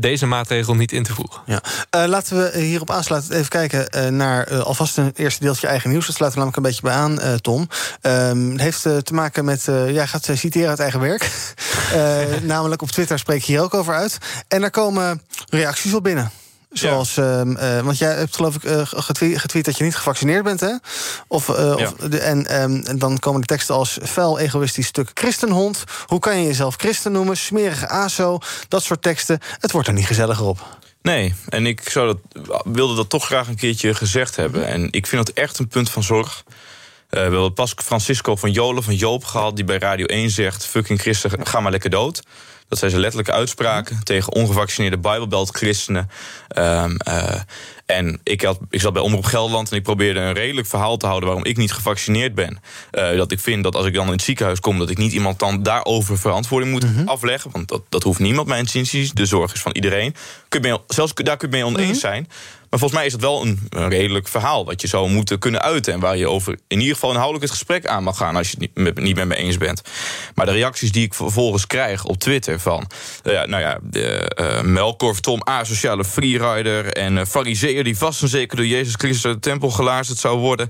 deze 0.00 0.26
maatregel 0.26 0.74
niet 0.74 0.92
in 0.92 1.02
te 1.02 1.14
voeren. 1.14 1.40
Ja. 1.46 1.60
laten 2.06 2.36
we 2.36 2.60
hierop 2.60 2.90
aansluiten. 2.90 3.36
Even 3.36 3.48
kijken 3.48 4.16
naar 4.16 4.62
alvast 4.62 4.96
een 4.96 5.12
eerste 5.14 5.44
deeltje 5.44 5.66
eigen 5.66 5.90
nieuws. 5.90 6.06
Dat 6.06 6.14
sluit 6.14 6.32
er 6.32 6.38
namelijk 6.38 6.56
een 6.56 6.70
beetje 6.70 6.82
bij 6.82 6.92
aan, 6.92 7.40
Tom. 7.40 7.68
Um, 8.02 8.50
het 8.50 8.60
heeft 8.60 8.82
te 8.82 9.14
maken 9.14 9.44
met. 9.44 9.64
jij 9.64 10.06
gaat 10.06 10.28
citeren 10.34 10.68
uit 10.68 10.80
eigen 10.80 11.00
werk. 11.00 11.30
namelijk 12.42 12.82
op 12.82 12.90
Twitter 12.90 13.18
spreek 13.18 13.42
je 13.42 13.52
hier 13.52 13.62
ook 13.62 13.74
over 13.74 13.94
uit. 13.94 14.18
En 14.48 14.62
er 14.62 14.70
komen 14.70 15.22
reacties 15.48 15.94
op 15.94 16.02
binnen. 16.02 16.30
Zoals, 16.72 17.14
ja. 17.14 17.44
uh, 17.44 17.80
want 17.80 17.98
jij 17.98 18.14
hebt 18.14 18.36
geloof 18.36 18.54
ik 18.54 18.64
uh, 18.64 18.80
getweet, 18.84 19.38
getweet, 19.38 19.64
dat 19.64 19.78
je 19.78 19.84
niet 19.84 19.96
gevaccineerd 19.96 20.44
bent, 20.44 20.60
hè? 20.60 20.74
Of, 21.26 21.48
uh, 21.48 21.56
ja. 21.56 21.72
of 21.72 21.92
de, 21.92 22.18
en, 22.18 22.62
um, 22.62 22.82
en 22.84 22.98
dan 22.98 23.18
komen 23.18 23.40
de 23.40 23.46
teksten 23.46 23.74
als 23.74 23.98
vuil, 24.02 24.38
egoïstisch 24.38 24.86
stuk 24.86 25.10
christenhond. 25.14 25.84
Hoe 26.06 26.18
kan 26.18 26.40
je 26.40 26.46
jezelf 26.46 26.74
christen 26.76 27.12
noemen? 27.12 27.36
Smerige 27.36 27.88
ASO. 27.88 28.38
Dat 28.68 28.82
soort 28.82 29.02
teksten. 29.02 29.40
Het 29.58 29.72
wordt 29.72 29.88
er 29.88 29.94
niet 29.94 30.06
gezelliger 30.06 30.46
op. 30.46 30.78
Nee, 31.02 31.34
en 31.48 31.66
ik 31.66 31.88
zou 31.88 32.06
dat, 32.06 32.62
wilde 32.64 32.94
dat 32.94 33.08
toch 33.08 33.26
graag 33.26 33.48
een 33.48 33.56
keertje 33.56 33.94
gezegd 33.94 34.36
hebben. 34.36 34.66
En 34.66 34.88
ik 34.90 35.06
vind 35.06 35.26
dat 35.26 35.34
echt 35.34 35.58
een 35.58 35.68
punt 35.68 35.90
van 35.90 36.02
zorg. 36.02 36.44
Uh, 37.10 37.20
we 37.20 37.32
hebben 37.32 37.52
pas 37.52 37.74
Francisco 37.76 38.36
van 38.36 38.50
Jolen 38.50 38.82
van 38.82 38.94
Joop 38.94 39.24
gehad... 39.24 39.56
die 39.56 39.64
bij 39.64 39.78
Radio 39.78 40.06
1 40.06 40.30
zegt, 40.30 40.66
fucking 40.66 41.00
christen, 41.00 41.46
ga 41.46 41.60
maar 41.60 41.70
lekker 41.70 41.90
dood. 41.90 42.22
Dat 42.68 42.78
zijn 42.78 42.90
zijn 42.90 43.02
letterlijke 43.02 43.32
uitspraken 43.32 44.04
tegen 44.04 44.32
ongevaccineerde 44.32 44.98
Bijbelbelt 44.98 45.56
christenen. 45.56 46.10
Um, 46.58 46.96
uh, 47.08 47.40
en 47.88 48.20
ik, 48.22 48.42
had, 48.42 48.58
ik 48.70 48.80
zat 48.80 48.92
bij 48.92 49.02
Omroep 49.02 49.24
Gelderland 49.24 49.70
en 49.70 49.76
ik 49.76 49.82
probeerde 49.82 50.20
een 50.20 50.32
redelijk 50.32 50.66
verhaal 50.66 50.96
te 50.96 51.06
houden... 51.06 51.28
waarom 51.28 51.46
ik 51.46 51.56
niet 51.56 51.72
gevaccineerd 51.72 52.34
ben. 52.34 52.60
Uh, 52.92 53.16
dat 53.16 53.32
ik 53.32 53.40
vind 53.40 53.62
dat 53.62 53.74
als 53.74 53.86
ik 53.86 53.94
dan 53.94 54.06
in 54.06 54.12
het 54.12 54.22
ziekenhuis 54.22 54.60
kom... 54.60 54.78
dat 54.78 54.90
ik 54.90 54.98
niet 54.98 55.12
iemand 55.12 55.38
dan 55.38 55.62
daarover 55.62 56.18
verantwoording 56.18 56.72
moet 56.72 56.84
mm 56.84 56.94
-hmm. 56.94 57.08
afleggen. 57.08 57.50
Want 57.50 57.68
dat, 57.68 57.82
dat 57.88 58.02
hoeft 58.02 58.18
niemand, 58.18 58.48
mijn 58.48 58.60
instanties. 58.60 59.12
De 59.12 59.26
zorg 59.26 59.54
is 59.54 59.60
van 59.60 59.72
iedereen. 59.72 60.14
Kun 60.48 60.62
je 60.62 60.68
mee, 60.68 60.78
zelfs 60.86 61.14
daar 61.14 61.36
kun 61.36 61.50
je 61.50 61.56
mee 61.56 61.66
oneens 61.66 61.84
mm 61.84 61.90
-hmm. 61.90 62.00
zijn... 62.00 62.28
Maar 62.70 62.78
volgens 62.78 62.98
mij 63.00 63.06
is 63.06 63.12
het 63.12 63.22
wel 63.22 63.42
een, 63.42 63.58
een, 63.68 63.88
redelijk 63.88 64.28
verhaal 64.28 64.64
wat 64.64 64.80
je 64.80 64.88
zou 64.88 65.10
moeten 65.10 65.38
kunnen 65.38 65.62
uiten. 65.62 65.92
En 65.92 66.00
waar 66.00 66.16
je 66.16 66.28
over 66.28 66.58
in 66.66 66.78
ieder 66.78 66.94
geval 66.94 67.10
inhoudelijk 67.10 67.44
het 67.44 67.54
gesprek 67.54 67.86
aan 67.86 68.02
mag 68.02 68.16
gaan 68.16 68.36
als 68.36 68.50
je 68.50 68.56
het 68.58 68.60
niet 68.60 68.84
met, 68.84 69.04
niet 69.04 69.16
met 69.16 69.28
me 69.28 69.34
eens 69.34 69.56
bent. 69.56 69.82
Maar 70.34 70.46
de 70.46 70.52
reacties 70.52 70.92
die 70.92 71.04
ik 71.04 71.14
vervolgens 71.14 71.66
krijg 71.66 72.04
op 72.04 72.18
Twitter 72.18 72.60
van. 72.60 72.90
Uh, 73.24 73.44
nou 73.44 73.62
ja, 73.62 73.78
de, 73.82 74.32
uh, 74.40 74.60
Melkorf, 74.60 75.20
Tom, 75.20 75.42
asociale 75.42 76.04
freerider. 76.04 76.92
En 76.92 77.16
uh, 77.16 77.24
fariseer 77.24 77.77
die 77.84 77.98
vast 77.98 78.22
en 78.22 78.28
zeker 78.28 78.56
door 78.56 78.66
Jezus 78.66 78.94
Christus 78.94 79.24
uit 79.24 79.34
de 79.34 79.50
tempel 79.50 79.70
gelaarzerd 79.70 80.18
zou 80.18 80.38
worden. 80.38 80.68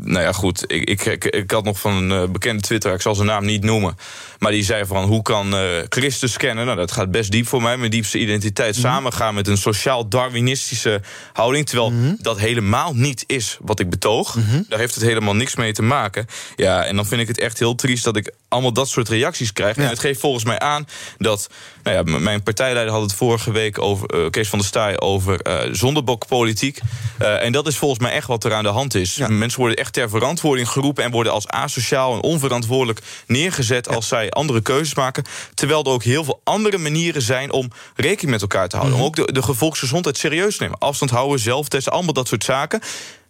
nou 0.00 0.20
ja, 0.20 0.32
goed. 0.32 0.64
Ik, 0.66 0.88
ik, 0.88 1.04
ik, 1.04 1.24
ik, 1.24 1.50
had 1.50 1.64
nog 1.64 1.80
van 1.80 2.10
een 2.10 2.32
bekende 2.32 2.62
Twitter, 2.62 2.94
ik 2.94 3.00
zal 3.00 3.14
zijn 3.14 3.26
naam 3.26 3.44
niet 3.44 3.64
noemen. 3.64 3.96
Maar 4.42 4.52
die 4.52 4.64
zei 4.64 4.86
van 4.86 5.04
hoe 5.04 5.22
kan 5.22 5.54
Christus 5.88 6.36
kennen? 6.36 6.64
Nou, 6.64 6.76
dat 6.76 6.92
gaat 6.92 7.10
best 7.10 7.30
diep 7.30 7.46
voor 7.46 7.62
mij. 7.62 7.76
Mijn 7.76 7.90
diepste 7.90 8.18
identiteit 8.18 8.76
mm 8.76 8.82
-hmm. 8.82 8.92
samengaan 8.92 9.34
met 9.34 9.48
een 9.48 9.56
sociaal 9.56 10.08
Darwinistische 10.08 11.00
houding. 11.32 11.66
Terwijl 11.66 11.90
mm 11.90 12.02
-hmm. 12.02 12.16
dat 12.20 12.38
helemaal 12.38 12.94
niet 12.94 13.24
is 13.26 13.58
wat 13.60 13.80
ik 13.80 13.90
betoog. 13.90 14.34
Mm 14.34 14.44
-hmm. 14.44 14.64
Daar 14.68 14.78
heeft 14.78 14.94
het 14.94 15.04
helemaal 15.04 15.34
niks 15.34 15.56
mee 15.56 15.72
te 15.72 15.82
maken. 15.82 16.26
Ja, 16.56 16.84
en 16.84 16.96
dan 16.96 17.06
vind 17.06 17.20
ik 17.20 17.28
het 17.28 17.38
echt 17.38 17.58
heel 17.58 17.74
triest 17.74 18.04
dat 18.04 18.16
ik 18.16 18.32
allemaal 18.48 18.72
dat 18.72 18.88
soort 18.88 19.08
reacties 19.08 19.52
krijg. 19.52 19.76
Ja. 19.76 19.82
En 19.82 19.88
het 19.88 19.98
geeft 19.98 20.20
volgens 20.20 20.44
mij 20.44 20.58
aan 20.58 20.86
dat. 21.18 21.50
Nou 21.82 21.96
ja, 21.96 22.18
mijn 22.18 22.42
partijleider 22.42 22.94
had 22.94 23.02
het 23.02 23.14
vorige 23.14 23.52
week 23.52 23.80
over. 23.80 24.14
Uh, 24.14 24.30
Kees 24.30 24.48
van 24.48 24.58
der 24.58 24.68
Staaij 24.68 25.00
over 25.00 25.40
uh, 25.46 25.74
zondebokpolitiek. 25.74 26.80
Uh, 27.22 27.44
en 27.44 27.52
dat 27.52 27.66
is 27.66 27.76
volgens 27.76 28.00
mij 28.00 28.12
echt 28.12 28.26
wat 28.26 28.44
er 28.44 28.54
aan 28.54 28.62
de 28.62 28.68
hand 28.68 28.94
is. 28.94 29.14
Ja. 29.14 29.28
Mensen 29.28 29.60
worden 29.60 29.78
echt 29.78 29.92
ter 29.92 30.08
verantwoording 30.08 30.68
geroepen. 30.68 31.04
en 31.04 31.10
worden 31.10 31.32
als 31.32 31.48
asociaal 31.48 32.14
en 32.14 32.22
onverantwoordelijk 32.22 33.00
neergezet. 33.26 33.88
Als 33.88 34.08
zij 34.08 34.31
andere 34.32 34.60
keuzes 34.60 34.94
maken. 34.94 35.24
Terwijl 35.54 35.84
er 35.84 35.90
ook 35.90 36.02
heel 36.02 36.24
veel 36.24 36.40
andere 36.44 36.78
manieren 36.78 37.22
zijn 37.22 37.52
om 37.52 37.70
rekening 37.96 38.30
met 38.30 38.40
elkaar 38.40 38.68
te 38.68 38.76
houden. 38.76 38.98
Mm 38.98 39.04
-hmm. 39.04 39.14
Om 39.14 39.26
ook 39.26 39.34
de, 39.34 39.40
de 39.40 39.54
volksgezondheid 39.54 40.18
serieus 40.18 40.58
nemen. 40.58 40.78
Afstand 40.78 41.10
houden, 41.10 41.38
zelftesten, 41.38 41.92
allemaal 41.92 42.12
dat 42.12 42.28
soort 42.28 42.44
zaken. 42.44 42.80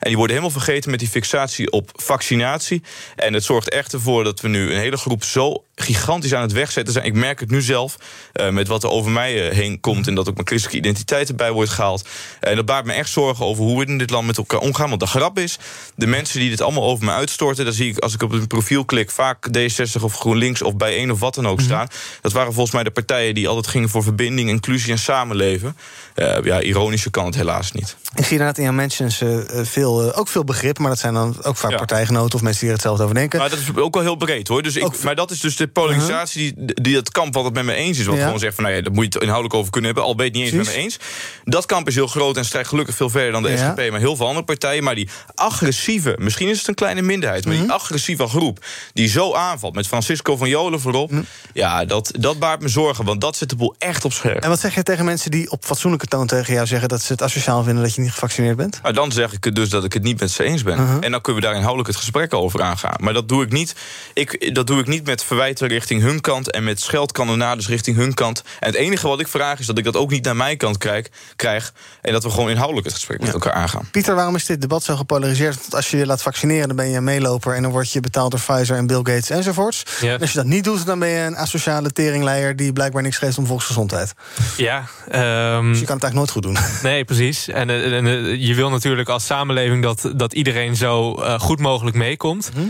En 0.02 0.08
die 0.08 0.16
worden 0.16 0.36
helemaal 0.36 0.60
vergeten 0.60 0.90
met 0.90 0.98
die 0.98 1.08
fixatie 1.08 1.70
op 1.70 1.90
vaccinatie. 1.94 2.82
En 3.16 3.32
het 3.32 3.44
zorgt 3.44 3.68
echt 3.68 3.92
ervoor 3.92 4.24
dat 4.24 4.40
we 4.40 4.48
nu 4.48 4.72
een 4.72 4.78
hele 4.78 4.96
groep 4.96 5.24
zo 5.24 5.64
gigantisch 5.74 6.34
aan 6.34 6.42
het 6.42 6.52
wegzetten 6.52 6.92
zijn. 6.92 7.06
Ik 7.06 7.14
merk 7.14 7.40
het 7.40 7.50
nu 7.50 7.62
zelf 7.62 7.96
uh, 8.34 8.48
met 8.48 8.68
wat 8.68 8.82
er 8.82 8.90
over 8.90 9.10
mij 9.10 9.48
uh, 9.48 9.54
heen 9.54 9.80
komt... 9.80 10.06
en 10.06 10.14
dat 10.14 10.28
ook 10.28 10.34
mijn 10.34 10.46
christelijke 10.46 10.80
identiteit 10.80 11.28
erbij 11.28 11.52
wordt 11.52 11.70
gehaald. 11.70 12.08
En 12.40 12.56
dat 12.56 12.66
baart 12.66 12.84
me 12.84 12.92
echt 12.92 13.10
zorgen 13.10 13.44
over 13.44 13.64
hoe 13.64 13.78
we 13.78 13.86
in 13.86 13.98
dit 13.98 14.10
land 14.10 14.26
met 14.26 14.36
elkaar 14.36 14.60
omgaan. 14.60 14.88
Want 14.88 15.00
de 15.00 15.06
grap 15.06 15.38
is, 15.38 15.58
de 15.94 16.06
mensen 16.06 16.40
die 16.40 16.50
dit 16.50 16.60
allemaal 16.60 16.84
over 16.84 17.04
me 17.04 17.10
uitstorten... 17.10 17.64
daar 17.64 17.74
zie 17.74 17.90
ik 17.90 17.98
als 17.98 18.14
ik 18.14 18.22
op 18.22 18.30
hun 18.30 18.46
profiel 18.46 18.84
klik 18.84 19.10
vaak 19.10 19.48
D60 19.58 20.02
of 20.02 20.18
GroenLinks... 20.18 20.62
of 20.62 20.76
bij 20.76 20.96
één 20.96 21.10
of 21.10 21.20
wat 21.20 21.34
dan 21.34 21.46
ook 21.46 21.52
mm 21.52 21.58
-hmm. 21.58 21.66
staan. 21.66 21.88
Dat 22.20 22.32
waren 22.32 22.52
volgens 22.52 22.74
mij 22.74 22.84
de 22.84 22.90
partijen 22.90 23.34
die 23.34 23.48
altijd 23.48 23.66
gingen 23.66 23.88
voor 23.88 24.02
verbinding, 24.02 24.48
inclusie 24.48 24.92
en 24.92 24.98
samenleven. 24.98 25.76
Uh, 26.16 26.36
ja, 26.42 26.60
ironischer 26.60 27.10
kan 27.10 27.24
het 27.24 27.34
helaas 27.34 27.72
niet. 27.72 27.96
Ik 28.14 28.24
zie 28.24 28.30
inderdaad 28.32 28.58
in 28.58 28.64
jouw 28.64 28.72
mentions 28.72 29.22
veel, 29.62 29.91
uh, 30.00 30.18
ook 30.18 30.28
veel 30.28 30.44
begrip... 30.44 30.78
maar 30.78 30.88
dat 30.88 30.98
zijn 30.98 31.14
dan 31.14 31.36
ook 31.42 31.56
vaak 31.56 31.70
ja. 31.70 31.76
partijgenoten 31.76 32.34
of 32.34 32.42
mensen 32.42 32.60
die 32.60 32.68
er 32.68 32.74
hetzelfde 32.74 33.02
over 33.02 33.14
denken. 33.14 33.38
Maar 33.38 33.50
dat 33.50 33.58
is 33.58 33.76
ook 33.76 33.94
wel 33.94 34.02
heel 34.02 34.16
breed, 34.16 34.48
hoor. 34.48 34.62
Dus 34.62 34.76
ik, 34.76 35.02
maar 35.02 35.14
dat 35.14 35.30
is 35.30 35.40
dus 35.40 35.56
de 35.56 35.66
polarisatie 35.66 36.50
uh 36.50 36.56
-huh. 36.56 36.66
die, 36.66 36.82
die 36.82 36.96
het 36.96 37.10
kamp 37.10 37.34
wat 37.34 37.44
het 37.44 37.54
met 37.54 37.64
me 37.64 37.74
eens 37.74 37.98
is... 37.98 38.06
wat 38.06 38.16
ja. 38.16 38.24
gewoon 38.24 38.38
zegt 38.38 38.54
van, 38.54 38.64
nou 38.64 38.76
ja, 38.76 38.82
dat 38.82 38.92
moet 38.92 39.04
je 39.04 39.10
het 39.10 39.22
inhoudelijk 39.22 39.54
over 39.54 39.70
kunnen 39.70 39.90
hebben... 39.90 40.08
al 40.08 40.16
het 40.16 40.32
niet 40.32 40.42
eens 40.42 40.50
Precies. 40.50 40.66
met 40.66 40.76
me 40.76 40.82
eens. 40.82 40.98
Dat 41.44 41.66
kamp 41.66 41.88
is 41.88 41.94
heel 41.94 42.06
groot 42.06 42.36
en 42.36 42.44
strijkt 42.44 42.68
gelukkig 42.68 42.94
veel 42.94 43.10
verder 43.10 43.32
dan 43.32 43.42
de 43.42 43.50
ja. 43.50 43.56
SGP... 43.56 43.90
maar 43.90 44.00
heel 44.00 44.16
veel 44.16 44.26
andere 44.26 44.44
partijen. 44.44 44.84
Maar 44.84 44.94
die 44.94 45.08
agressieve, 45.34 46.16
misschien 46.18 46.48
is 46.48 46.58
het 46.58 46.68
een 46.68 46.74
kleine 46.74 47.02
minderheid... 47.02 47.44
maar 47.44 47.54
-huh. 47.54 47.62
die 47.62 47.72
agressieve 47.72 48.26
groep 48.26 48.64
die 48.92 49.08
zo 49.08 49.34
aanvalt... 49.34 49.74
met 49.74 49.86
Francisco 49.86 50.36
van 50.36 50.48
Jolen 50.48 50.80
voorop... 50.80 51.10
-huh. 51.10 51.22
ja, 51.52 51.84
dat, 51.84 52.12
dat 52.18 52.38
baart 52.38 52.60
me 52.60 52.68
zorgen, 52.68 53.04
want 53.04 53.20
dat 53.20 53.36
zet 53.36 53.48
de 53.48 53.56
boel 53.56 53.74
echt 53.78 54.04
op 54.04 54.12
scherp. 54.12 54.42
En 54.42 54.48
wat 54.48 54.60
zeg 54.60 54.74
je 54.74 54.82
tegen 54.82 55.04
mensen 55.04 55.30
die 55.30 55.50
op 55.50 55.64
fatsoenlijke 55.64 56.06
toon 56.06 56.26
tegen 56.26 56.54
jou 56.54 56.66
zeggen... 56.66 56.88
dat 56.88 57.02
ze 57.02 57.12
het 57.12 57.22
asociaal 57.22 57.62
vinden 57.62 57.82
dat 57.82 57.94
je 57.94 58.00
niet 58.00 58.12
gevaccineerd 58.12 58.56
bent? 58.56 58.80
Nou, 58.82 58.94
dan 58.94 59.12
zeg 59.12 59.32
ik 59.32 59.54
dus 59.54 59.68
dat 59.68 59.81
ik 59.84 59.92
het 59.92 60.02
niet 60.02 60.20
met 60.20 60.30
ze 60.30 60.42
eens 60.44 60.62
ben. 60.62 60.78
Uh 60.78 60.84
-huh. 60.84 60.96
En 61.00 61.10
dan 61.10 61.20
kunnen 61.20 61.42
we 61.42 61.48
daar 61.48 61.56
inhoudelijk 61.56 61.88
het 61.88 61.98
gesprek 61.98 62.34
over 62.34 62.62
aangaan. 62.62 62.96
Maar 63.00 63.12
dat 63.12 63.28
doe 63.28 63.44
ik 63.44 63.52
niet, 63.52 63.74
ik, 64.12 64.54
dat 64.54 64.66
doe 64.66 64.80
ik 64.80 64.86
niet 64.86 65.06
met 65.06 65.24
verwijten 65.24 65.68
richting 65.68 66.02
hun 66.02 66.20
kant... 66.20 66.50
en 66.50 66.64
met 66.64 66.80
scheldkanonades 66.80 67.68
richting 67.68 67.96
hun 67.96 68.14
kant. 68.14 68.42
En 68.60 68.66
het 68.66 68.76
enige 68.76 69.08
wat 69.08 69.20
ik 69.20 69.28
vraag 69.28 69.58
is 69.58 69.66
dat 69.66 69.78
ik 69.78 69.84
dat 69.84 69.96
ook 69.96 70.10
niet 70.10 70.24
naar 70.24 70.36
mijn 70.36 70.56
kant 70.56 70.78
krijg... 70.78 71.06
krijg 71.36 71.72
en 72.00 72.12
dat 72.12 72.22
we 72.22 72.30
gewoon 72.30 72.50
inhoudelijk 72.50 72.86
het 72.86 72.94
gesprek 72.94 73.18
ja. 73.18 73.24
met 73.24 73.34
elkaar 73.34 73.52
aangaan. 73.52 73.88
Pieter, 73.90 74.14
waarom 74.14 74.34
is 74.34 74.46
dit 74.46 74.60
debat 74.60 74.82
zo 74.82 74.96
gepolariseerd? 74.96 75.56
Want 75.60 75.74
als 75.74 75.90
je 75.90 75.96
je 75.96 76.06
laat 76.06 76.22
vaccineren, 76.22 76.66
dan 76.66 76.76
ben 76.76 76.88
je 76.88 76.96
een 76.96 77.04
meeloper... 77.04 77.54
en 77.54 77.62
dan 77.62 77.70
word 77.70 77.92
je 77.92 78.00
betaald 78.00 78.30
door 78.30 78.40
Pfizer 78.40 78.76
en 78.76 78.86
Bill 78.86 78.96
Gates 78.96 79.30
enzovoorts. 79.30 79.84
Ja. 80.00 80.12
En 80.12 80.20
als 80.20 80.30
je 80.30 80.38
dat 80.38 80.46
niet 80.46 80.64
doet, 80.64 80.86
dan 80.86 80.98
ben 80.98 81.08
je 81.08 81.20
een 81.20 81.36
asociale 81.36 81.90
teringleier... 81.90 82.56
die 82.56 82.72
blijkbaar 82.72 83.02
niks 83.02 83.18
geeft 83.18 83.38
om 83.38 83.46
volksgezondheid. 83.46 84.14
Ja. 84.56 84.78
Um... 84.78 85.70
Dus 85.70 85.80
je 85.80 85.86
kan 85.86 85.96
het 85.96 86.04
eigenlijk 86.04 86.14
nooit 86.14 86.30
goed 86.30 86.42
doen. 86.42 86.56
Nee, 86.82 87.04
precies. 87.04 87.48
En, 87.48 87.70
en, 87.70 88.06
en 88.06 88.40
je 88.40 88.54
wil 88.54 88.70
natuurlijk 88.70 89.08
als 89.08 89.26
samenleving 89.26 89.61
samenleving 89.62 90.02
dat, 90.02 90.18
dat 90.18 90.32
iedereen 90.32 90.76
zo 90.76 91.14
eh, 91.14 91.40
goed 91.40 91.60
mogelijk 91.60 91.96
meekomt. 91.96 92.50
Uh, 92.56 92.66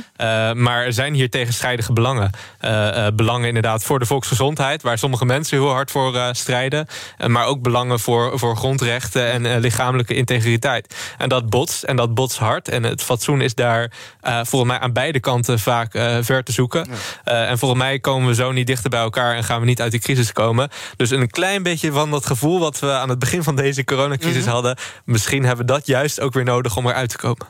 maar 0.52 0.84
er 0.84 0.92
zijn 0.92 1.14
hier 1.14 1.30
tegenstrijdige 1.30 1.92
belangen. 1.92 2.30
Uh, 2.64 3.06
belangen 3.14 3.48
inderdaad 3.48 3.84
voor 3.84 3.98
de 3.98 4.06
volksgezondheid, 4.06 4.82
waar 4.82 4.98
sommige 4.98 5.24
mensen 5.24 5.58
heel 5.58 5.70
hard 5.70 5.90
voor 5.90 6.30
strijden. 6.32 6.86
maar 7.26 7.46
ook 7.46 7.62
belangen 7.62 8.00
voor, 8.00 8.38
voor 8.38 8.56
grondrechten 8.56 9.30
en 9.30 9.60
lichamelijke 9.60 10.14
integriteit. 10.14 10.94
En 11.18 11.28
dat 11.28 11.50
botst 11.50 11.82
en 11.82 11.96
dat 11.96 12.14
botst 12.14 12.38
hard. 12.38 12.68
En 12.68 12.82
het 12.82 13.02
fatsoen 13.02 13.40
is 13.40 13.54
daar 13.54 13.92
volgens 14.22 14.70
mij 14.70 14.80
aan 14.80 14.92
beide 14.92 15.20
kanten 15.20 15.58
vaak 15.58 15.92
ver 16.20 16.44
te 16.44 16.52
zoeken. 16.52 16.86
en 17.24 17.58
volgens 17.58 17.80
mij 17.80 17.98
komen 17.98 18.28
we 18.28 18.34
zo 18.34 18.52
niet 18.52 18.66
dichter 18.66 18.90
bij 18.90 19.00
elkaar 19.00 19.36
en 19.36 19.44
gaan 19.44 19.60
we 19.60 19.66
niet 19.66 19.80
uit 19.80 19.90
die 19.90 20.00
crisis 20.00 20.32
komen. 20.32 20.68
Dus 20.96 21.10
een 21.10 21.30
klein 21.30 21.62
beetje 21.62 21.92
van 21.92 22.10
dat 22.10 22.26
gevoel 22.26 22.58
wat 22.58 22.78
we 22.78 22.92
aan 22.92 23.08
het 23.08 23.18
begin 23.18 23.42
van 23.42 23.56
deze 23.56 23.84
coronacrisis 23.84 24.44
mhm. 24.44 24.52
hadden. 24.52 24.76
Misschien 25.04 25.44
hebben 25.44 25.66
we 25.66 25.72
dat 25.72 25.86
juist 25.86 26.20
ook 26.20 26.32
weer 26.32 26.44
nodig 26.44 26.76
om 26.76 26.81
eruit 26.90 27.08
te 27.08 27.16
komen. 27.16 27.46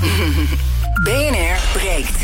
BNR 1.04 1.58
breekt. 1.72 2.16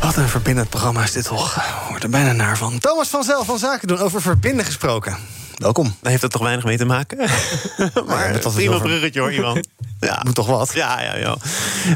Wat 0.00 0.16
een 0.16 0.28
verbindend 0.28 0.68
programma 0.68 1.02
is 1.02 1.12
dit 1.12 1.24
toch. 1.24 1.54
Hoort 1.88 2.02
er 2.02 2.10
bijna 2.10 2.32
naar 2.32 2.56
van. 2.56 2.78
Thomas 2.78 3.08
van 3.08 3.24
Zel 3.24 3.44
van 3.44 3.58
Zaken 3.58 3.88
doen 3.88 3.98
over 3.98 4.22
verbinden 4.22 4.64
gesproken. 4.64 5.16
Welkom. 5.62 5.94
Daar 6.00 6.10
heeft 6.10 6.22
dat 6.22 6.30
toch 6.30 6.42
weinig 6.42 6.64
mee 6.64 6.76
te 6.76 6.84
maken? 6.84 7.18
maar 8.06 8.32
ja, 8.32 8.38
prima 8.38 8.74
over... 8.74 8.86
bruggetje 8.88 9.20
hoor, 9.20 9.32
Ivan. 9.32 9.64
Ja. 10.00 10.20
Moet 10.24 10.34
toch 10.34 10.46
wat? 10.46 10.72
Ja, 10.74 11.00
ja, 11.02 11.16
ja. 11.16 11.36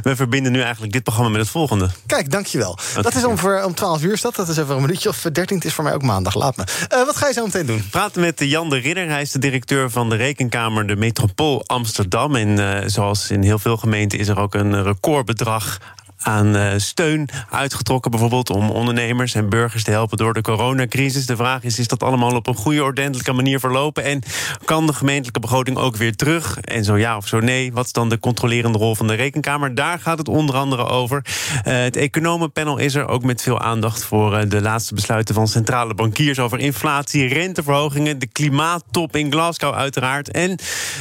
We 0.03 0.17
verbinden 0.17 0.53
nu 0.53 0.61
eigenlijk 0.61 0.93
dit 0.93 1.03
programma 1.03 1.31
met 1.31 1.41
het 1.41 1.51
volgende. 1.51 1.91
Kijk, 2.07 2.31
dankjewel. 2.31 2.79
Dat 3.03 3.15
is 3.15 3.25
om, 3.25 3.39
voor, 3.39 3.63
om 3.63 3.75
12 3.75 4.03
uur 4.03 4.19
staat. 4.19 4.37
Dat 4.37 4.49
is 4.49 4.57
even 4.57 4.75
een 4.75 4.81
minuutje 4.81 5.09
of 5.09 5.21
13. 5.33 5.57
Het 5.57 5.67
is 5.67 5.75
voor 5.75 5.85
mij 5.85 5.95
ook 5.95 6.03
maandag. 6.03 6.35
Laat 6.35 6.57
me. 6.57 6.65
Uh, 6.93 7.05
wat 7.05 7.17
ga 7.17 7.27
je 7.27 7.33
zo 7.33 7.45
meteen 7.45 7.67
doen? 7.67 7.89
Praten 7.91 8.21
met 8.21 8.41
Jan 8.41 8.71
de 8.71 8.77
Ridder. 8.77 9.09
Hij 9.09 9.23
is 9.23 9.31
de 9.31 9.39
directeur 9.39 9.91
van 9.91 10.09
de 10.09 10.17
Rekenkamer 10.17 10.87
de 10.87 10.97
Metropool 10.97 11.65
Amsterdam. 11.67 12.37
En 12.37 12.49
uh, 12.49 12.79
zoals 12.87 13.31
in 13.31 13.43
heel 13.43 13.59
veel 13.59 13.77
gemeenten 13.77 14.19
is 14.19 14.29
er 14.29 14.39
ook 14.39 14.55
een 14.55 14.83
recordbedrag 14.83 15.79
aan 16.27 16.57
uh, 16.57 16.73
steun 16.77 17.29
uitgetrokken, 17.51 18.11
bijvoorbeeld 18.11 18.51
om 18.51 18.71
ondernemers 18.71 19.35
en 19.35 19.49
burgers 19.49 19.85
te 19.85 19.91
helpen 19.91 20.17
door 20.17 20.35
de 20.35 20.41
coronacrisis. 20.41 21.27
De 21.27 21.37
vraag 21.37 21.63
is: 21.63 21.79
is 21.79 21.89
dat 21.89 22.03
allemaal 22.03 22.35
op 22.35 22.47
een 22.47 22.55
goede, 22.55 22.83
ordentelijke 22.83 23.33
manier 23.33 23.61
verlopen? 23.61 24.05
En 24.05 24.23
kan 24.65 24.87
de 24.87 24.93
gemeentelijke 24.93 25.41
begroting 25.41 25.77
ook 25.77 25.97
weer 25.97 26.17
terug? 26.17 26.61
En 26.61 26.85
zo 26.85 26.97
ja 26.97 27.17
of 27.17 27.27
zo 27.27 27.41
nee, 27.41 27.73
wat 27.73 27.85
is 27.85 27.93
dan 27.93 28.09
de 28.09 28.19
controlerende 28.19 28.79
rol 28.79 28.95
van 28.95 29.07
de 29.07 29.15
rekenkamer? 29.15 29.75
Daar 29.75 29.99
gaat 29.99 30.19
het 30.19 30.29
onder 30.29 30.57
andere 30.57 30.85
over. 30.85 31.25
Uh, 31.27 31.63
het 31.65 31.97
economenpanel 31.97 32.79
is 32.79 32.95
er 32.95 33.09
ook 33.09 33.23
met 33.23 33.43
veel 33.43 33.61
aandacht 33.61 34.05
voor 34.05 34.33
uh, 34.33 34.41
de 34.49 34.61
laatste 34.61 34.95
besluiten 34.95 35.35
van 35.35 35.49
centrale 35.49 35.95
bankiers 35.95 36.39
over 36.39 36.59
inflatie, 36.59 37.27
renteverhogingen, 37.29 38.19
de 38.19 38.27
klimaattop 38.27 39.17
in 39.17 39.33
Glasgow, 39.33 39.75
uiteraard. 39.75 40.31
En 40.31 40.57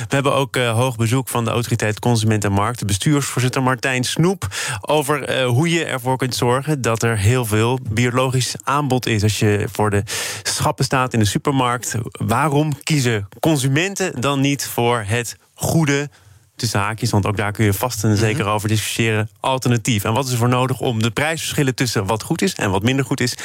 we 0.07 0.15
hebben 0.15 0.33
ook 0.33 0.57
hoog 0.57 0.95
bezoek 0.95 1.27
van 1.27 1.45
de 1.45 1.51
autoriteit 1.51 1.99
Consument 1.99 2.43
en 2.43 2.51
Markt, 2.51 2.79
de 2.79 2.85
bestuursvoorzitter 2.85 3.63
Martijn 3.63 4.03
Snoep, 4.03 4.47
over 4.81 5.14
over 5.15 5.41
uh, 5.41 5.47
hoe 5.47 5.69
je 5.69 5.85
ervoor 5.85 6.17
kunt 6.17 6.35
zorgen 6.35 6.81
dat 6.81 7.03
er 7.03 7.17
heel 7.17 7.45
veel 7.45 7.79
biologisch 7.89 8.55
aanbod 8.63 9.05
is. 9.05 9.23
Als 9.23 9.39
je 9.39 9.67
voor 9.71 9.89
de 9.89 10.03
schappen 10.43 10.85
staat 10.85 11.13
in 11.13 11.19
de 11.19 11.25
supermarkt, 11.25 11.95
waarom 12.11 12.83
kiezen 12.83 13.27
consumenten 13.39 14.21
dan 14.21 14.41
niet 14.41 14.67
voor 14.67 15.03
het 15.07 15.37
goede 15.53 16.09
tussen 16.55 16.79
haakjes, 16.79 17.09
want 17.09 17.25
ook 17.25 17.37
daar 17.37 17.51
kun 17.51 17.65
je 17.65 17.73
vast 17.73 18.03
en 18.03 18.17
zeker 18.17 18.43
mhm. 18.43 18.53
over 18.53 18.67
discussiëren, 18.67 19.29
alternatief. 19.39 20.03
En 20.03 20.13
wat 20.13 20.25
is 20.25 20.31
er 20.31 20.37
voor 20.37 20.49
nodig 20.49 20.79
om 20.79 21.01
de 21.01 21.11
prijsverschillen 21.11 21.75
tussen 21.75 22.05
wat 22.05 22.23
goed 22.23 22.41
is 22.41 22.53
en 22.53 22.71
wat 22.71 22.83
minder 22.83 23.05
goed 23.05 23.19
is, 23.19 23.37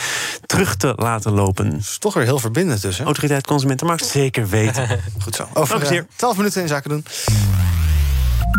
terug 0.47 0.77
te 0.77 0.93
laten 0.97 1.33
lopen? 1.33 1.77
is 1.79 1.99
toch 1.99 2.15
weer 2.15 2.25
heel 2.25 2.39
verbindend 2.39 2.83
dus, 2.83 2.99
hè? 2.99 3.05
Autoriteit 3.05 3.47
Consumentenmarkt, 3.47 4.05
zeker 4.07 4.49
weten. 4.49 4.89
Goed 5.23 5.35
zo. 5.35 5.49
Over 5.53 5.93
uh, 5.93 6.01
12 6.17 6.37
minuten 6.37 6.63
in 6.63 6.69
zaken 6.69 6.91
doen. 6.91 7.05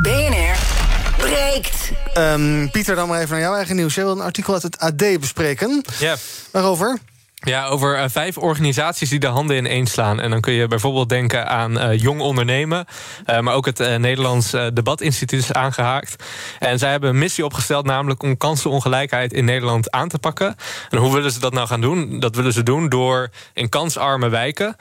BNR 0.02 0.81
breekt. 1.22 1.92
Um, 2.18 2.72
Pieter, 2.72 2.96
dan 2.96 3.08
maar 3.08 3.20
even 3.20 3.32
naar 3.32 3.40
jouw 3.40 3.56
eigen 3.56 3.76
nieuws. 3.76 3.96
Je 3.96 4.02
wil 4.02 4.12
een 4.12 4.22
artikel 4.22 4.54
uit 4.54 4.64
het 4.64 4.80
AD 4.80 5.20
bespreken. 5.20 5.84
Ja. 6.00 6.16
Waarover? 6.52 7.00
Ja, 7.44 7.66
over 7.66 7.98
uh, 7.98 8.04
vijf 8.08 8.38
organisaties 8.38 9.10
die 9.10 9.20
de 9.20 9.28
handen 9.28 9.66
in 9.66 9.88
slaan. 9.88 10.20
En 10.20 10.30
dan 10.30 10.42
kun 10.42 10.54
je 10.54 10.68
bijvoorbeeld 10.68 11.10
denken 11.10 11.48
aan 11.48 11.78
uh, 11.78 12.00
Jong 12.00 12.22
Ondernemen. 12.22 12.86
Uh, 13.26 13.40
maar 13.40 13.54
ook 13.54 13.66
het 13.66 13.80
Nederlands 13.98 14.52
Debatinstituut 14.74 15.40
is 15.40 15.54
aangehaakt. 15.54 16.24
En 16.60 16.80
zij 16.80 16.92
hebben 16.92 17.10
een 17.10 17.18
missie 17.18 17.46
opgesteld, 17.46 17.86
namelijk 17.86 18.24
om 18.24 18.38
kansenongelijkheid 18.38 19.34
in 19.34 19.46
Nederland 19.46 19.92
aan 19.92 20.08
te 20.08 20.20
pakken. 20.20 20.56
En 20.90 20.98
hoe 20.98 21.14
willen 21.14 21.32
ze 21.32 21.40
dat 21.40 21.54
nou 21.54 21.68
gaan 21.68 21.82
doen? 21.82 22.20
Dat 22.20 22.36
willen 22.36 22.54
ze 22.54 22.64
doen 22.64 22.90
door 22.90 23.30
in 23.54 23.70
kansarme 23.70 24.30
wijken, 24.30 24.76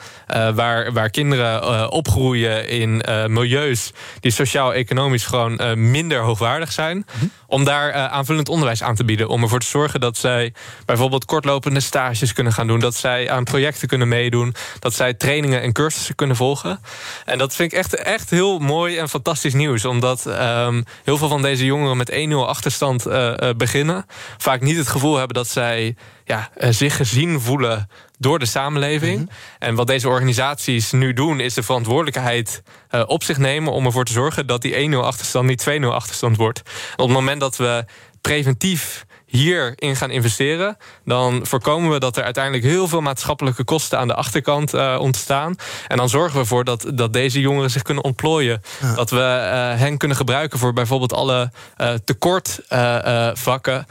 waar, 0.55 0.93
waar 0.93 1.11
kinderen 1.11 1.91
opgroeien 1.91 2.69
in 2.69 3.03
milieus 3.27 3.93
die 4.21 4.33
sociaal-economisch 4.33 5.27
gewoon 5.27 5.61
minder 5.91 6.21
hoogwaardig 6.21 6.73
zijn. 6.73 7.07
Mhm. 7.17 7.27
Om 7.51 7.65
daar 7.65 7.93
aanvullend 7.93 8.49
onderwijs 8.49 8.83
aan 8.83 8.95
te 8.95 9.05
bieden. 9.05 9.29
Om 9.29 9.43
ervoor 9.43 9.61
te 9.61 9.67
zorgen 9.67 10.01
dat 10.01 10.17
zij 10.17 10.53
bijvoorbeeld 10.85 11.25
kortlopende 11.25 11.81
stages 11.81 12.33
kunnen 12.33 12.53
gaan 12.53 12.67
doen. 12.67 12.81
Dat 12.81 12.95
zij 12.95 13.31
aan 13.31 13.45
projecten 13.45 13.89
kunnen 13.89 14.09
meedoen. 14.09 14.55
Dat 14.79 14.95
zij 14.95 15.15
trainingen 15.15 15.63
en 15.63 15.73
cursussen 15.73 16.15
kunnen 16.15 16.37
volgen. 16.37 16.81
En 17.25 17.39
dat 17.39 17.55
vind 17.55 17.73
ik 17.73 17.79
echt, 17.79 17.95
echt 17.95 18.31
heel 18.31 18.59
mooi 18.59 18.99
en 18.99 19.09
fantastisch 19.09 19.55
nieuws. 19.55 19.85
Omdat 19.85 20.27
um, 20.27 20.85
heel 21.05 21.19
veel 21.19 21.29
van 21.29 21.43
deze 21.43 21.65
jongeren 21.65 21.97
met 21.97 22.13
1-0 22.13 22.15
achterstand 22.35 23.07
uh, 23.07 23.33
uh, 23.37 23.51
beginnen. 23.57 24.07
Vaak 24.39 24.61
niet 24.61 24.77
het 24.77 24.89
gevoel 24.89 25.17
hebben 25.17 25.37
dat 25.37 25.49
zij 25.49 25.97
ja, 26.25 26.51
zich 26.71 26.97
gezien 26.97 27.41
voelen 27.41 27.89
door 28.21 28.39
de 28.39 28.47
samenleving. 28.47 29.19
Mm 29.19 29.29
-hmm. 29.29 29.37
En 29.59 29.75
wat 29.75 29.87
deze 29.87 30.09
organisaties 30.09 30.93
nu 30.93 31.13
doen, 31.13 31.41
is 31.41 31.55
de 31.55 31.63
verantwoordelijkheid 31.63 32.63
uh, 32.91 33.03
op 33.07 33.23
zich 33.23 33.39
nemen 33.39 33.73
om 33.73 33.85
ervoor 33.85 34.05
te 34.05 34.13
zorgen 34.13 34.47
dat 34.47 34.63
die 34.63 34.91
1-0 34.91 34.95
achterstand 34.95 35.47
niet 35.47 35.71
2-0 35.83 35.85
achterstand 35.85 36.37
wordt. 36.37 36.59
En 36.59 37.03
op 37.03 37.09
het 37.09 37.17
moment 37.17 37.41
dat 37.41 37.57
we 37.57 37.85
preventief 38.21 39.05
hierin 39.31 39.97
gaan 39.97 40.11
investeren, 40.11 40.77
dan 41.05 41.47
voorkomen 41.47 41.91
we 41.91 41.99
dat 41.99 42.17
er 42.17 42.25
uiteindelijk 42.25 42.65
heel 42.65 42.89
veel 42.89 43.01
maatschappelijke 43.01 43.65
kosten 43.65 43.99
aan 43.99 44.09
de 44.09 44.15
achterkant 44.15 44.75
uh, 44.75 44.97
ontstaan. 45.01 45.57
En 45.89 45.97
dan 45.97 46.09
zorgen 46.09 46.33
we 46.33 46.39
ervoor 46.39 46.65
dat, 46.65 46.87
dat 46.95 47.13
deze 47.13 47.41
jongeren 47.41 47.71
zich 47.71 47.83
kunnen 47.83 48.05
ontplooien. 48.05 48.63
Ja. 48.81 48.95
Dat 48.95 49.11
we 49.11 49.17
uh, 49.17 49.79
hen 49.81 49.97
kunnen 49.97 50.17
gebruiken 50.17 50.59
voor 50.59 50.73
bijvoorbeeld 50.73 51.13
alle 51.13 51.51
uh, 51.79 51.93
tekortvakken 52.05 53.87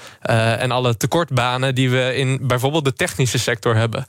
en 0.60 0.72
alle 0.72 0.98
tekortbanen 0.98 1.76
die 1.76 1.90
we 1.90 2.16
in 2.16 2.40
bijvoorbeeld 2.42 2.86
de 2.86 2.94
technische 2.94 3.40
sector 3.40 3.76
hebben. 3.76 4.06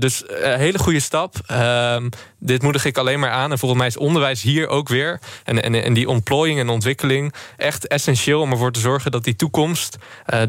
dus 0.00 0.22
een 0.26 0.58
hele 0.58 0.78
goede 0.78 1.00
stap. 1.00 1.34
Ehm, 1.46 2.08
dit 2.38 2.62
moedig 2.62 2.84
ik 2.84 2.98
alleen 2.98 3.20
maar 3.20 3.30
aan. 3.30 3.50
En 3.50 3.58
volgens 3.58 3.80
mij 3.80 3.88
is 3.88 3.96
onderwijs 3.96 4.42
hier 4.42 4.68
ook 4.68 4.88
weer. 4.88 5.20
En, 5.44 5.62
en, 5.62 5.74
en 5.84 5.92
die 5.92 6.08
ontplooiing 6.08 6.60
en 6.60 6.68
ontwikkeling 6.68 7.34
echt 7.56 7.86
essentieel 7.86 8.40
om 8.40 8.50
ervoor 8.50 8.72
te 8.72 8.80
zorgen 8.80 9.10
dat 9.10 9.24
die 9.24 9.36
toekomst. 9.36 9.96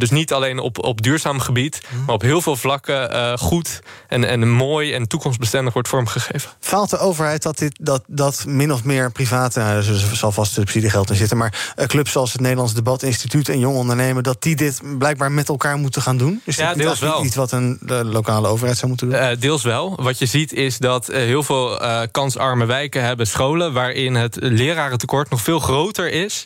Dus 0.01 0.09
niet 0.09 0.33
alleen 0.33 0.59
op, 0.59 0.83
op 0.83 1.01
duurzaam 1.01 1.39
gebied, 1.39 1.81
mm. 1.89 2.05
maar 2.05 2.15
op 2.15 2.21
heel 2.21 2.41
veel 2.41 2.55
vlakken 2.55 3.11
uh, 3.11 3.37
goed 3.37 3.79
en, 4.07 4.23
en 4.23 4.49
mooi 4.49 4.93
en 4.93 5.07
toekomstbestendig 5.07 5.73
wordt 5.73 5.87
vormgegeven. 5.87 6.49
Faalt 6.59 6.89
de 6.89 6.97
overheid 6.97 7.43
dat 7.43 7.57
dit 7.57 7.77
dat, 7.81 8.03
dat 8.07 8.43
min 8.47 8.73
of 8.73 8.83
meer 8.83 9.11
private, 9.11 9.59
nou, 9.59 9.75
er 9.75 9.83
zal 10.13 10.31
vast 10.31 10.51
subsidiegeld 10.53 11.09
in 11.09 11.15
zitten, 11.15 11.37
maar 11.37 11.73
uh, 11.79 11.85
clubs 11.85 12.11
zoals 12.11 12.31
het 12.31 12.41
Nederlands 12.41 12.73
Debatinstituut 12.73 13.49
en 13.49 13.59
Jong 13.59 13.75
Ondernemen, 13.75 14.23
dat 14.23 14.41
die 14.41 14.55
dit 14.55 14.81
blijkbaar 14.97 15.31
met 15.31 15.49
elkaar 15.49 15.77
moeten 15.77 16.01
gaan 16.01 16.17
doen? 16.17 16.41
Is 16.45 16.55
ja, 16.55 16.73
deels 16.73 16.99
wel. 16.99 17.23
iets 17.23 17.35
wat 17.35 17.51
een 17.51 17.77
de 17.81 18.05
lokale 18.05 18.47
overheid 18.47 18.77
zou 18.77 18.87
moeten 18.87 19.09
doen? 19.09 19.39
deels 19.39 19.63
wel. 19.63 19.95
Wat 20.01 20.19
je 20.19 20.25
ziet 20.25 20.53
is 20.53 20.77
dat 20.77 21.07
heel 21.07 21.43
veel 21.43 21.81
uh, 21.81 22.01
kansarme 22.11 22.65
wijken 22.65 23.03
hebben 23.03 23.27
scholen 23.27 23.73
waarin 23.73 24.15
het 24.15 24.37
lerarentekort 24.39 25.29
nog 25.29 25.41
veel 25.41 25.59
groter 25.59 26.11
is 26.11 26.45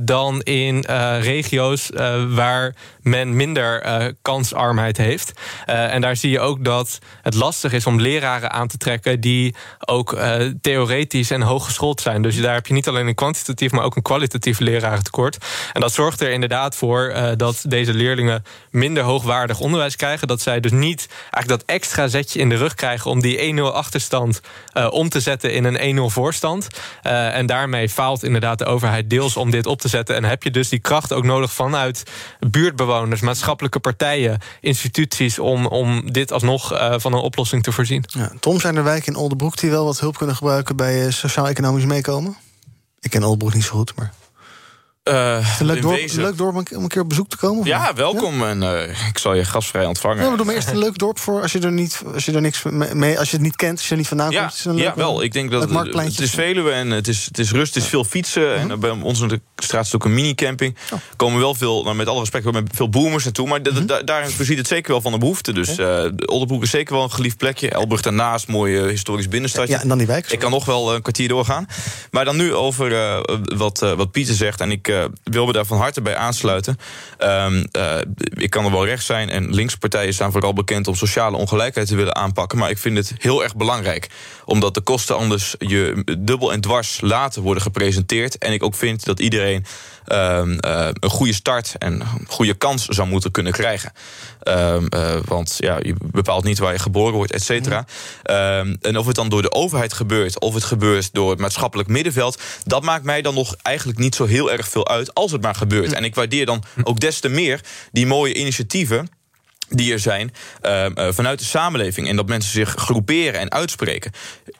dan 0.00 0.40
in 0.40 0.84
regio's 1.20 1.90
waar 2.28 2.74
men 3.00 3.36
minder 3.36 4.14
kansarmheid 4.22 4.96
heeft. 4.96 5.32
en 5.66 6.00
daar 6.00 6.16
zie 6.16 6.30
je 6.30 6.40
ook 6.40 6.64
dat 6.64 6.98
het 7.22 7.34
lastig 7.34 7.72
is 7.72 7.86
om 7.86 8.00
leraren 8.00 8.50
aan 8.50 8.68
te 8.68 8.76
trekken 8.76 9.20
die 9.20 9.54
ook 9.78 10.18
theoretisch 10.60 11.30
en 11.30 11.42
hooggeschoold 11.42 12.00
zijn. 12.00 12.22
Dus 12.22 12.40
daar 12.40 12.54
heb 12.54 12.66
je 12.66 12.74
niet 12.74 12.88
alleen 12.88 13.06
een 13.06 13.14
kwantitatief, 13.14 13.72
maar 13.72 13.84
ook 13.84 13.96
een 13.96 14.02
kwalitatief 14.02 14.58
lerarentekort. 14.58 15.36
En 15.72 15.80
dat 15.80 15.92
zorgt 15.92 16.20
er 16.20 16.30
inderdaad 16.30 16.76
voor 16.76 17.14
dat 17.36 17.64
deze 17.68 17.94
leerlingen 17.94 18.42
minder 18.70 19.02
hoogwaardig 19.02 19.60
onderwijs 19.60 19.96
krijgen. 19.96 20.28
Dat 20.28 20.40
zij 20.40 20.60
dus 20.60 20.72
niet 20.72 21.06
eigenlijk 21.30 21.48
dat 21.48 21.76
extra 21.76 22.08
zetje 22.08 22.40
in 22.40 22.48
de 22.48 22.56
rug 22.56 22.74
krijgen 22.74 23.10
om 23.10 23.20
die 23.20 23.54
1-0 23.54 23.60
achterstand 23.62 24.40
om 24.90 25.08
te 25.08 25.20
zetten 25.20 25.52
in 25.52 25.64
een 25.64 26.10
1-0 26.10 26.12
voorstand. 26.12 26.68
En 27.02 27.46
daarmee 27.46 27.88
faalt 27.88 28.22
inderdaad 28.22 28.58
de 28.58 28.64
overheid 28.64 29.10
deels 29.10 29.36
om 29.36 29.50
dit 29.50 29.66
op 29.66 29.80
te 29.80 29.88
zetten. 29.88 30.16
En 30.16 30.24
heb 30.24 30.42
je 30.42 30.50
dus 30.50 30.68
die 30.68 30.78
kracht 30.78 31.12
ook 31.12 31.24
nodig 31.24 31.52
vanuit 31.52 32.02
buurtbewoners, 32.78 33.20
maatschappelijke 33.20 33.78
partijen, 33.78 34.38
instituties 34.60 35.38
om, 35.38 35.66
om 35.66 36.12
dit 36.12 36.32
alsnog 36.32 36.72
uh, 36.72 36.94
van 36.96 37.12
een 37.12 37.18
oplossing 37.18 37.62
te 37.62 37.72
voorzien. 37.72 38.04
Ja, 38.06 38.32
Tom, 38.40 38.60
zijn 38.60 38.76
er 38.76 38.84
wijken 38.84 39.12
in 39.12 39.18
Oldenbroek 39.18 39.56
die 39.56 39.70
wel 39.70 39.84
wat 39.84 40.00
hulp 40.00 40.16
kunnen 40.16 40.36
gebruiken 40.36 40.76
bij 40.76 41.06
uh, 41.06 41.12
sociaal-economisch 41.12 41.84
meekomen? 41.84 42.36
Ik 43.00 43.10
ken 43.10 43.22
Oldenbroek 43.22 43.54
niet 43.54 43.64
zo 43.64 43.76
goed, 43.76 43.94
maar. 43.96 44.12
Uh, 45.08 45.58
leuk 45.60 45.82
dorp, 45.82 46.12
leuk 46.12 46.36
dorp 46.36 46.54
om 46.54 46.82
een 46.82 46.88
keer 46.88 47.02
op 47.02 47.08
bezoek 47.08 47.28
te 47.28 47.36
komen? 47.36 47.66
Ja, 47.66 47.94
welkom. 47.94 48.44
En 48.44 48.62
uh, 48.62 49.08
ik 49.08 49.18
zal 49.18 49.34
je 49.34 49.44
gastvrij 49.44 49.86
ontvangen. 49.86 50.22
Ja, 50.22 50.28
maar 50.28 50.36
doe 50.36 50.46
maar 50.46 50.54
eerst 50.54 50.70
een 50.70 50.78
leuk 50.78 50.98
dorp 50.98 51.18
voor 51.18 51.42
als 51.42 51.52
je 51.52 51.58
er 51.58 51.72
niet, 51.72 52.02
als 52.14 52.24
je 52.24 52.32
er 52.32 52.40
niks 52.40 52.62
mee, 52.92 53.18
als 53.18 53.30
je 53.30 53.36
het 53.36 53.44
niet 53.44 53.56
kent, 53.56 53.78
als 53.78 53.84
je 53.84 53.90
er 53.90 53.96
niet 53.96 54.08
vandaan 54.08 54.30
ja, 54.30 54.40
komt. 54.40 54.52
Is 54.52 54.64
een 54.64 54.76
ja, 54.76 54.92
wel. 54.96 55.22
Ik 55.22 55.32
denk 55.32 55.50
dat 55.50 55.70
het, 55.70 55.94
het 55.94 56.20
is 56.20 56.30
Veluwe 56.30 56.70
en 56.70 56.90
het 56.90 57.08
is, 57.08 57.24
het 57.24 57.38
is 57.38 57.50
rust, 57.50 57.74
het 57.74 57.82
is 57.82 57.88
veel 57.88 58.04
fietsen. 58.04 58.42
Uh 58.42 58.60
-huh. 58.60 58.70
En 58.70 58.80
bij 58.80 58.90
ons 58.90 59.20
in 59.20 59.28
de 59.28 59.40
straat 59.56 59.84
is 59.84 59.94
ook 59.94 60.04
een 60.04 60.14
mini-camping. 60.14 60.76
Oh. 60.92 60.98
komen 61.16 61.40
wel 61.40 61.54
veel, 61.54 61.82
nou, 61.82 61.96
met 61.96 62.06
alle 62.06 62.20
respect, 62.20 62.52
met 62.52 62.70
veel 62.74 62.88
boomers 62.88 63.24
naartoe. 63.24 63.48
Maar 63.48 63.60
uh 63.60 63.76
-huh. 63.76 64.04
daarin 64.04 64.30
voorziet 64.30 64.58
het 64.58 64.66
zeker 64.66 64.90
wel 64.90 65.00
van 65.00 65.12
de 65.12 65.18
behoefte. 65.18 65.52
Dus 65.52 65.70
okay. 65.72 66.12
Oldenbroek 66.26 66.62
is 66.62 66.70
zeker 66.70 66.94
wel 66.94 67.02
een 67.02 67.12
geliefd 67.12 67.36
plekje. 67.36 67.70
Elburg 67.70 68.02
daarnaast, 68.02 68.48
mooi 68.48 68.80
historisch 68.80 69.28
binnenstadje. 69.28 69.72
Ja, 69.72 69.80
en 69.80 69.88
dan 69.88 69.98
die 69.98 70.06
wijk. 70.06 70.32
Ik 70.32 70.38
kan 70.38 70.50
nog 70.50 70.64
wel 70.64 70.94
een 70.94 71.02
kwartier 71.02 71.28
doorgaan. 71.28 71.66
Maar 72.10 72.24
dan 72.24 72.36
nu 72.36 72.54
over 72.54 73.22
wat, 73.56 73.78
wat 73.78 74.10
Pieter 74.10 74.34
zegt. 74.34 74.60
En 74.60 74.70
ik 74.70 74.86
wil 75.22 75.46
me 75.46 75.52
daar 75.52 75.64
van 75.64 75.78
harte 75.78 76.02
bij 76.02 76.16
aansluiten. 76.16 76.78
Um, 77.18 77.66
uh, 77.76 77.96
ik 78.34 78.50
kan 78.50 78.64
er 78.64 78.70
wel 78.70 78.86
rechts 78.86 79.06
zijn 79.06 79.30
en 79.30 79.54
linkse 79.54 79.78
partijen 79.78 80.14
staan 80.14 80.32
vooral 80.32 80.52
bekend 80.52 80.88
om 80.88 80.94
sociale 80.94 81.36
ongelijkheid 81.36 81.88
te 81.88 81.96
willen 81.96 82.16
aanpakken. 82.16 82.58
Maar 82.58 82.70
ik 82.70 82.78
vind 82.78 82.96
het 82.96 83.12
heel 83.18 83.42
erg 83.42 83.56
belangrijk. 83.56 84.08
Omdat 84.44 84.74
de 84.74 84.80
kosten 84.80 85.16
anders 85.16 85.54
je 85.58 86.16
dubbel 86.18 86.52
en 86.52 86.60
dwars 86.60 87.00
later 87.00 87.42
worden 87.42 87.62
gepresenteerd. 87.62 88.38
En 88.38 88.52
ik 88.52 88.62
ook 88.62 88.74
vind 88.74 89.04
dat 89.04 89.20
iedereen 89.20 89.64
een 90.12 91.10
goede 91.10 91.32
start 91.32 91.74
en 91.78 91.92
een 92.00 92.26
goede 92.26 92.54
kans 92.54 92.86
zou 92.86 93.08
moeten 93.08 93.30
kunnen 93.30 93.52
krijgen. 93.52 93.92
Um, 94.42 94.86
uh, 94.94 95.16
want 95.24 95.54
ja, 95.58 95.78
je 95.82 95.94
bepaalt 96.00 96.44
niet 96.44 96.58
waar 96.58 96.72
je 96.72 96.78
geboren 96.78 97.14
wordt, 97.14 97.32
et 97.32 97.42
cetera. 97.42 97.86
Um, 98.58 98.76
en 98.80 98.96
of 98.96 99.06
het 99.06 99.14
dan 99.14 99.28
door 99.28 99.42
de 99.42 99.52
overheid 99.52 99.92
gebeurt, 99.92 100.40
of 100.40 100.54
het 100.54 100.64
gebeurt 100.64 101.08
door 101.12 101.30
het 101.30 101.38
maatschappelijk 101.38 101.88
middenveld, 101.88 102.42
dat 102.64 102.82
maakt 102.82 103.04
mij 103.04 103.22
dan 103.22 103.34
nog 103.34 103.56
eigenlijk 103.62 103.98
niet 103.98 104.14
zo 104.14 104.24
heel 104.24 104.52
erg 104.52 104.68
veel 104.68 104.88
uit 104.88 105.14
als 105.14 105.32
het 105.32 105.42
maar 105.42 105.54
gebeurt. 105.54 105.92
En 105.92 106.04
ik 106.04 106.14
waardeer 106.14 106.46
dan 106.46 106.64
ook 106.82 107.00
des 107.00 107.20
te 107.20 107.28
meer 107.28 107.60
die 107.92 108.06
mooie 108.06 108.34
initiatieven 108.34 109.08
die 109.68 109.92
er 109.92 109.98
zijn 109.98 110.34
uh, 110.62 110.86
vanuit 111.10 111.38
de 111.38 111.44
samenleving. 111.44 112.08
En 112.08 112.16
dat 112.16 112.28
mensen 112.28 112.52
zich 112.52 112.74
groeperen 112.74 113.40
en 113.40 113.50
uitspreken. 113.50 114.12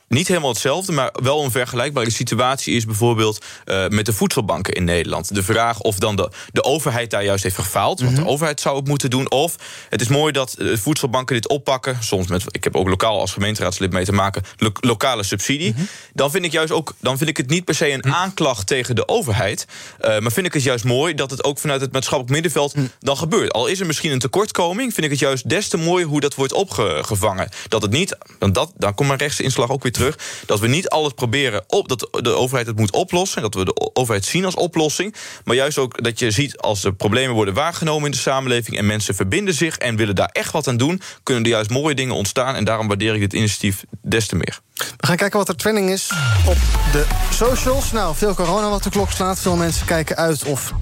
Niet 0.08 0.28
helemaal 0.28 0.50
hetzelfde, 0.50 0.92
maar 0.92 1.10
wel 1.22 1.44
een 1.44 1.50
vergelijkbare 1.50 2.10
situatie 2.10 2.74
is 2.74 2.84
bijvoorbeeld 2.84 3.44
uh, 3.64 3.88
met 3.88 4.06
de 4.06 4.12
voedselbanken 4.12 4.74
in 4.74 4.84
Nederland. 4.84 5.34
De 5.34 5.42
vraag 5.42 5.80
of 5.80 5.98
dan 5.98 6.16
de, 6.16 6.30
de 6.52 6.64
overheid 6.64 7.10
daar 7.10 7.24
juist 7.24 7.42
heeft 7.42 7.54
gefaald. 7.54 8.00
Want 8.00 8.16
de 8.16 8.26
overheid 8.26 8.60
zou 8.60 8.76
het 8.76 8.88
moeten 8.88 9.10
doen. 9.10 9.30
Of 9.30 9.56
het 9.88 10.00
is 10.00 10.08
mooi 10.08 10.32
dat 10.32 10.54
de 10.58 10.78
voedselbanken 10.78 11.34
dit 11.34 11.48
oppakken. 11.48 11.96
Soms 12.00 12.26
met, 12.26 12.44
ik 12.50 12.64
heb 12.64 12.76
ook 12.76 12.88
lokaal 12.88 13.20
als 13.20 13.32
gemeenteraadslid 13.32 13.92
mee 13.92 14.04
te 14.04 14.12
maken, 14.12 14.42
lo 14.56 14.70
lokale 14.80 15.22
subsidie. 15.22 15.74
Dan 16.14 16.30
vind 16.30 16.44
ik 16.44 16.52
juist 16.52 16.72
ook, 16.72 16.94
dan 17.00 17.18
vind 17.18 17.30
ik 17.30 17.36
het 17.36 17.48
niet 17.50 17.64
per 17.64 17.74
se 17.74 17.90
een 17.90 18.14
aanklacht 18.14 18.66
tegen 18.66 18.94
de 18.94 19.08
overheid. 19.08 19.66
Uh, 20.00 20.18
maar 20.18 20.32
vind 20.32 20.46
ik 20.46 20.52
het 20.52 20.62
juist 20.62 20.84
mooi 20.84 21.14
dat 21.14 21.30
het 21.30 21.44
ook 21.44 21.58
vanuit 21.58 21.80
het 21.80 21.92
maatschappelijk 21.92 22.32
middenveld 22.32 22.74
dan 23.00 23.16
gebeurt. 23.16 23.52
Al 23.52 23.66
is 23.66 23.80
er 23.80 23.86
misschien 23.86 24.12
een 24.12 24.18
tekortkoming, 24.18 24.94
vind 24.98 25.12
ik 25.12 25.18
het 25.18 25.28
juist 25.28 25.48
des 25.48 25.68
te 25.68 25.76
mooi 25.76 26.04
hoe 26.04 26.20
dat 26.20 26.34
wordt 26.34 26.52
opgevangen. 26.52 27.48
Dat 27.68 27.82
het 27.82 27.90
niet, 27.90 28.16
dan, 28.38 28.52
dat, 28.52 28.72
dan 28.76 28.94
komt 28.94 29.08
mijn 29.08 29.20
rechtse 29.20 29.42
inslag 29.42 29.70
ook 29.70 29.82
weer 29.82 29.92
terug. 29.92 30.18
Dat 30.46 30.60
we 30.60 30.66
niet 30.66 30.88
alles 30.88 31.12
proberen 31.12 31.64
op 31.66 31.88
dat 31.88 32.08
de 32.10 32.30
overheid 32.30 32.66
het 32.66 32.78
moet 32.78 32.92
oplossen. 32.92 33.42
Dat 33.42 33.54
we 33.54 33.64
de 33.64 33.90
overheid 33.92 34.24
zien 34.24 34.44
als 34.44 34.54
oplossing. 34.54 35.14
Maar 35.44 35.56
juist 35.56 35.78
ook 35.78 36.02
dat 36.02 36.18
je 36.18 36.30
ziet 36.30 36.58
als 36.58 36.84
er 36.84 36.94
problemen 36.94 37.34
worden 37.34 37.54
waargenomen 37.54 38.04
in 38.04 38.10
de 38.10 38.16
samenleving. 38.16 38.76
en 38.76 38.86
mensen 38.86 39.14
verbinden 39.14 39.54
zich 39.54 39.78
en 39.78 39.96
willen 39.96 40.14
daar 40.14 40.30
echt 40.32 40.52
wat 40.52 40.68
aan 40.68 40.76
doen. 40.76 41.00
kunnen 41.22 41.44
er 41.44 41.50
juist 41.50 41.70
mooie 41.70 41.94
dingen 41.94 42.14
ontstaan. 42.14 42.54
En 42.54 42.64
daarom 42.64 42.88
waardeer 42.88 43.14
ik 43.14 43.20
dit 43.20 43.32
initiatief 43.32 43.84
des 44.02 44.26
te 44.26 44.36
meer. 44.36 44.60
We 44.96 45.06
gaan 45.06 45.16
kijken 45.16 45.38
wat 45.38 45.48
er 45.48 45.56
trending 45.56 45.90
is 45.90 46.12
op 46.46 46.56
de 46.92 47.04
socials. 47.32 47.92
Nou, 47.92 48.14
veel 48.16 48.34
corona 48.34 48.68
wat 48.68 48.82
de 48.82 48.90
klok 48.90 49.10
slaat. 49.10 49.38
Veel 49.38 49.56
mensen 49.56 49.86
kijken 49.86 50.16
uit 50.16 50.44
of 50.44 50.72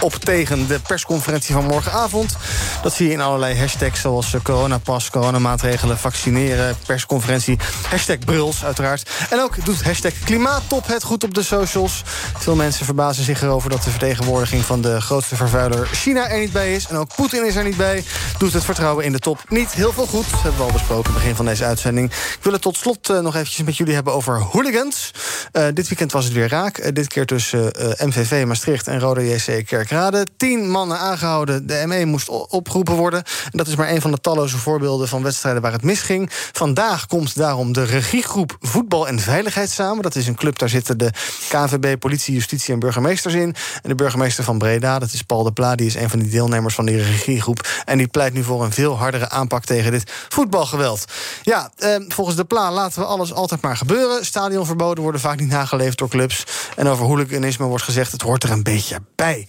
op 0.00 0.14
tegen 0.14 0.66
de 0.66 0.80
persconferentie 0.80 1.54
van 1.54 1.64
morgenavond. 1.64 2.36
Dat 2.82 2.92
zie 2.92 3.06
je 3.06 3.12
in 3.12 3.20
allerlei 3.20 3.58
hashtags 3.58 4.00
zoals 4.00 4.34
coronapas, 4.42 5.10
coronamaatregelen, 5.10 5.98
vaccineren, 5.98 6.76
persconferentie. 6.86 7.58
Hashtag 7.88 8.18
Bruls 8.18 8.64
uiteraard. 8.64 9.10
En 9.30 9.40
ook 9.40 9.64
doet 9.64 9.84
hashtag 9.84 10.12
klimaattop 10.24 10.86
het 10.86 11.02
goed 11.02 11.24
op 11.24 11.34
de 11.34 11.42
socials. 11.42 12.02
Veel 12.38 12.54
mensen 12.54 12.84
verbazen 12.84 13.24
zich 13.24 13.42
erover 13.42 13.70
dat 13.70 13.82
de 13.82 13.90
vertegenwoordiging 13.90 14.64
van 14.64 14.80
de 14.80 15.00
grootste 15.00 15.36
vervuiler 15.36 15.86
China 15.86 16.28
er 16.28 16.38
niet 16.38 16.52
bij 16.52 16.74
is. 16.74 16.86
En 16.86 16.96
ook 16.96 17.14
Poetin 17.14 17.46
is 17.46 17.56
er 17.56 17.64
niet 17.64 17.76
bij. 17.76 18.04
Doet 18.38 18.52
het 18.52 18.64
vertrouwen 18.64 19.04
in 19.04 19.12
de 19.12 19.18
top 19.18 19.44
niet 19.48 19.72
heel 19.72 19.92
veel 19.92 20.06
goed. 20.06 20.30
Dat 20.30 20.42
hebben 20.42 20.60
we 20.60 20.66
al 20.66 20.72
besproken 20.72 21.12
begin 21.12 21.34
van 21.34 21.44
deze 21.44 21.64
uitzending. 21.64 22.10
Ik 22.10 22.38
wil 22.42 22.52
het 22.52 22.62
tot 22.62 22.76
slot 22.76 23.10
uh, 23.10 23.20
nog 23.20 23.36
eventjes 23.46 23.66
met 23.66 23.76
jullie 23.76 23.94
hebben 23.94 24.12
over 24.12 24.40
hooligans. 24.40 25.10
Uh, 25.52 25.64
dit 25.74 25.88
weekend 25.88 26.12
was 26.12 26.24
het 26.24 26.32
weer 26.32 26.48
raak. 26.48 26.78
Uh, 26.78 26.86
dit 26.92 27.06
keer 27.06 27.26
tussen 27.26 27.72
MVV 27.98 28.44
Maastricht 28.46 28.86
en 28.86 29.00
Rode 29.00 29.28
JC 29.28 29.66
Kerkrade. 29.66 30.26
Tien 30.36 30.70
mannen 30.70 30.98
aangehouden. 30.98 31.66
De 31.66 31.82
ME 31.86 32.04
moest 32.04 32.28
opgeroepen 32.28 32.94
worden. 32.94 33.22
En 33.44 33.58
dat 33.58 33.66
is 33.66 33.76
maar 33.76 33.90
een 33.90 34.00
van 34.00 34.10
de 34.10 34.20
talloze 34.20 34.58
voorbeelden 34.58 35.08
van 35.08 35.22
wedstrijden 35.22 35.62
waar 35.62 35.72
het 35.72 35.82
misging. 35.82 36.30
Vandaag 36.52 37.06
komt 37.06 37.36
daarom 37.36 37.72
de 37.72 37.84
regiegroep 37.84 38.56
Voetbal 38.60 39.08
en 39.08 39.18
Veiligheid 39.18 39.70
samen. 39.70 40.02
Dat 40.02 40.14
is 40.14 40.26
een 40.26 40.34
club, 40.34 40.58
daar 40.58 40.68
zitten 40.68 40.98
de 40.98 41.10
KNVB, 41.48 41.98
politie, 41.98 42.34
justitie 42.34 42.74
en 42.74 42.80
burgemeesters 42.80 43.34
in. 43.34 43.54
En 43.82 43.88
de 43.88 43.94
burgemeester 43.94 44.44
van 44.44 44.58
Breda, 44.58 44.98
dat 44.98 45.12
is 45.12 45.22
Paul 45.22 45.42
de 45.42 45.52
Pla... 45.52 45.74
die 45.74 45.86
is 45.86 45.94
een 45.94 46.10
van 46.10 46.18
die 46.18 46.30
deelnemers 46.30 46.74
van 46.74 46.86
die 46.86 46.96
regiegroep. 46.96 47.68
En 47.84 47.98
die 47.98 48.08
pleit 48.08 48.32
nu 48.32 48.42
voor 48.42 48.64
een 48.64 48.72
veel 48.72 48.98
hardere 48.98 49.28
aanpak 49.28 49.64
tegen 49.64 49.90
dit 49.90 50.10
voetbalgeweld. 50.28 51.04
Ja, 51.42 51.70
eh, 51.76 51.94
volgens 52.08 52.36
de 52.36 52.44
Pla 52.44 52.72
laten 52.72 53.00
we 53.00 53.06
alles 53.06 53.32
altijd 53.36 53.60
maar 53.60 53.76
gebeuren. 53.76 54.24
Stadionverboden 54.24 55.02
worden 55.02 55.20
vaak 55.20 55.40
niet 55.40 55.48
nageleefd 55.48 55.98
door 55.98 56.08
clubs. 56.08 56.44
En 56.76 56.88
over 56.88 57.04
hooliganisme 57.04 57.66
wordt 57.66 57.84
gezegd, 57.84 58.12
het 58.12 58.22
hoort 58.22 58.42
er 58.42 58.50
een 58.50 58.62
beetje 58.62 58.98
bij. 59.14 59.46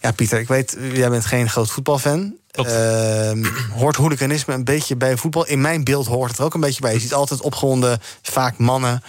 Ja, 0.00 0.12
Pieter, 0.12 0.38
ik 0.38 0.48
weet, 0.48 0.76
jij 0.92 1.10
bent 1.10 1.24
geen 1.24 1.50
groot 1.50 1.70
voetbalfan. 1.70 2.36
Uh, 2.66 3.30
hoort 3.72 3.96
hooliganisme 3.96 4.54
een 4.54 4.64
beetje 4.64 4.96
bij 4.96 5.16
voetbal? 5.16 5.46
In 5.46 5.60
mijn 5.60 5.84
beeld 5.84 6.06
hoort 6.06 6.30
het 6.30 6.38
er 6.38 6.44
ook 6.44 6.54
een 6.54 6.60
beetje 6.60 6.80
bij. 6.80 6.92
Je 6.92 7.00
ziet 7.00 7.14
altijd 7.14 7.40
opgewonden, 7.40 8.00
vaak 8.22 8.58
mannen 8.58 9.02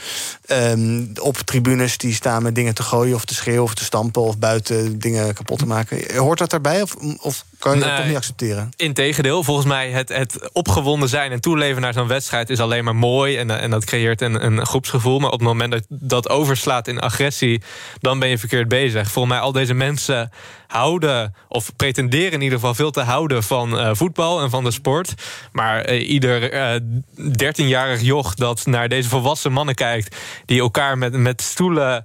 um, 0.48 1.12
op 1.22 1.38
tribunes 1.38 1.98
die 1.98 2.14
staan 2.14 2.44
met 2.44 2.56
dingen 2.56 2.74
te 2.74 2.84
gooien 2.84 3.16
of 3.16 3.26
te 3.26 3.34
schreeuwen 3.34 3.64
of 3.64 3.74
te 3.74 3.84
stampen 3.84 4.22
of 4.22 4.38
buiten 4.38 5.00
dingen 5.00 5.34
kapot 5.34 5.60
te 5.60 5.66
maken. 5.66 6.16
Hoort 6.18 6.40
dat 6.40 6.50
daarbij 6.50 6.82
of, 6.82 6.96
of 7.22 7.46
kan 7.60 7.76
je 7.76 7.84
dat 7.84 7.96
toch 7.96 8.06
niet 8.06 8.16
accepteren? 8.16 8.70
Integendeel, 8.76 9.44
volgens 9.44 9.68
mij 9.68 9.90
het, 9.90 10.10
het 10.10 10.50
opgewonden 10.52 11.10
zijn 11.10 11.32
en 11.32 11.42
toeleven 11.42 11.82
naar 11.82 11.94
zo'n 11.94 12.08
wedstrijd 12.08 12.50
is 12.50 12.60
alleen 12.60 12.84
maar 12.84 12.96
mooi 12.96 13.38
en, 13.38 13.60
en 13.60 13.70
dat 13.70 13.86
creëert 13.86 14.22
een, 14.22 14.46
een 14.46 14.66
groepsgevoel. 14.66 15.20
Maar 15.20 15.32
op 15.32 15.40
het 15.40 15.48
moment 15.48 15.72
dat 15.72 15.86
dat 15.90 16.30
overslaat 16.30 16.88
in 16.88 17.00
agressie, 17.00 17.62
dan 18.00 18.20
ben 18.20 18.30
je 18.30 18.38
verkeerd 18.38 18.68
bezig. 18.68 19.12
Volgens 19.12 19.34
mij 19.34 19.44
al 19.44 19.52
deze 19.52 19.74
mensen 19.74 20.32
houden, 20.68 21.36
of 21.48 21.76
pretenderen 21.76 22.32
in 22.32 22.42
ieder 22.42 22.60
geval 22.60 22.74
veel 22.74 22.92
te 22.92 23.02
houden 23.02 23.44
van 23.44 23.80
uh, 23.80 23.90
voetbal 23.94 24.42
en 24.42 24.50
van 24.50 24.64
de 24.64 24.72
sport. 24.72 25.14
Maar 25.52 25.90
uh, 25.92 26.10
ieder 26.10 26.54
uh, 26.54 26.82
13-jarig 27.18 28.02
joch 28.02 28.34
dat 28.34 28.66
naar 28.66 28.90
deze 28.90 29.10
volwassen 29.10 29.52
mannen 29.52 29.76
kijkt, 29.76 30.16
die 30.46 30.60
elkaar 30.60 30.98
met, 30.98 31.14
met 31.14 31.42
stoelen 31.42 32.04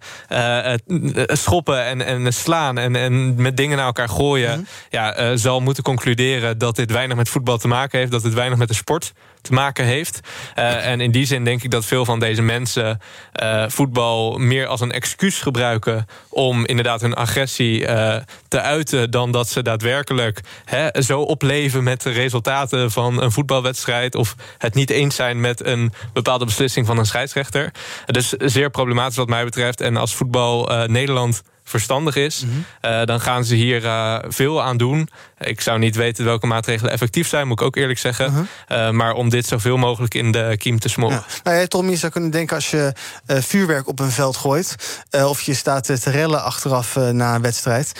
schoppen 1.26 1.84
en, 1.84 2.00
en 2.00 2.32
slaan 2.32 2.78
en, 2.78 2.96
en 2.96 3.42
met 3.42 3.56
dingen 3.56 3.76
naar 3.76 3.86
elkaar 3.86 4.08
gooien, 4.08 4.58
mm. 4.58 4.66
ja, 4.90 5.36
zal 5.44 5.60
moeten 5.60 5.82
concluderen 5.82 6.58
dat 6.58 6.76
dit 6.76 6.90
weinig 6.90 7.16
met 7.16 7.28
voetbal 7.28 7.58
te 7.58 7.68
maken 7.68 7.98
heeft, 7.98 8.10
dat 8.10 8.22
het 8.22 8.34
weinig 8.34 8.58
met 8.58 8.68
de 8.68 8.74
sport 8.74 9.12
te 9.40 9.52
maken 9.52 9.84
heeft. 9.84 10.20
Uh, 10.58 10.86
en 10.86 11.00
in 11.00 11.10
die 11.10 11.26
zin 11.26 11.44
denk 11.44 11.62
ik 11.62 11.70
dat 11.70 11.84
veel 11.84 12.04
van 12.04 12.20
deze 12.20 12.42
mensen 12.42 13.00
uh, 13.42 13.64
voetbal 13.68 14.38
meer 14.38 14.66
als 14.66 14.80
een 14.80 14.92
excuus 14.92 15.40
gebruiken 15.40 16.06
om 16.28 16.66
inderdaad 16.66 17.00
hun 17.00 17.14
agressie 17.14 17.80
uh, 17.80 18.16
te 18.48 18.60
uiten, 18.60 19.10
dan 19.10 19.32
dat 19.32 19.48
ze 19.48 19.62
daadwerkelijk 19.62 20.40
he, 20.64 21.02
zo 21.02 21.20
opleven 21.20 21.82
met 21.82 22.02
de 22.02 22.10
resultaten 22.10 22.90
van 22.90 23.22
een 23.22 23.32
voetbalwedstrijd 23.32 24.14
of 24.14 24.34
het 24.58 24.74
niet 24.74 24.90
eens 24.90 25.14
zijn 25.14 25.40
met 25.40 25.64
een 25.64 25.92
bepaalde 26.12 26.44
beslissing 26.44 26.86
van 26.86 26.98
een 26.98 27.06
scheidsrechter. 27.06 27.70
Dus 28.06 28.28
zeer 28.28 28.70
problematisch 28.70 29.16
wat 29.16 29.28
mij 29.28 29.44
betreft. 29.44 29.80
En 29.80 29.96
als 29.96 30.14
voetbal 30.14 30.86
Nederland 30.86 31.42
verstandig 31.64 32.16
is, 32.16 32.44
mm 32.44 32.50
-hmm. 32.50 32.90
uh, 32.90 33.04
dan 33.04 33.20
gaan 33.20 33.44
ze 33.44 33.54
hier 33.54 33.84
uh, 33.84 34.18
veel 34.28 34.62
aan 34.62 34.76
doen. 34.76 35.08
Ik 35.38 35.60
zou 35.60 35.78
niet 35.78 35.96
weten 35.96 36.24
welke 36.24 36.46
maatregelen 36.46 36.92
effectief 36.92 37.28
zijn, 37.28 37.46
moet 37.46 37.60
ik 37.60 37.66
ook 37.66 37.76
eerlijk 37.76 37.98
zeggen. 37.98 38.26
Uh 38.26 38.44
-huh. 38.68 38.90
maar 38.90 39.12
om 39.12 39.28
dit 39.28 39.46
zoveel 39.46 39.76
mogelijk 39.76 40.14
in 40.14 40.32
de 40.32 40.54
kiem 40.58 40.78
te 40.78 40.88
smoren. 40.88 41.16
Ja. 41.16 41.40
Nou, 41.42 41.56
ja, 41.56 41.66
Tom, 41.66 41.90
je 41.90 41.96
zou 41.96 42.12
kunnen 42.12 42.30
denken 42.30 42.56
als 42.56 42.70
je 42.70 42.92
vuurwerk 43.26 43.88
op 43.88 44.00
een 44.00 44.10
veld 44.10 44.36
gooit... 44.36 44.76
of 45.10 45.40
je 45.40 45.54
staat 45.54 45.84
te 45.84 46.10
rellen 46.10 46.42
achteraf 46.42 46.96
na 46.96 47.34
een 47.34 47.42
wedstrijd... 47.42 47.92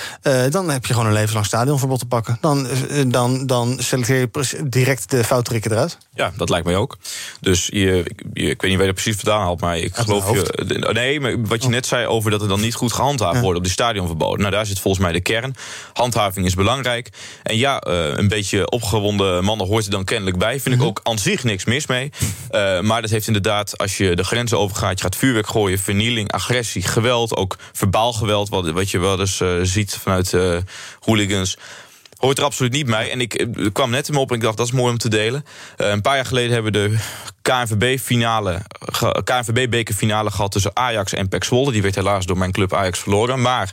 dan 0.51 0.71
heb 0.71 0.87
je 0.87 0.93
gewoon 0.93 1.09
een 1.09 1.15
levenslang 1.15 1.47
stadionverbod 1.47 1.99
te 1.99 2.07
pakken. 2.07 2.39
Dan, 2.41 2.69
dan, 3.07 3.47
dan 3.47 3.77
selecteer 3.79 4.19
je 4.19 4.65
direct 4.65 5.11
de 5.11 5.25
foutrikken 5.25 5.71
eruit. 5.71 5.99
Ja, 6.15 6.33
dat 6.37 6.49
lijkt 6.49 6.67
mij 6.67 6.77
ook. 6.77 6.97
Dus 7.41 7.67
je, 7.67 8.15
je, 8.33 8.51
ik 8.51 8.61
weet 8.61 8.71
niet 8.71 8.77
waar 8.79 8.87
je 8.87 8.93
precies 8.93 9.17
vandaan 9.17 9.41
haalt, 9.41 9.61
maar 9.61 9.79
ik 9.79 9.97
Uit 9.97 10.07
geloof 10.07 10.31
je... 10.31 10.93
Nee, 10.93 11.21
maar 11.21 11.43
wat 11.43 11.63
je 11.63 11.69
net 11.69 11.87
zei 11.87 12.07
over 12.07 12.31
dat 12.31 12.41
het 12.41 12.49
dan 12.49 12.61
niet 12.61 12.75
goed 12.75 12.93
gehandhaafd 12.93 13.41
wordt... 13.41 13.54
op 13.57 13.63
die 13.63 13.73
stadionverboden. 13.73 14.41
Nou, 14.41 14.51
daar 14.51 14.67
zit 14.67 14.81
volgens 14.81 15.03
mij 15.03 15.13
de 15.13 15.21
kern. 15.21 15.55
Handhaving 15.93 16.47
is 16.47 16.55
belangrijk. 16.55 17.09
En 17.43 17.57
ja, 17.57 17.87
uh, 17.87 18.17
een 18.17 18.29
beetje 18.29 18.71
opgewonden 18.71 19.45
mannen 19.45 19.67
hoort 19.67 19.85
er 19.85 19.91
dan 19.91 20.05
kennelijk 20.05 20.39
bij. 20.39 20.61
Vind 20.61 20.75
mm 20.75 20.81
-hmm. 20.81 20.91
ik 20.91 21.01
ook 21.03 21.19
zich 21.19 21.45
niks 21.45 21.65
mis 21.65 21.87
mee. 21.87 22.11
Uh, 22.51 22.81
maar 22.81 23.01
dat 23.01 23.11
heeft 23.11 23.27
inderdaad, 23.27 23.79
als 23.79 23.97
je 23.97 24.17
de 24.17 24.25
grenzen 24.25 24.59
overgaat... 24.59 24.99
je 24.99 25.05
gaat 25.05 25.17
vuurwerk 25.17 25.47
gooien, 25.47 25.79
vernieling, 25.79 26.33
agressie, 26.33 26.83
geweld... 26.83 27.37
ook 27.37 27.57
verbaal 27.73 28.13
geweld, 28.13 28.49
wat, 28.49 28.71
wat 28.71 28.91
je 28.91 28.99
wel 28.99 29.21
eens 29.21 29.41
uh, 29.41 29.59
ziet 29.63 29.99
vanuit 30.03 30.37
hooligans 31.01 31.57
hoort 32.17 32.39
er 32.39 32.45
absoluut 32.45 32.73
niet 32.73 32.87
bij. 32.87 33.11
En 33.11 33.21
ik 33.21 33.47
kwam 33.73 33.91
net 33.91 34.07
hem 34.07 34.17
op 34.17 34.31
en 34.31 34.37
ik 34.37 34.43
dacht, 34.43 34.57
dat 34.57 34.67
is 34.67 34.73
mooi 34.73 34.93
om 34.93 34.99
te 34.99 35.09
delen. 35.09 35.45
Uh, 35.77 35.89
een 35.89 36.01
paar 36.01 36.15
jaar 36.15 36.27
geleden 36.27 36.53
hebben 36.53 36.73
we 36.73 36.89
de 36.89 36.99
KNVB-finale, 37.43 38.63
KNVB-bekerfinale 39.25 40.31
gehad 40.31 40.53
tussen 40.53 40.77
Ajax 40.77 41.13
en 41.13 41.29
PEC 41.29 41.45
Zwolle. 41.45 41.73
Die 41.73 41.83
werd 41.83 41.95
helaas 41.95 42.27
door 42.27 42.39
mijn 42.39 42.53
club 42.53 42.75
Ajax 42.75 42.99
verloren. 42.99 43.41
Maar 43.41 43.73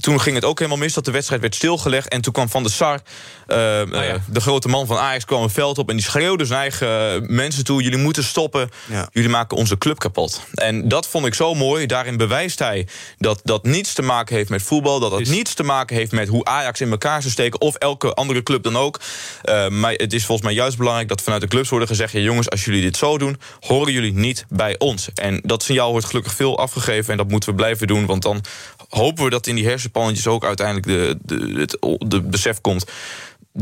toen 0.00 0.20
ging 0.20 0.34
het 0.34 0.44
ook 0.44 0.58
helemaal 0.58 0.78
mis 0.78 0.94
dat 0.94 1.04
de 1.04 1.10
wedstrijd 1.10 1.40
werd 1.40 1.54
stilgelegd. 1.54 2.08
En 2.08 2.20
toen 2.20 2.32
kwam 2.32 2.48
Van 2.48 2.62
der 2.62 2.72
Sar, 2.72 3.00
uh, 3.48 3.56
oh 3.56 4.04
ja. 4.04 4.20
de 4.26 4.40
grote 4.40 4.68
man 4.68 4.86
van 4.86 4.96
Ajax, 4.96 5.24
kwam 5.24 5.42
een 5.42 5.50
veld 5.50 5.78
op... 5.78 5.88
en 5.88 5.96
die 5.96 6.04
schreeuwde 6.04 6.44
zijn 6.44 6.60
eigen 6.60 7.24
mensen 7.34 7.64
toe... 7.64 7.82
jullie 7.82 7.98
moeten 7.98 8.24
stoppen, 8.24 8.70
ja. 8.86 9.08
jullie 9.12 9.30
maken 9.30 9.56
onze 9.56 9.78
club 9.78 9.98
kapot. 9.98 10.42
En 10.54 10.88
dat 10.88 11.06
vond 11.06 11.26
ik 11.26 11.34
zo 11.34 11.54
mooi. 11.54 11.86
Daarin 11.86 12.16
bewijst 12.16 12.58
hij 12.58 12.86
dat 13.18 13.40
dat 13.44 13.64
niets 13.64 13.92
te 13.92 14.02
maken 14.02 14.36
heeft 14.36 14.50
met 14.50 14.62
voetbal... 14.62 15.00
dat 15.00 15.10
dat 15.10 15.20
is... 15.20 15.28
niets 15.28 15.54
te 15.54 15.62
maken 15.62 15.96
heeft 15.96 16.12
met 16.12 16.28
hoe 16.28 16.44
Ajax 16.44 16.80
in 16.80 16.90
elkaar 16.90 17.20
zou 17.20 17.32
steken... 17.32 17.60
of 17.60 17.74
elke 17.74 18.14
andere 18.14 18.42
club 18.42 18.62
dan 18.62 18.76
ook. 18.76 19.00
Uh, 19.44 19.68
maar 19.68 19.92
het 19.92 20.12
is 20.12 20.24
volgens 20.24 20.46
mij 20.46 20.56
juist 20.56 20.76
belangrijk 20.76 21.08
dat 21.08 21.22
vanuit 21.22 21.42
de 21.42 21.48
clubs 21.48 21.68
worden 21.68 21.88
gezegd... 21.88 22.12
ja 22.12 22.20
jongens, 22.20 22.50
als 22.50 22.64
jullie 22.64 22.82
dit 22.82 22.96
zo 22.96 23.18
doen, 23.18 23.40
horen 23.60 23.92
jullie 23.92 24.12
niet 24.12 24.44
bij 24.48 24.78
ons. 24.78 25.08
En 25.14 25.40
dat 25.44 25.62
signaal 25.62 25.90
wordt 25.90 26.06
gelukkig 26.06 26.34
veel 26.34 26.58
afgegeven... 26.58 27.10
en 27.10 27.16
dat 27.16 27.28
moeten 27.28 27.48
we 27.48 27.54
blijven 27.54 27.86
doen, 27.86 28.06
want 28.06 28.22
dan 28.22 28.44
hopen 28.88 29.24
we 29.24 29.30
dat 29.30 29.46
in 29.46 29.54
die 29.54 29.66
hersenpannetjes 29.66 30.26
ook 30.26 30.44
uiteindelijk 30.44 30.86
de, 30.86 31.18
de, 31.22 31.60
het 31.60 31.78
de 32.10 32.22
besef 32.22 32.60
komt 32.60 32.84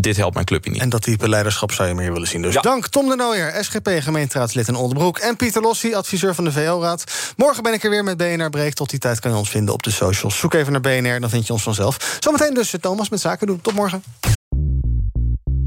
dit 0.00 0.16
helpt 0.16 0.34
mijn 0.34 0.46
clubje 0.46 0.70
niet. 0.70 0.80
En 0.80 0.88
dat 0.88 1.02
type 1.02 1.28
leiderschap 1.28 1.72
zou 1.72 1.88
je 1.88 1.94
meer 1.94 2.12
willen 2.12 2.28
zien. 2.28 2.42
Dus 2.42 2.54
ja. 2.54 2.60
dank 2.60 2.86
Tom 2.86 3.08
de 3.08 3.16
Nooijer, 3.16 3.64
SGP 3.64 3.88
gemeenteraadslid 4.00 4.68
in 4.68 4.74
Oldenbroek... 4.74 5.18
en 5.18 5.36
Pieter 5.36 5.62
Lossi, 5.62 5.94
adviseur 5.94 6.34
van 6.34 6.44
de 6.44 6.52
VO-raad. 6.52 7.04
Morgen 7.36 7.62
ben 7.62 7.72
ik 7.72 7.84
er 7.84 7.90
weer 7.90 8.04
met 8.04 8.16
BNR 8.16 8.50
Breek. 8.50 8.74
Tot 8.74 8.90
die 8.90 8.98
tijd 8.98 9.20
kan 9.20 9.30
je 9.30 9.36
ons 9.36 9.50
vinden 9.50 9.74
op 9.74 9.82
de 9.82 9.90
socials. 9.90 10.38
Zoek 10.38 10.54
even 10.54 10.72
naar 10.72 10.80
BNR, 10.80 11.20
dan 11.20 11.30
vind 11.30 11.46
je 11.46 11.52
ons 11.52 11.62
vanzelf. 11.62 12.18
Zometeen 12.20 12.54
dus 12.54 12.74
Thomas 12.80 13.08
met 13.08 13.20
Zaken 13.20 13.46
doen. 13.46 13.60
Tot 13.60 13.74
morgen. 13.74 14.02